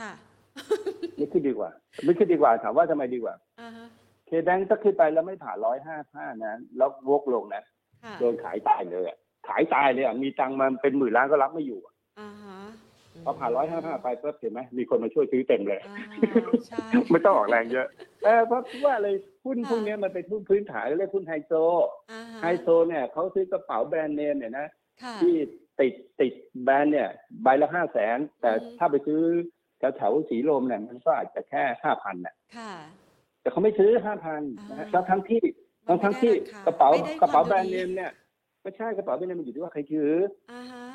[0.00, 0.12] ค่ะ
[1.18, 1.70] ไม่ขึ้นดีกว่า
[2.04, 3.86] ไม่ขึ้นดีกว่า ถามว่าทำไมดีกว่าอ่าฮะ
[4.26, 7.62] เคแบงถ้าขึ้นไปแล้วไม่ผ่านร้อยห้าห้านะแล้ววกลงนะ
[8.04, 9.16] ค่ะโดนขายตายเลยอะ
[9.48, 12.58] ขายตายเลยอะมีตังค์มาเป็นหมื่นล้านก็รับไม่อยู่อะอ่าฮะ
[13.24, 15.96] พอผ่านร้อยห้าห้าไปปุ๊บเห็นไหมมีคนมาช่วยซื้อเต็มเลยอ่า
[16.68, 17.86] ใช่ไม่ต้องออกแรงเยอะ
[18.24, 19.08] เออเพราะว่าอะไร
[19.44, 21.52] หุ้นค่ะพวกเนี้ยมันเป็นหุ้นพื้นฐานเรียกหุ้นไฮโซ
[22.12, 24.66] อ่าฮะไฮโซเนี่ยเขาซื้อกระเป๋าแบรนด์เนมเนี่ยนะ
[25.02, 25.34] ค่ะที่
[25.80, 26.32] ติดติด
[26.64, 27.08] แบรนด์เนี่ย
[27.42, 29.20] ใบละห้าแสนแต่อืมถ้าไปซื้อ
[29.78, 32.72] แถวแถวๆสีลมเนี่ยมันก็อาจจะแค่ห้าพันน่ะค่ะ
[33.40, 35.40] แต่เขาไม่ซื้อห้าพันนะฮะอ่าแล้วทั้งที่
[35.88, 38.10] มัทั้นงไม่ทั้งที่ได้ราคากระเป๋าไม่ได้กระเป๋าความแบรนด์ดีเนมเนี่ย
[38.62, 40.12] ไม่ใช่กระเป๋าแบรนด์เนมมันอยู่ที่ว่าใครถือ
[40.52, 40.86] อ่าฮะ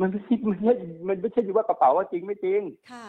[0.00, 2.60] มันไม่ใช่มันไม่ใช่มันไม่ใช่อยู่ว่ากระเป๋าว่าจริงไม่จริง
[2.92, 3.06] ค่ะ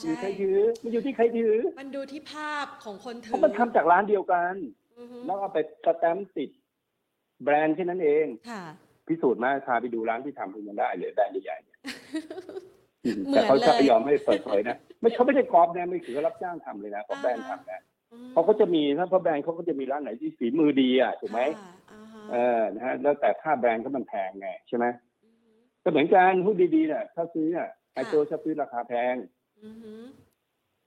[0.00, 4.54] อ๋ออยู่ใช่ใครถือ มันอยู่ที่ใครถือ มันดูที่ภาพของคนถืเพราะมันทำจากร้านเดียวกัน
[4.98, 6.50] อือฮึแล้วเอาไปสแตมป์ติด
[7.44, 8.62] แบรนด์แค่นั้นเอง ค่ะ
[9.08, 11.78] พิสูจน์มาพาไปดูร้านที่ทำคุณยังได้เลยแบรนด์ใหญ่ๆเนี่ย
[13.04, 17.80] อืมเหมืแต่อนเขาจะเลยไม่ยอมให้เปิดเผยนะไม่เขาไม่ได้กรอบนะไม่ถือว่ารับจ้างทำเลยนะของแบรนด์ทำนะ
[18.12, 24.86] อืมเขาก็จะมีถ้าเพราะแบรนด์เขาก็จะมีร้านไหนที่ฝีมือดีอะถูกไหมค่ะอ่าฮะเออนะฮะแล้วแต่ค่าแบรนด์ก็มันแพงไงใช่ไหม
[25.24, 25.50] อือฮึ
[25.82, 29.41] ก็เหมือนกันหุ้นดีๆเนี่ยถ้าซื้อเนี่ยไอโซชอบซื้อราคาแพงอือฮึ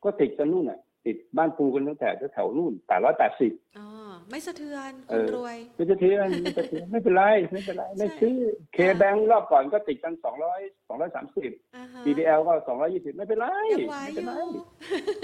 [0.04, 3.88] ก็ติดกันนู่นอะ ติดบ้านปูกันตั้งแต่แถวๆนู่นแปดร้อยแปดสิบอ๋อ
[4.30, 8.38] ไม่สะเทือนเอคนอรวย ไม่จะเทียนไม่จะเทียนไม่เป็นไรไม่เป็นไรไม่ซื้อ
[8.74, 14.42] เคแบงรอบก่อนก็ติดกันสองร้อยสองร้อยสามสิบอ่าฮะ BBL ก็สองร้อยี่สิบไม่เป็นไรยังไหวไม่อเป็นยู่ไร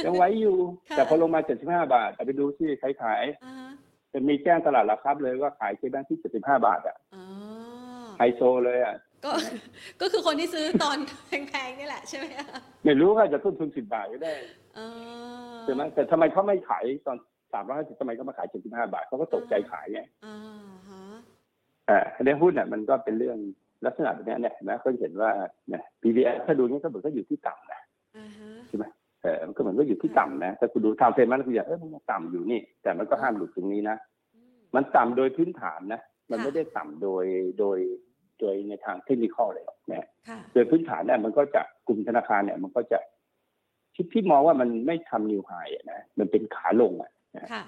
[0.05, 0.57] ยังไหวอยู่
[0.89, 3.69] ค่ะแต่พอลงมาเจ็ดสิบห้าบาทแต่ไปดูที่ใครขายอ่าฮะ
[4.13, 7.25] จะมีแจ้งตลาดหลักทรัพย์เลยว่าขายเคแบงที่เจ็ดสิบห้าบาทอะอ๋อ
[8.17, 8.95] ไฮโซเลยอะ
[9.25, 9.31] ก็
[10.01, 10.97] ก็คือคนที่ซื้อตอน
[11.27, 12.47] แพงๆนี่แหละใช่ไหมคะ
[12.85, 14.33] ไม่รู้ว่าจะต้นทุนสิบบาทก็ได้
[14.77, 14.87] อ๋อ
[15.63, 17.17] ใช่ไหมแต่ทำไมเขาไม่ขายตอน
[17.53, 20.37] สามร้อยห้าสิบทำไมเขามาขายเจ็ดสิบห้าบาทเขาก็ตกใจขายไงอ่า
[20.89, 21.03] ฮะ
[21.89, 23.37] อ่าในหุ้นเนี่ยมันก็เป็นเรื่อง
[23.85, 25.29] ลักษณะแบบเนี้ยเนี่ยนะก็เห็นว่า
[25.69, 27.81] เนี่ย BBS ถ้าดูเนี่ยก็เหมือนก็อยู่ที่ต่ำนะ
[28.17, 28.51] อ่าฮะ
[29.23, 33.97] เออมันก็เหมือนก็อยู่ที่ต่ำนะถ้าคุณดูทางเฟรมมันก็จะเออมันต่ำอยู่นี่ แต่มันก็ห้ามหลุดตรงนี้นะ
[34.35, 36.01] อืมมันต่ำโดยพื้นฐานนะ
[36.31, 37.25] มันค่ะไม่ได้ต่ำโดย
[37.59, 37.79] โดย
[38.41, 42.99] โดยในทางเทคนิคเลยหรอกนะค่ะโดยพื้นฐานเนี่ยมันก็จะกลุ่มธนาคารเนี่ย มันก็จะ
[43.95, 45.51] ที่ที่มองว่ามันไม่ทำนิวไฮ
[45.91, 47.11] นะ มันเป็นขาลงอะ
[47.53, 47.63] ค่ะ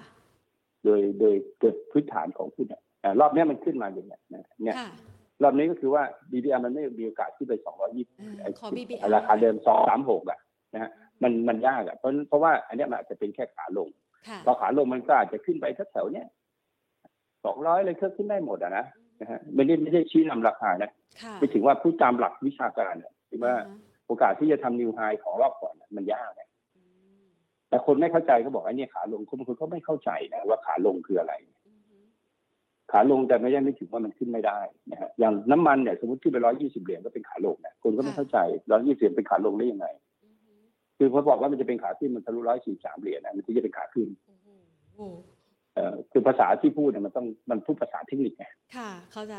[0.84, 4.90] โดยโดยโดยพื้นฐานของหุ้นอะอ่ารอบเนี้ยมันขึ้นมาอย่างเนี้ยนะเนี่ยค่ะ
[5.42, 9.56] รอบนี้ก็คือว่า BBR มันไม่มีโอกาสที่ไป220อ่าขอ BBR ราคาเดิม
[9.94, 10.38] 236อะ
[10.74, 10.90] นะฮะ
[11.22, 13.88] มันมันยากอะเพราะเพราะว่าอันเนี้ยมันอาจจะเป็นแค่ขาลง
[14.28, 16.28] ค่ะพอขาลงมันก็อาจจะขึ้นไปแถวๆเนี้ย
[17.06, 18.84] 200เลยก็ขึ้นได้หมดอะนะ
[19.20, 20.90] นะฮะไม่ได้ไม่ได้ชี้นำราคานะ
[21.22, 26.82] ค่ะไปถึงว่าผู้ตามหลักวิชาการเนี่ยที่ว่าอ่ฮะโอกาสที่จะทำนิวไฮของรอบก่อนน่ะมันยากนะอื
[27.20, 27.24] ม
[27.68, 31.32] แต่คนไม่เข้าใจเขาบอกไอ้เนี่ยขาลงคนบางคนเขาไม่เข้าใจนะว่าขาลงคืออะไร
[31.66, 31.96] อือฮึ
[32.92, 34.58] ขาลงแต่ไม่ได้ไม่ถึงว่ามันขึ้นไม่ได้
[34.90, 38.38] นะฮะอย่างน้ำมันเนี่ยสมมติขึ้นไปร้อยยี่สิบเหรียญก็เป็นขาลงนะคนก็ไม่เข้าใจ
[38.72, 39.86] ร้อยยี่สิบเหรียญเป็นขาลงได้ยังไง
[40.24, 40.52] อือฮึ
[40.98, 44.08] คือพอบอกว่ามันจะเป็นขาขึ้นมันทะลุร้อยสี่สามเหรียญนะมันถึงจะเป็นขาขึ้น
[45.74, 48.44] โอ้โหโอ้เอ่อคือภาษาที่พูดเนี่ยมันต้องมันพูดภาษาเทคนิคไง
[48.76, 49.36] ค่ะ เข้าใจ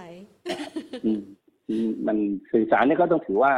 [1.06, 1.22] อืม
[1.70, 2.18] อืมมัน
[2.52, 3.54] สื่อสารเนี่ยก็ต้องถือว่า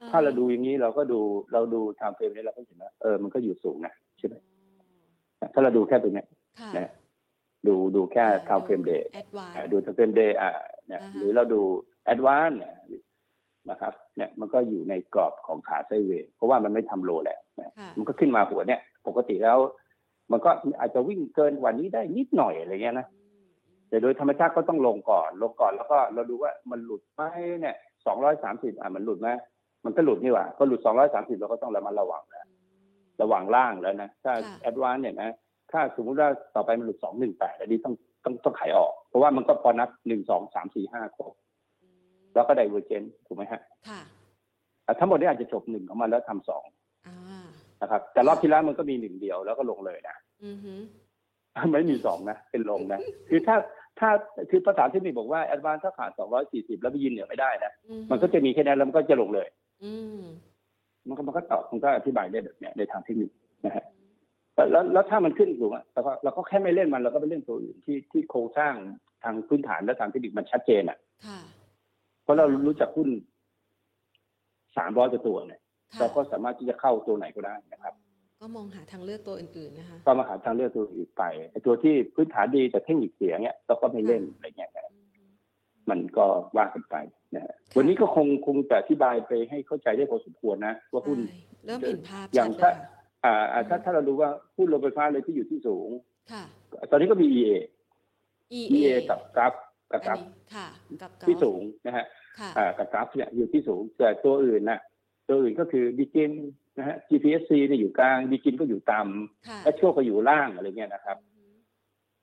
[0.00, 1.20] อ่ถ้าเราดูอย่างนี้เราก็ดู
[1.52, 4.34] เราดู time frame นี้เราก็เห็นว่าเออมันก็อยู่สูงนะใช่ไหม
[5.54, 6.26] ถ้าเราดูแค่ตรงเนี้ย
[6.60, 6.90] ค่ะนะ
[7.66, 10.50] ดูดูแค่ time frame day advance อ่าดูทั้งเป็น day อ่า
[10.86, 11.60] เนี่ยอ่าฮะหรือเราดู
[12.04, 12.74] แอดวานเนี่ย
[13.70, 19.58] นะครับ เนี่ยมันก็อยู่ในกรอบของขาไซด์เวย์เพราะว่ามันไม่ทำโลแล้วนะค่ะมันก็ขึ้นมาหัวเนี่ย ปกติแล้ว
[20.32, 20.50] มันก็
[20.80, 23.44] อาจจะวิ่งเกินกว่านี้ได้นิดหน่อยอะไรเงี้ยนะอืม
[23.88, 27.22] แต่โดยธรรมชาติก็ต้องลงก่อน ลงก่อนแล้วก็เราดูว่ามันหลุดไหม
[27.60, 27.76] เนี่ย
[28.06, 29.28] สองร้อยสามสิบอะมันหลุดไหม
[29.84, 32.46] มันก็หลุดนี่หว่าก็หลุดสองร้อยสามสิบเราก็ต้องระมัดระวังแล้ว
[33.22, 35.30] ระวังล่างแล้วนะถ้าค่ะแอดวานเนี่ยนะ
[35.72, 41.32] ถ้าสมมุติว่าต่อไปมันหลุดสองหนึ่งแปดอันนี้ต้องต้องต้องขายออก เพราะว่ามันก็พอนับหนึ่งสองสามสี่ห้าครบ
[41.82, 42.00] อืม
[42.34, 44.00] แล้วก็ไดเวอร์เจนถูกไหมฮะค่ะ
[44.86, 46.79] อะทั้งหมดนี้อาจจะจบหนึ่งของมันแล้วทำสองอ่า
[47.82, 50.74] นะครับแต่รอบที่แล้วมันก็มีหนึ่งเดียวแล้วก็ลงเลยนะอือฮึ
[51.72, 53.56] ไม่มีสองนะ เป็นลงนะ คือถ้า
[53.98, 54.10] ถ้า
[54.50, 59.48] คือภาษาเทคนิคบอกว่าแอดวานถ้าขาดสองร้อยสี่สิบแล้วไปยืนเหนือไม่ได้นะอือฮึมันก็จะมีแค่นั้นแล้วมันก็จะลงเลย
[59.84, 60.20] อืม
[61.08, 63.30] มันก็มันก็ตอบมันก็อธิบายได้แบบเนี้ยในทางเทคนิค
[63.66, 63.84] นะฮะ
[64.54, 68.74] แล้วแล้วแล้วถ้ามันขึ้นสูงอะเราก็เราก็แค่ไม่เล่นมันเราก็ไปเล่นตัวอื่นที่ที่โครงสร้าง
[69.24, 71.40] ทางพื้นฐานและทางเทคนิคมันชัดเจนอะค่ะ
[72.22, 73.08] เพราะเรารู้จักหุ้น
[74.76, 75.59] สามร้อยกว่าตัวเนี่ยค่ะ
[75.98, 77.94] เราก็สามารถที่จะเข้าตัวไหนก็ได้นะครับ
[78.40, 85.22] ก็มองหาทางเลือกตัวอื่นๆนะคะก็มาหาทางเลือกตัวอื่นไปไอ้ตัวที่พื้นฐานดีแต่เทคนิคเสียเนี่ยเราก็ไม่เล่นอะไรเงี้ยนะอือฮึ
[85.90, 86.26] มันก็
[86.56, 86.96] ว่ากันไป
[87.34, 92.84] นะฮะวันนี้ก็คงคงจะอธิบายไปให้เข้าใจได้พอสมควรนะว่าหุ้นใช่เริ่มเห็นภาพอย่าชังดเลยถ้าค่ะ
[93.24, 95.88] อ่าอ่าถ้าถ้าเราดูว่าหุ้นโรงไฟฟ้าเลยที่อยู่ที่สูง
[96.32, 96.44] ค่ะ
[96.90, 97.50] ตอนนี้ก็มี EA
[98.58, 99.52] EA EA กับกราฟ
[99.92, 100.66] กับกราฟอันนี้ค่ะ
[101.02, 102.06] กับกราฟที่สูงนะฮะ
[102.40, 104.80] ค่ะอ่ากับกราฟเนี่ยอยู่ที่สูงแต่ตัวอื่นน่ะ
[105.30, 106.30] ตัวอื่นก็คือดิจิน
[106.78, 109.00] นะฮะ GPSC เนี่ยอยู่กลางดิจินก็อยู่ต่
[109.48, 111.16] ค่ะำและชั่วก็อยู่ล่างอะไรเงี้ยนะครับ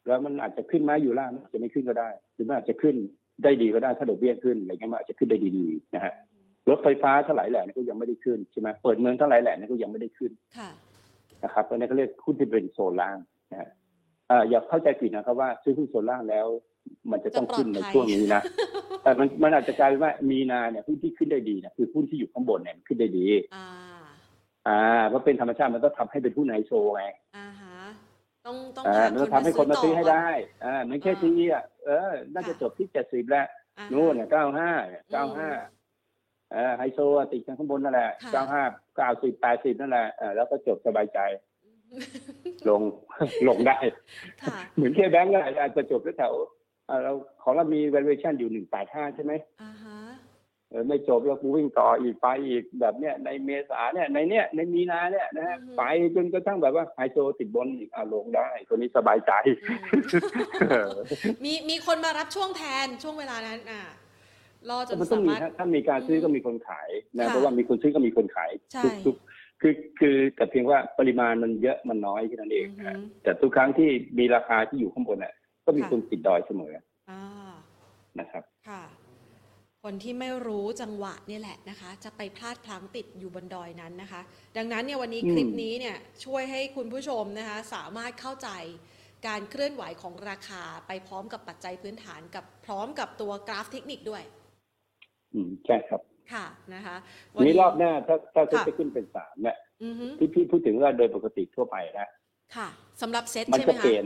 [0.08, 2.96] แล้วมันอาจจะขึ้นมาอยู่ล่างอาจจะไม่ขึ้นก็ได้ หรือมันอาจจะขึ้น
[3.44, 6.14] ได้ดีก็ได้ถ้าดอกเบี้ยขึ้นอะไรเงี้ยมันอาจจะขึ้นได้ดีๆนะฮะ
[6.70, 10.70] รถไฟฟ้าเท่าไหร่แหล่นี่ก็ยังไม่ได้ขึ้นใช่ไหมเปิดเมืองเท่าไหร่แหล่นี่ก็ยังไม่ได้ขึ้นค่ะ
[11.44, 13.18] นะครับเพราะฉะนั้นเขาเรียกหุ้นที่เป็นโซนล่าง
[13.52, 13.70] นะฮะ
[14.30, 16.48] อ่าอย่าเข้าใจผิดนะครับว่าซื้อหุ้นโซนล่างแล้ว
[17.12, 18.42] มันจะต้องขึ้นในช่วงนี้นะ
[19.04, 23.68] แต่มันมันอาจจะกลายเป็นว่ามีนาเนี่ยหุ้นที่ขึ้นได้ดีเนี่ยคือหุ้นที่อยู่ข้างบนเนี่ยมันขึ้นได้ดี อ่า
[24.68, 27.04] อ่าเพราะเป็นธรรมชาติมันต้องทำให้เป็นหุ้นไฮโซไง
[27.38, 27.78] อ่าฮะ
[28.46, 30.28] ต้องต้องอ่าหามันต้องทำให้คนมาซื้อให้ต่ได้
[30.66, 34.72] อ่าเหมือนแค่ซีอะเออ น่าจะจบที่เจ็ดสิบแล้วอ่าฮะนู่นเนี่ยเก้าห้า
[35.12, 35.50] เก้าห้า
[36.52, 38.64] เออไฮโซอะติดกันข้างบนนั่นแหละค่ะเก้าห้า
[38.96, 41.20] เก้าสิบแปดสิบนั่นแหละเออแล้วก็จบสบายใจ
[42.70, 42.82] ลง
[43.48, 43.78] ลงได้
[44.44, 46.56] ค่ะเหมือนเคแบงก์ก็อาจจะจบแถวๆอ่า
[47.04, 47.12] เรา
[47.44, 49.34] ของเรามี valuation อยู่หนึ่งแปดห้าใช่ไหม
[49.64, 50.00] อ่าฮะ
[50.70, 55.84] เออไม่จบแล้วกูวิ่งต่ออีกไปอีกแบบเนี้ยในเมษาเนี่ยในเนี้ยในมีนาเนี่ยนะฮะอือฮึไป
[56.16, 59.32] จนกระทั่งแบบว่าไฮโซติดบนอีกอาลงได้คนนี้สบายใจ
[60.62, 60.90] อืม
[61.46, 63.82] มีมีคนมารับช่วงแทนช่วงเวลานั้นอ่า
[64.70, 69.16] รอจนมันต้องสามีมารถฮะถ้ามีการซื้อก็มีคนขายนะค่ะเพราะว่ามีคนซื้อก็มีคนขายใช่ทุกทุก
[69.62, 75.34] คือคือแต่เพียงว่าปริมาณมันเยอะมันน้อยแค่นั้นเองอือฮึนะแต่ทุกครั้งที่มีราคาที่อยู่ข้างบนน่ะ
[75.68, 76.74] ก็มีค่ะคนติดดอยเสมอ
[77.10, 77.22] อ่า
[78.20, 78.84] นะครับ ค่ะ
[79.84, 84.22] คนที่ไม่รู้จังหวะเนี่ยแหละนะคะ จะไปพลาดพลั้งติดอยู่บนดอยนั้นนะคะ
[84.58, 88.50] ดังนั้นเนี่ยวันนี้อืมคลิปนี้เนี่ยช่วยให้คุณผู้ชมนะคะ สามารถเข้าใจ
[89.28, 94.24] การเคลื่อนไหวของราคาไปพร้อมกับปัจจัยพื้นฐานกับพร้อมกับตัวกราฟเทคนิคด้วย
[95.34, 96.02] อืมใช่ครับ
[96.34, 96.96] ค่ะนะคะ
[97.36, 102.08] วันนี้รอบหน้าถ้าถ้าจะค่ะไปขึ้นเป็นสามเนี่ยอือฮึที่พี่พูดถึงว่าโดยปกติทั่วไปนะ
[102.56, 102.68] ค่ะ
[103.02, 104.06] สำหรับเซตมันใช่ไหมจะคะเปลี่ยน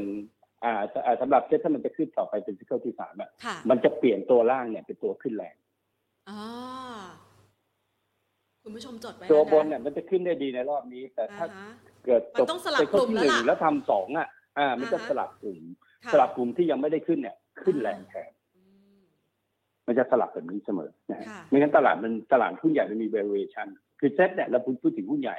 [0.64, 0.74] อ่า
[1.05, 5.55] อ่าสำหรับเซ็ตถ้ามันจะขึ้นต่อไปเป็นซิเคิลที่สามอะค่ะมันจะเปลี่ยนตัวล่างเนี่ยเป็นตัวขึ้นแรง
[6.30, 6.41] อ่า
[8.64, 11.70] คุณผู้ชมจดไว้ตัวแล้บวนเนี่ยมันจะขึ้นได้ดีในรอบนี้ แต่อ่าถ้าฮะ
[12.05, 15.59] เกิดมันต้องสลับไซเคิกลุ่มที่แล้วหนึ่งล่ะแล้วทำสองอะ อ่า มันจะอ่าฮะสลับกลุ่ม
[16.05, 18.62] ค่ะสลับกลุ่มที่ยังไม่ได้ขึ้นเนี่ย ขึ้นแรงแทนอื
[18.97, 19.01] ม
[19.88, 23.68] มันจะสลับแบบนี้เสมอนะฮะค่ะไม่งั้นตลาดมันตลาดหุ้นใหญ่มันมี valuation
[23.99, 25.38] คือเซ็ตเนี่ยเราพูดถึงหุ้นใหญ่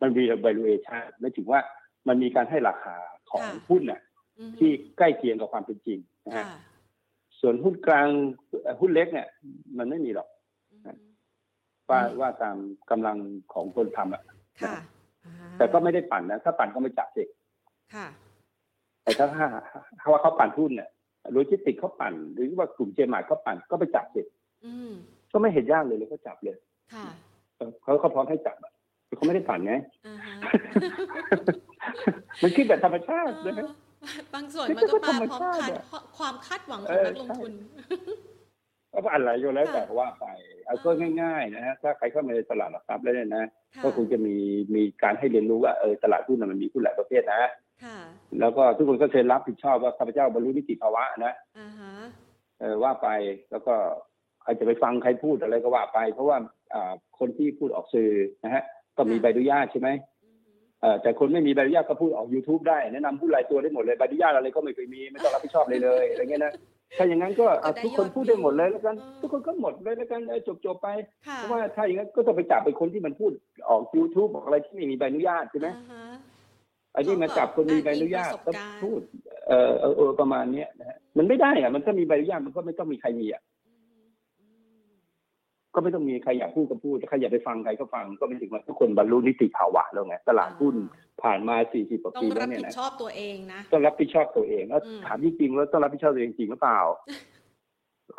[0.00, 1.60] มันมี valuation ไม่ถึงว่า
[2.08, 2.96] มันมีการให้ราคา
[3.30, 4.09] ของค่ะหุ้นน่ะอือฮึ
[4.58, 6.58] ที่ใกล้เคียงกับความเป็นจริงนะฮะค่ะ
[7.40, 8.08] ส่วนหุ้นกลาง
[8.62, 9.28] เอ่อหุ้นเล็กเนี่ย
[9.78, 10.28] มันไม่มีหรอก
[10.72, 10.92] อือฮึ
[11.90, 12.56] ว่าอืมว่าตาม
[12.90, 13.16] กำลัง
[13.52, 14.22] ของคนทำอะ
[14.60, 14.74] ค่ะ
[15.26, 17.24] อ่าแต่ก็ไม่ได้ปั่นนะ ถ้าปั่นก็ไม่จับสิ
[17.94, 18.06] ค่ะ
[19.02, 19.46] แต่ถ้าถ้า
[20.00, 20.88] ถ้าว่าเขาปั่นหุ้นเนี่ย
[21.32, 24.22] โลจิสติกเขาปั่น หรือว่ากลุ่มเจมาร์เขาปั่นก็ไปจับสิ
[24.64, 24.92] อืม
[25.32, 26.56] ก็ไม่เห็นยากเลยเลยก็จับเลย
[26.94, 27.06] ค่ะ
[27.56, 28.72] เออเขาเขาพร้อมให้จับอะ
[29.06, 29.74] แต่เขาไม่ได้ปั่นไง
[30.06, 30.34] อ่าฮะ
[32.42, 33.72] มันขึ้นแบบธรรมชาตินะฮะเออ
[34.34, 35.84] บางส่วนนี่มันก็ก็มาธรรมพร้อมชาติคาดอะ
[36.18, 37.52] ความคาดหวังขเอองอนักลงใช่ทุน
[38.92, 40.26] ก็อะไรก็แล้วค่ะแต่ว่าไป
[40.66, 40.90] เอาก็
[41.22, 43.44] ง่ายๆนะฮะถ้าใครเข้ามาในตลาดหลักทรัพย์แล้วเนี่ยนะ
[43.76, 44.36] ค่ะก็คงจะมี
[44.74, 47.42] มีการให้เรียนรู้ว่าเออตลาดหุ้นน่ะมันมีหุ้นหลายประเภทนะ
[47.84, 47.98] ค่ะ
[48.40, 51.92] แล้วก็ทุกคนก็เซ็นรับผิดชอบว่าข้าพเจ้าบรรลุนิติภาวะนะอ่าฮะ
[52.60, 53.08] เออว่าไป
[53.50, 53.74] แล้วก็
[54.42, 56.36] ใครจะไปฟังใครพูดอะไรก็ว่าไป เพราะว่า
[56.74, 58.10] อ่าคนที่พูดออกสื่อ
[58.44, 58.62] นะฮะ
[58.96, 60.09] ก็มีใบอนุญาตใช่ไหมอือฮึเออ
[61.02, 66.52] แต่คนไม่มีใบอนุญาตก็พูดออก YouTube ได้แนะนำผู้รายตัวได้หมดเลยใบอนุญาตอะไรก็ไม่เคยมีไม่ต้องรับผิดชอบเลยเลยอะไรเงี้ยนะ
[66.98, 70.88] ถ้าอย่างนั้นก็อะทุกคนพูดได้หมดเลยแล้วกัน ทุกคนก็หมดเลยแล้วกันจบจบๆไป
[71.26, 73.32] ค่ะเพราะว่าถ้าอย่างนั้นก็ต้องไปจับไปคนที่มันพูด
[73.70, 76.04] ออก YouTube ออกอะไรที่ไม่มีใบอนุญาตใช่ไหมอ่าฮะ
[76.94, 79.00] อันนี้มาจับคนมีใบอนุญาตอ้างอิงปก็ระสบการณ์พูด
[79.48, 83.49] เออเออเออประมาณเนี้ยนะฮะมันไม่ได้อะมันก็มีใบอนุญาตมันก็ไม่ต้องมีใครมีอะอืม
[85.74, 90.74] ก็ไม่ต้องมีใครอยากพูดก็พูดใครอยากไปฟังใครก็ฟังก็ไม่ถึงว่าทุกคนบรรลุนิติภาวะแล้วไงตลาดหุ้น
[91.22, 96.80] ผ่านมา 40กว่าต้องปีรัแล้บวเนี่ยผิดนะชอบตัวเองนะต้องรับผิดชอบตัวเองแล้วอืมถามจริงๆแล้วต้องรับผิดชอบตัวเองจริงหรือเปล่า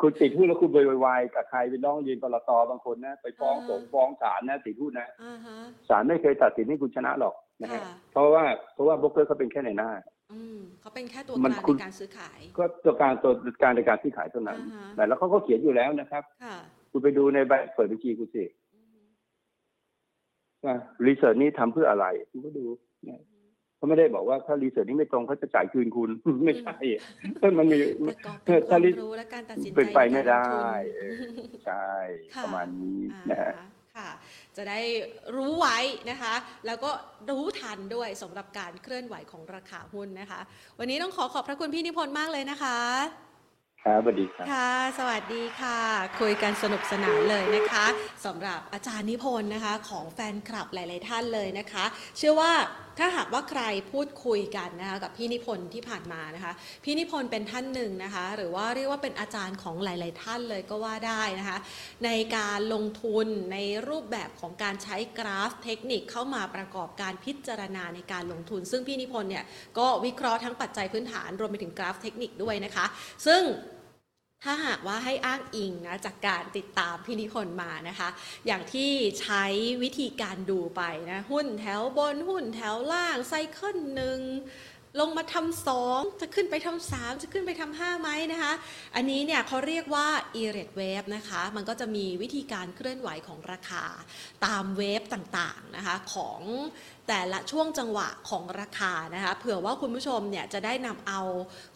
[0.00, 5.56] คุณติดหุ้นแล้วคุณไปวายกับใครไปร้องเรียนกรตบางคนนะ ไปฟ้องอ่าสงฟ้องศาลนะติดหุ้นนะอ่าฮะ
[5.88, 8.44] ศาลไม่เคยตัดสินให้คุณชนะหรอกนะฮะค่ะเพราะว่า
[8.74, 9.90] เพราะว่าโบรกเกอร์เขาเป็นแค่ในหน้า
[10.32, 13.32] อืมเขาเป็นแค่ตัวมักนลางคุในณการซื้อขาย ก็ตัวการตัว
[13.62, 16.22] การในการซื้อขายเท่านั้นอ่าฮะแต่แล้วเขาก็เขียนอยู่แล้วนะครับ
[16.92, 18.44] ค่ะคุณไปดูในใบเปิดบัญชีคุณสิ
[20.64, 20.74] ว่า
[21.06, 22.64] รีเสิร์ชนี้ทำเพื่ออะไร คุณก็ดู
[23.04, 23.20] เนี่ย
[23.76, 26.10] เขาไม่ได้บอกว่าถ้ารีเสิร์ชนี้ไม่ตรงเขาจะจ่ายคืนคุณ
[26.44, 26.76] ไม่ใช่
[27.58, 27.78] มันมี
[28.08, 31.14] ประกอบกับคถ้าวามรีรู้และการตัดสินใจเป็นไปไม่ได้ในการลงทุนเออ
[31.66, 31.90] ใช่
[32.34, 33.52] ค่ะประมาณนี้อ่านะฮะ
[33.96, 34.10] ค่ะ
[34.56, 34.80] จะได้
[35.36, 35.78] รู้ไว้
[36.10, 36.34] นะคะ
[36.66, 36.90] แล้วก็
[37.30, 40.40] รู้ทันด้วยสำหรับการเคลื่อนไหวของราคาหุ้นนะคะ
[40.78, 42.78] วันนี้ต้องขอขอบพระคุณพี่นิพนธ์มากเลยนะคะ
[43.86, 45.78] ครับสวัสดีครับ ค่ะ สวัสดีค่ะ
[46.20, 47.86] คุยกันสนุกสนานเลยนะคะ
[48.26, 51.84] สำหรับอาจารย์นิพนธ์นะคะของแฟนคลับหลาย ๆ ท่านเลยนะคะ
[52.18, 52.52] เชื่อว่า
[52.98, 53.62] ถ้าหากว่าใคร
[53.92, 56.52] พูดคุยกันนะคะกับพี่นิพนธ์ที่ผ่านมานะคะ
[56.84, 61.58] พี่นิพนธ์เป็นท่านหนึ่งนะคะ หรือว่าเรียกว่าเป็นอาจารย์ของหลาย ๆ ท่านเลยก็ว่าได้นะคะ
[62.04, 63.58] ในการลงทุนใน
[63.88, 69.44] รูปแบบของการใช้กราฟเทคนิคเข้ามาประกอบการพิจารณาในการลงทุน ซึ่งพี่นิพนธ์เนี่ย
[69.78, 72.86] ก็วิเคราะห์ทั้งปัจจัยพื้นฐานรวมไปถึงกราฟเทคนิคด้วยนะคะ
[73.26, 73.42] ซึ่ง
[74.44, 78.08] ถ้าหากว่าให้อ้างอิงนะจากการติดตามพี่นิพนธ์มานะคะ
[78.46, 78.90] อย่างที่
[79.20, 79.44] ใช้
[79.82, 84.20] วิธีการดูไปนะหุ้นแถวบนหุ้นแถวล่างไซเคิลหนึ่ง
[85.00, 88.52] ลงมาทำสองจะขึ้นไปทำสามจะขึ้นไปทำห้าไหมนะคะ
[88.94, 90.08] อันนี้เนี่ยเขาเรียกว่า
[90.42, 93.84] e r a t wave นะคะ มันก็จะมีวิธีการเคลื่อนไหวของราคา
[94.46, 96.40] ตามเวฟต่างๆนะคะของ
[97.08, 101.20] แต่ละช่วงจังหวะของราคานะคะเผื่อว่าคุณผู้ชมเนี่ยจะได้นำเอา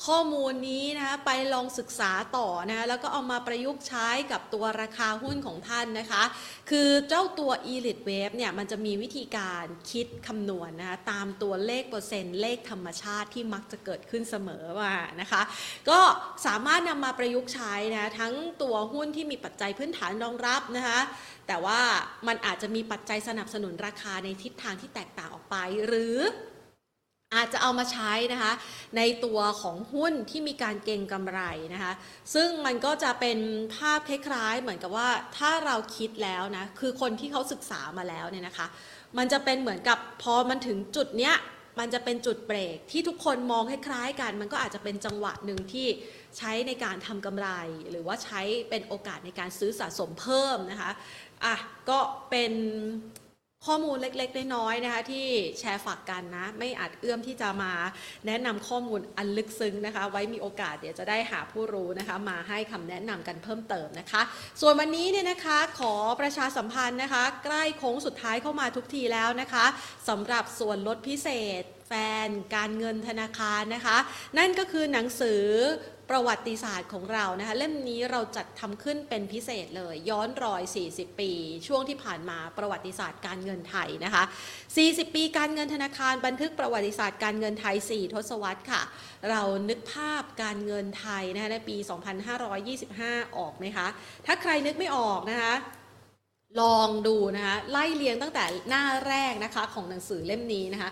[0.07, 6.23] ข้อมูลนี้นะคะไปลองศึกษาต่อนะคะแล้วก็เอามาประยุกต์ใช้กับตัวราคาหุ้นของท่านนะคะ
[6.71, 15.43] คือเจ้าตัว Elite Wave เนี่ยมันจะมีวิธีการคิดคำนวณนะคะตามตัวเลขเปอร์เซ็นต์เลขธรรมชาติที่มักจะเกิดขึ้นเสมอว่านะคะ
[15.91, 16.01] ก็
[16.47, 21.01] สามารถนำมาประยุกต์ใช้นะทั้งตัวหุ้นที่มีปัจจัยพื้นฐานรองรับนะคะ
[21.47, 21.81] แต่ว่า
[22.27, 26.19] มันอาจจะมีปัจจัยสนับสนุนราคาในทิศทางที่แตกต่างออกไป หรือ
[27.35, 28.53] อาจจะเอามาใช้นะคะ
[28.97, 31.41] ในตัวของหุ้นที่มีการเก็งกำไร
[31.75, 31.93] นะคะ
[32.35, 33.39] ซึ่งมันก็จะเป็น
[33.77, 38.67] ภาพคล้ายๆ เหมือนกับว่าถ้าเราคิดแล้วนะคือคนที่เขาศึกษามาแล้วเนี่ยนะคะ
[39.19, 41.37] มันจะเป็นเหมือนกับพอมันถึงจุดเนี้ย
[41.81, 45.87] มันจะเป็นจุดเบรกที่ทุกคนมองคล้ายๆกัน มันก็อาจจะเป็นจังหวะหนึ่งที่
[46.39, 47.49] ใช้ในการทำกำไร
[47.91, 48.41] หรือว่าใช้
[48.71, 50.91] เป็นโอกาสในการซื้อสะสมเพิ่มนะคะ
[51.45, 51.57] อะ
[51.89, 51.99] ก็
[52.31, 52.53] เป็น
[53.67, 55.27] ข้อมูลเล็กๆ น้อยๆนะคะที่
[55.61, 57.73] แชร์ฝากกันนะ ไม่อาจเอื้อมที่จะมา
[58.27, 64.23] แนะนำข้อมูลอันลึกซึ้งนะคะ ไว้มีโอกาสเดี๋ยวจะได้หาผู้รู้นะคะ มาให้คำแนะนำกันเพิ่มเติมนะคะ
[64.61, 69.67] ส่วนวันนี้เนี่ยนะคะขอประชาสัมพันธ์นะคะ ใกล้โค้งสุดท้ายเข้ามาทุกทีแล้วนะคะ
[70.09, 71.29] สำหรับส่วนลดพิเศ
[71.61, 71.93] ษแฟ
[72.27, 73.97] นการเงินธนาคารนะคะ
[74.39, 75.43] นั่นก็คือหนังสือ
[76.11, 81.31] ประวัติศาสตร์ของเรานะคะเล่มนี้เราจัดทำขึ้นเป็นพิเศษเลย ย้อนรอย 40 ปี
[81.67, 84.25] ช่วงที่ผ่านมาประวัติศาสตร์การเงินไทยนะคะ
[84.69, 88.83] 40 ปีการเงินธนาคารบันทึกประวัติศาสตร์การเงินไทย 4 ทศวรรษค่ะ
[89.31, 91.77] เรานึกภาพการเงินไทยนะคะในปี
[92.57, 93.87] 2525 ออกไหมคะ
[94.27, 95.55] ถ้าใครนึกไม่ออกนะคะ
[96.61, 100.91] ลองดูนะคะไล่เรียงตั้งแต่หน้าแรกนะคะของหนังสือเล่มนี้นะคะ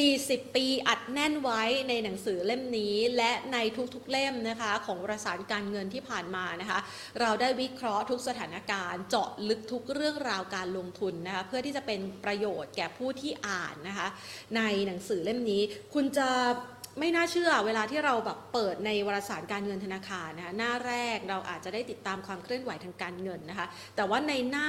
[0.00, 3.58] 40 ปีอัดแน่นไว้ในหนังสือเล่มนี้ และใน
[3.94, 6.78] ทุกๆเล่มนะคะของวารสารการเงินที่ผ่านมานะคะ
[7.20, 14.08] เราได้วิเคราะห์ทุกสถานการณ์เจาะลึกทุกเรื่องราวการลงทุนนะคะเพื่อที่จะเป็นประโยชน์แก่ผู้ที่อ่านนะคะ
[14.56, 15.62] ในหนังสือเล่มนี้
[15.94, 16.28] คุณจะ
[16.98, 23.66] ไม่น่าเชื่อเวลาที่เราแบบเปิดในวารสารการเงินธนาคารนะคะหน้าแรกเราอาจจะได้ติดตามความเคลื่อนไหวทางการเงินนะคะ
[23.96, 24.68] แต่ว่าในหน้า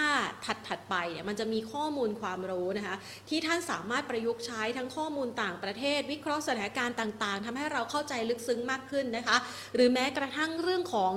[0.68, 2.96] ถัดๆไปเนี่ยมันจะมีข้อมูลความรู้นะคะ
[3.30, 9.38] ที่ท่านสามารถประยุกต์ใช้ทั้งข้อมูลต่างประเทศ วิเคราะห์สถานการณ์ต่างๆทำให้เราเข้าใจลึกซึ้งมากขึ้นนะคะ
[9.76, 11.14] หรือแม้กระทั่งเรื่องของ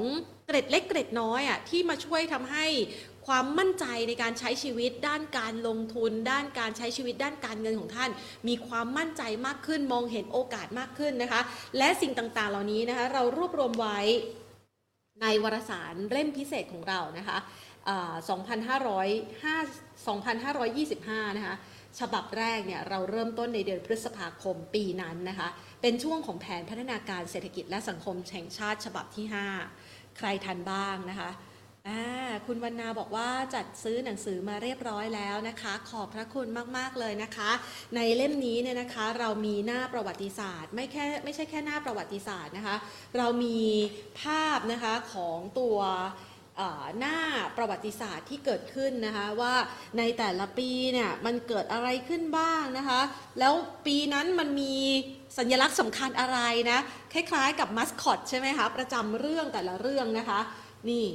[0.46, 2.66] เกร็ดเล็กเกร็ดน้อยอะที่มาช่วยทำให้
[3.28, 8.10] ความมั่นใจในการใช้ชีวิต ด้านการลงทุน ด้านการใช้ชีวิต ด้านการเงินของท่าน
[8.48, 11.40] มีความมั่นใจมากขึ้นมองเห็นโอกาสมากขึ้นนะคะ
[11.78, 14.00] และสิ่งต่างๆ เหล่านี้นะคะเรารวบรวมไว้
[15.22, 17.38] ในวารสารเล่มพิเศษของเรานะคะ
[18.28, 21.56] 2,505 2,525 นะคะ
[22.00, 25.48] ฉบับแรกเนี่ยเราเริ่มต้นในเดือนพฤษภาคมปีนั้นนะคะ
[25.82, 29.26] เป็นช่วงของแผนพัฒนาการเศรษฐกิจและสังคมแห่งชาติฉบับที่
[29.72, 31.30] 5 ใครทันบ้างนะคะ
[32.46, 37.50] คุณวรรณาบอกว่าจัดซื้อหนังสือมาเรียบร้อยแล้วนะคะ ขอบพระคุณมากๆเลยนะคะ
[37.96, 42.76] ในเล่มนี้เนี่ยนะคะ เรามีหน้าประวัติศาสตร์ ไม่แค่ไม่ใช่แค่หน้าประวัติศาสตร์นะคะ
[43.16, 43.60] เรามี
[44.20, 45.78] ภาพนะคะของตัว
[46.98, 47.18] หน้า
[47.56, 49.54] ประวัติศาสตร์ที่เกิดขึ้นนะคะว่า
[49.98, 53.00] ในแต่ละปีเนี่ยมันเกิดอะไรขึ้นบ้างนะคะ
[53.38, 53.54] แล้ว
[53.86, 54.74] ปีนั้นมันมี
[55.38, 56.38] สัญลักษณ์สำคัญอะไร
[56.70, 56.78] นะ
[57.12, 60.40] คล้ายๆกับมัสคอตใช่ไหมคะ ประจำเรื่องแต่ละเรื่องนะคะ
[60.90, 61.06] นี่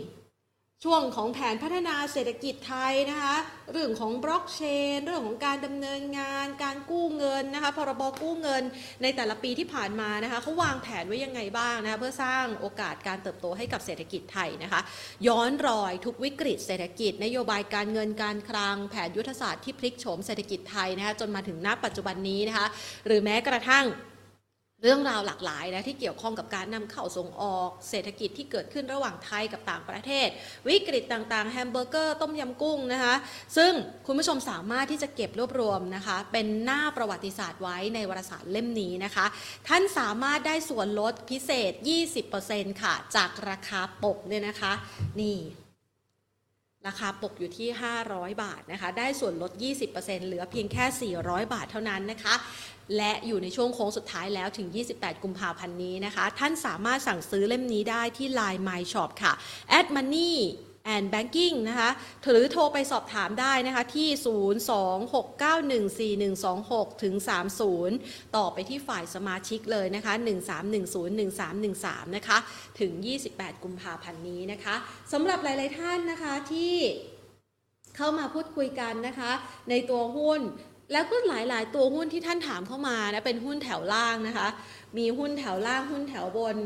[0.88, 3.36] ช่วงของแผนพัฒนาเศรษฐกิจไทยนะคะ
[3.72, 4.62] เรื่องของบล็อกเช
[4.96, 8.64] น เรื่องของการดำเนินงาน การกู้เงินนะคะ พรบกู้เงิน
[9.02, 14.82] ในแต่ละปีที่ผ่านมานะคะเขาวางแผนไว้ยังไงบ้างนะคะเพื่อสร้างโอกาสการเติบโตให้กับเศรษฐกิจไทยนะคะ
[15.28, 22.68] ย้อนรอยทุกวิกฤตเศรษฐกิจ นโยบายการเงินการคลัง แผนยุทธศาสตร์ที่พลิกโฉมเศรษฐกิจไทยนะคะจนมาถึงณปัจจุบันนี้นะคะ
[23.08, 23.86] หรือแม้กระทั่ง
[24.84, 30.28] เรื่องราวหลากหลายนะที่เกี่ยวข้องกับการนำเข้าส่งออก เศรษฐกิจที่เกิดขึ้นระหว่างไทยกับต่างประเทศ
[30.68, 33.16] วิกฤตต่างๆ แฮมเบอร์เกอร์ ต้มยำกุ้งนะคะ
[33.58, 33.72] ซึ่ง
[34.06, 39.26] คุณผู้ชมสามารถที่จะเก็บรวบรวมนะคะ เป็นหน้าประวัติศาสตร์ไว้ในวารสารเล่มนี้นะคะ
[39.68, 41.72] ท่านสามารถได้ส่วนลดพิเศษ
[42.28, 44.74] 20%ค่ะ จากราคาปกเนี่ยนะคะ
[45.22, 45.40] นี่
[46.90, 47.70] ราคาปกอยู่ที่
[48.06, 49.52] 500 บาทนะคะ ได้ส่วนลด
[49.90, 52.34] 20%เหลือเพียงแค่ 400 บาทเท่านั้นนะคะ
[52.98, 59.34] และอยู่ในช่วงโค้งสุดท้ายแล้วถึง 28 กุมภาพันธ์นี้นะคะ ท่านสามารถสั่งซื้อเล่มนี้ได้ที่ Line My Shop ค่ะ
[59.78, 60.34] at money
[60.96, 61.90] and banking นะคะ
[62.24, 64.10] หรือโทรไปสอบถามได้นะคะที่
[66.32, 67.14] 026914126 ถึง
[67.76, 70.14] 30 ต่อไปที่ฝ่ายสมาชิกเลยนะคะ
[71.36, 72.38] 13101313 นะคะ
[72.80, 72.92] ถึง
[73.30, 74.76] 28 กุมภาพันธ์นี้นะคะ
[75.12, 76.76] สำหรับหลาย ๆ ท่านนะคะที่
[77.98, 79.32] เข้ามาพูดคุยกันนะคะ
[79.70, 80.42] ในตัวหุ้น
[80.92, 84.48] แล้วก็หลายๆ ตัวหุ้นที่ท่านถามเข้ามานะเป็นหุ้นแถวล่างนะคะ
[84.98, 86.58] มีหุ้นแถวล่างหุ้นแถวบน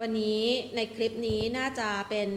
[0.00, 0.42] วันนี้
[0.76, 2.28] ในคลิปนี้น่าจะเป็น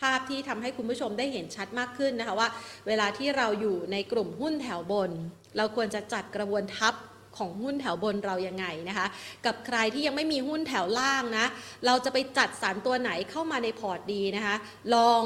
[0.00, 2.48] ภาพที่ทำให้คุณผู้ชมได้เห็นชัดมากขึ้นนะคะว่า
[2.86, 5.10] เวลาที่เราอยู่ในกลุ่มหุ้นแถวบน
[5.56, 6.94] เราควรจะจัดกระบวนทัพ
[7.36, 9.06] ของหุ้นแถวบนเรายังไงนะคะ
[9.46, 11.46] กับใครที่ยังไม่มีหุ้นแถวล่างนะ
[11.86, 14.56] เราจะไปจัดสรรตัวไหนเข้ามาในพอร์ตดีนะคะ
[14.94, 15.22] ลอง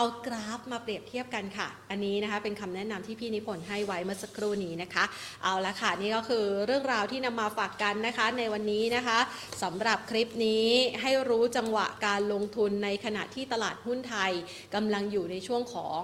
[0.00, 5.04] เอากราฟมาเปรียบเทียบกันค่ะ อันนี้นะคะเป็นคำแนะนำที่พี่นิพนธ์ให้ไว้เมื่อสักครู่นี้นะคะ
[5.42, 9.18] เอาละค่ะนี่ก็คือเรื่องราวที่นำมาฝากกันนะคะในวันนี้นะคะ
[9.62, 10.66] สำหรับคลิปนี้
[11.02, 14.32] ให้รู้จังหวะการลงทุนในขณะที่ตลาดหุ้นไทย
[14.74, 16.02] กำลังอยู่ในช่วงของ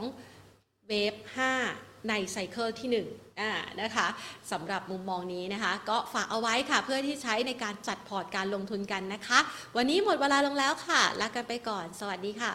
[0.88, 1.14] wave
[1.62, 4.06] 5ใน cycle ที่1อ่านะคะ
[4.52, 9.38] สำหรับมุมมองนี้นะคะ ก็ฝากเอาไว้ค่ะเพื่อที่ใช้ในการจัดพอร์ตการลงทุนกันนะคะ
[9.76, 12.54] วันนี้หมดเวลาลงแล้วค่ะลากันไปก่อน สวัสดีค่ะ